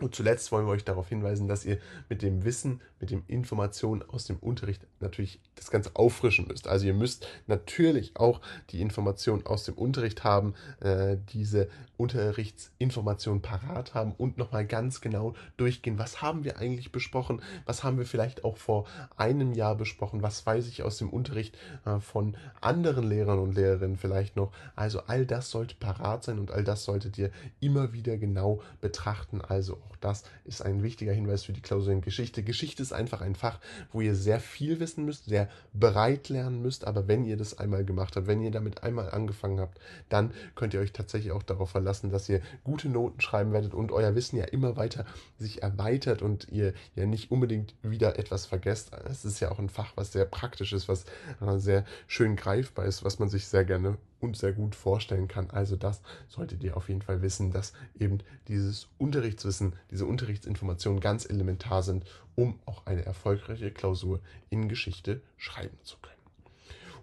Und 0.00 0.14
zuletzt 0.14 0.50
wollen 0.50 0.66
wir 0.66 0.72
euch 0.72 0.84
darauf 0.84 1.08
hinweisen, 1.08 1.46
dass 1.46 1.64
ihr 1.64 1.78
mit 2.08 2.22
dem 2.22 2.44
Wissen, 2.44 2.80
mit 3.00 3.10
den 3.10 3.22
Informationen 3.28 4.02
aus 4.02 4.24
dem 4.24 4.36
Unterricht 4.38 4.86
natürlich 5.00 5.40
das 5.54 5.70
Ganze 5.70 5.90
auffrischen 5.94 6.48
müsst. 6.48 6.66
Also 6.66 6.86
ihr 6.86 6.94
müsst 6.94 7.28
natürlich 7.46 8.16
auch 8.16 8.40
die 8.70 8.80
Informationen 8.80 9.46
aus 9.46 9.64
dem 9.64 9.74
Unterricht 9.74 10.24
haben, 10.24 10.54
äh, 10.80 11.16
diese 11.32 11.68
Unterrichtsinformationen 11.96 13.40
parat 13.40 13.94
haben 13.94 14.12
und 14.12 14.36
nochmal 14.36 14.66
ganz 14.66 15.00
genau 15.00 15.34
durchgehen, 15.56 15.98
was 15.98 16.22
haben 16.22 16.42
wir 16.42 16.58
eigentlich 16.58 16.90
besprochen, 16.90 17.40
was 17.66 17.84
haben 17.84 17.98
wir 17.98 18.06
vielleicht 18.06 18.44
auch 18.44 18.56
vor 18.56 18.86
einem 19.16 19.52
Jahr 19.52 19.76
besprochen, 19.76 20.22
was 20.22 20.44
weiß 20.44 20.66
ich 20.66 20.82
aus 20.82 20.98
dem 20.98 21.10
Unterricht 21.10 21.56
äh, 21.84 22.00
von 22.00 22.36
anderen 22.60 23.06
Lehrern 23.06 23.38
und 23.38 23.54
Lehrerinnen 23.54 23.96
vielleicht 23.96 24.34
noch. 24.34 24.52
Also 24.74 25.02
all 25.06 25.24
das 25.24 25.50
sollte 25.50 25.76
parat 25.76 26.24
sein 26.24 26.38
und 26.40 26.50
all 26.50 26.64
das 26.64 26.84
solltet 26.84 27.16
ihr 27.16 27.30
immer 27.60 27.92
wieder 27.92 28.16
genau 28.16 28.60
betrachten. 28.80 29.40
Also 29.40 29.80
auch 29.90 29.96
das 29.96 30.24
ist 30.44 30.62
ein 30.62 30.82
wichtiger 30.82 31.12
Hinweis 31.12 31.44
für 31.44 31.52
die 31.52 31.60
Klausur 31.60 31.92
in 31.92 32.00
Geschichte. 32.00 32.42
Geschichte 32.42 32.82
ist 32.82 32.92
einfach 32.92 33.20
ein 33.20 33.34
Fach, 33.34 33.60
wo 33.92 34.00
ihr 34.00 34.14
sehr 34.14 34.40
viel 34.40 34.80
wissen 34.80 35.04
müsst, 35.04 35.26
sehr 35.26 35.48
bereit 35.72 36.28
lernen 36.28 36.62
müsst. 36.62 36.86
Aber 36.86 37.08
wenn 37.08 37.24
ihr 37.24 37.36
das 37.36 37.58
einmal 37.58 37.84
gemacht 37.84 38.16
habt, 38.16 38.26
wenn 38.26 38.40
ihr 38.40 38.50
damit 38.50 38.82
einmal 38.82 39.10
angefangen 39.10 39.60
habt, 39.60 39.78
dann 40.08 40.32
könnt 40.54 40.74
ihr 40.74 40.80
euch 40.80 40.92
tatsächlich 40.92 41.32
auch 41.32 41.42
darauf 41.42 41.70
verlassen, 41.70 42.10
dass 42.10 42.28
ihr 42.28 42.40
gute 42.62 42.88
Noten 42.88 43.20
schreiben 43.20 43.52
werdet 43.52 43.74
und 43.74 43.92
euer 43.92 44.14
Wissen 44.14 44.36
ja 44.36 44.44
immer 44.44 44.76
weiter 44.76 45.04
sich 45.38 45.62
erweitert 45.62 46.22
und 46.22 46.48
ihr 46.50 46.74
ja 46.94 47.06
nicht 47.06 47.30
unbedingt 47.30 47.74
wieder 47.82 48.18
etwas 48.18 48.46
vergesst. 48.46 48.92
Es 49.10 49.24
ist 49.24 49.40
ja 49.40 49.50
auch 49.50 49.58
ein 49.58 49.68
Fach, 49.68 49.92
was 49.96 50.12
sehr 50.12 50.24
praktisch 50.24 50.72
ist, 50.72 50.88
was 50.88 51.04
äh, 51.40 51.58
sehr 51.58 51.84
schön 52.06 52.36
greifbar 52.36 52.86
ist, 52.86 53.04
was 53.04 53.18
man 53.18 53.28
sich 53.28 53.46
sehr 53.46 53.64
gerne 53.64 53.98
und 54.20 54.36
sehr 54.36 54.52
gut 54.52 54.74
vorstellen 54.74 55.28
kann. 55.28 55.50
Also 55.50 55.76
das 55.76 56.00
solltet 56.28 56.62
ihr 56.64 56.76
auf 56.76 56.88
jeden 56.88 57.02
Fall 57.02 57.22
wissen, 57.22 57.50
dass 57.50 57.72
eben 57.98 58.18
dieses 58.48 58.88
Unterrichtswissen, 58.98 59.74
diese 59.90 60.06
Unterrichtsinformationen 60.06 61.00
ganz 61.00 61.28
elementar 61.28 61.82
sind, 61.82 62.04
um 62.34 62.58
auch 62.66 62.86
eine 62.86 63.04
erfolgreiche 63.04 63.70
Klausur 63.70 64.20
in 64.50 64.68
Geschichte 64.68 65.20
schreiben 65.36 65.78
zu 65.82 65.96
können. 65.98 66.14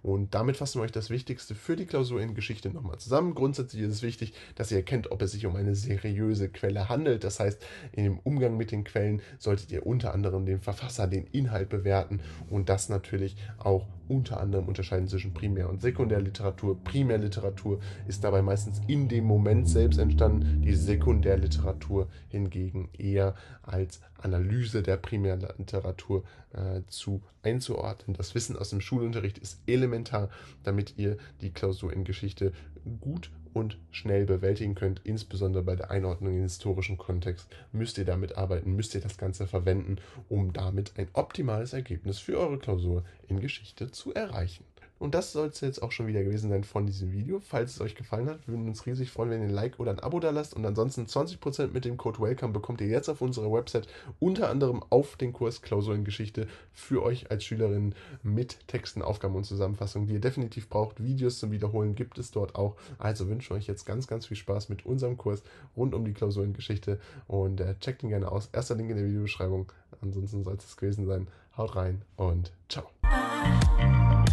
Und 0.03 0.33
damit 0.33 0.57
fassen 0.57 0.79
wir 0.79 0.83
euch 0.83 0.91
das 0.91 1.09
Wichtigste 1.11 1.53
für 1.53 1.75
die 1.75 1.85
Klausur 1.85 2.21
in 2.21 2.33
Geschichte 2.33 2.69
nochmal 2.69 2.97
zusammen. 2.97 3.35
Grundsätzlich 3.35 3.83
ist 3.83 3.93
es 3.93 4.01
wichtig, 4.01 4.33
dass 4.55 4.71
ihr 4.71 4.77
erkennt, 4.77 5.11
ob 5.11 5.21
es 5.21 5.31
sich 5.31 5.45
um 5.45 5.55
eine 5.55 5.75
seriöse 5.75 6.49
Quelle 6.49 6.89
handelt. 6.89 7.23
Das 7.23 7.39
heißt, 7.39 7.63
in 7.91 8.05
dem 8.05 8.19
Umgang 8.19 8.57
mit 8.57 8.71
den 8.71 8.83
Quellen 8.83 9.21
solltet 9.37 9.71
ihr 9.71 9.85
unter 9.85 10.13
anderem 10.13 10.45
den 10.45 10.59
Verfasser, 10.59 11.07
den 11.07 11.27
Inhalt 11.27 11.69
bewerten 11.69 12.19
und 12.49 12.69
das 12.69 12.89
natürlich 12.89 13.35
auch 13.59 13.85
unter 14.11 14.41
anderem 14.41 14.67
unterscheiden 14.67 15.07
zwischen 15.07 15.33
Primär- 15.33 15.69
und 15.69 15.81
Sekundärliteratur. 15.81 16.77
Primärliteratur 16.83 17.79
ist 18.07 18.23
dabei 18.25 18.41
meistens 18.41 18.81
in 18.87 19.07
dem 19.07 19.23
Moment 19.23 19.69
selbst 19.69 19.99
entstanden, 19.99 20.61
die 20.61 20.73
Sekundärliteratur 20.73 22.09
hingegen 22.27 22.89
eher 22.97 23.35
als 23.63 24.01
Analyse 24.17 24.83
der 24.83 24.97
Primärliteratur 24.97 26.23
äh, 26.51 26.81
zu 26.87 27.21
einzuordnen. 27.41 28.15
Das 28.17 28.35
Wissen 28.35 28.57
aus 28.57 28.69
dem 28.69 28.81
Schulunterricht 28.81 29.37
ist 29.37 29.61
elementar, 29.65 30.29
damit 30.63 30.95
ihr 30.97 31.17
die 31.39 31.51
Klausur 31.51 31.93
in 31.93 32.03
Geschichte 32.03 32.51
gut 32.99 33.31
und 33.53 33.77
schnell 33.91 34.25
bewältigen 34.25 34.75
könnt. 34.75 35.01
Insbesondere 35.03 35.63
bei 35.63 35.75
der 35.75 35.91
Einordnung 35.91 36.35
in 36.35 36.43
historischen 36.43 36.97
Kontext 36.97 37.47
müsst 37.71 37.97
ihr 37.97 38.05
damit 38.05 38.37
arbeiten, 38.37 38.75
müsst 38.75 38.95
ihr 38.95 39.01
das 39.01 39.17
Ganze 39.17 39.47
verwenden, 39.47 39.97
um 40.29 40.53
damit 40.53 40.97
ein 40.97 41.09
optimales 41.13 41.73
Ergebnis 41.73 42.19
für 42.19 42.37
eure 42.37 42.59
Klausur 42.59 43.03
in 43.27 43.39
Geschichte 43.39 43.91
zu 43.91 44.13
erreichen. 44.13 44.65
Und 45.01 45.15
das 45.15 45.31
soll 45.31 45.47
es 45.47 45.59
jetzt 45.61 45.81
auch 45.81 45.91
schon 45.91 46.05
wieder 46.05 46.23
gewesen 46.23 46.51
sein 46.51 46.63
von 46.63 46.85
diesem 46.85 47.11
Video. 47.11 47.39
Falls 47.39 47.71
es 47.73 47.81
euch 47.81 47.95
gefallen 47.95 48.29
hat, 48.29 48.47
würden 48.47 48.65
wir 48.65 48.69
uns 48.69 48.85
riesig 48.85 49.09
freuen, 49.09 49.31
wenn 49.31 49.41
ihr 49.41 49.47
ein 49.47 49.53
Like 49.53 49.79
oder 49.79 49.89
ein 49.89 49.99
Abo 49.99 50.19
da 50.19 50.29
lasst. 50.29 50.53
Und 50.53 50.63
ansonsten 50.63 51.07
20% 51.07 51.71
mit 51.73 51.85
dem 51.85 51.97
Code 51.97 52.19
WELCOME 52.19 52.53
bekommt 52.53 52.81
ihr 52.81 52.87
jetzt 52.87 53.09
auf 53.09 53.19
unserer 53.19 53.51
Website 53.51 53.87
unter 54.19 54.47
anderem 54.47 54.83
auf 54.91 55.15
den 55.15 55.33
Kurs 55.33 55.63
Klausurengeschichte 55.63 56.45
für 56.71 57.01
euch 57.01 57.31
als 57.31 57.43
Schülerin 57.43 57.95
mit 58.21 58.59
Texten, 58.67 59.01
Aufgaben 59.01 59.33
und 59.33 59.43
Zusammenfassungen, 59.43 60.07
die 60.07 60.13
ihr 60.13 60.21
definitiv 60.21 60.69
braucht. 60.69 61.03
Videos 61.03 61.39
zum 61.39 61.49
Wiederholen 61.49 61.95
gibt 61.95 62.19
es 62.19 62.29
dort 62.29 62.53
auch. 62.53 62.75
Also 62.99 63.27
wünsche 63.27 63.55
ich 63.55 63.59
euch 63.59 63.67
jetzt 63.67 63.85
ganz, 63.85 64.05
ganz 64.05 64.27
viel 64.27 64.37
Spaß 64.37 64.69
mit 64.69 64.85
unserem 64.85 65.17
Kurs 65.17 65.41
rund 65.75 65.95
um 65.95 66.05
die 66.05 66.13
Klausurengeschichte 66.13 66.99
und 67.25 67.59
äh, 67.59 67.73
checkt 67.79 68.03
ihn 68.03 68.09
gerne 68.09 68.31
aus. 68.31 68.49
Erster 68.53 68.75
Link 68.75 68.91
in 68.91 68.97
der 68.97 69.07
Videobeschreibung. 69.07 69.71
Ansonsten 69.99 70.43
soll 70.43 70.57
es 70.57 70.77
gewesen 70.77 71.07
sein. 71.07 71.27
Haut 71.57 71.75
rein 71.75 72.03
und 72.17 72.51
ciao. 72.69 72.91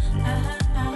I, 0.01 0.57
I, 0.75 0.88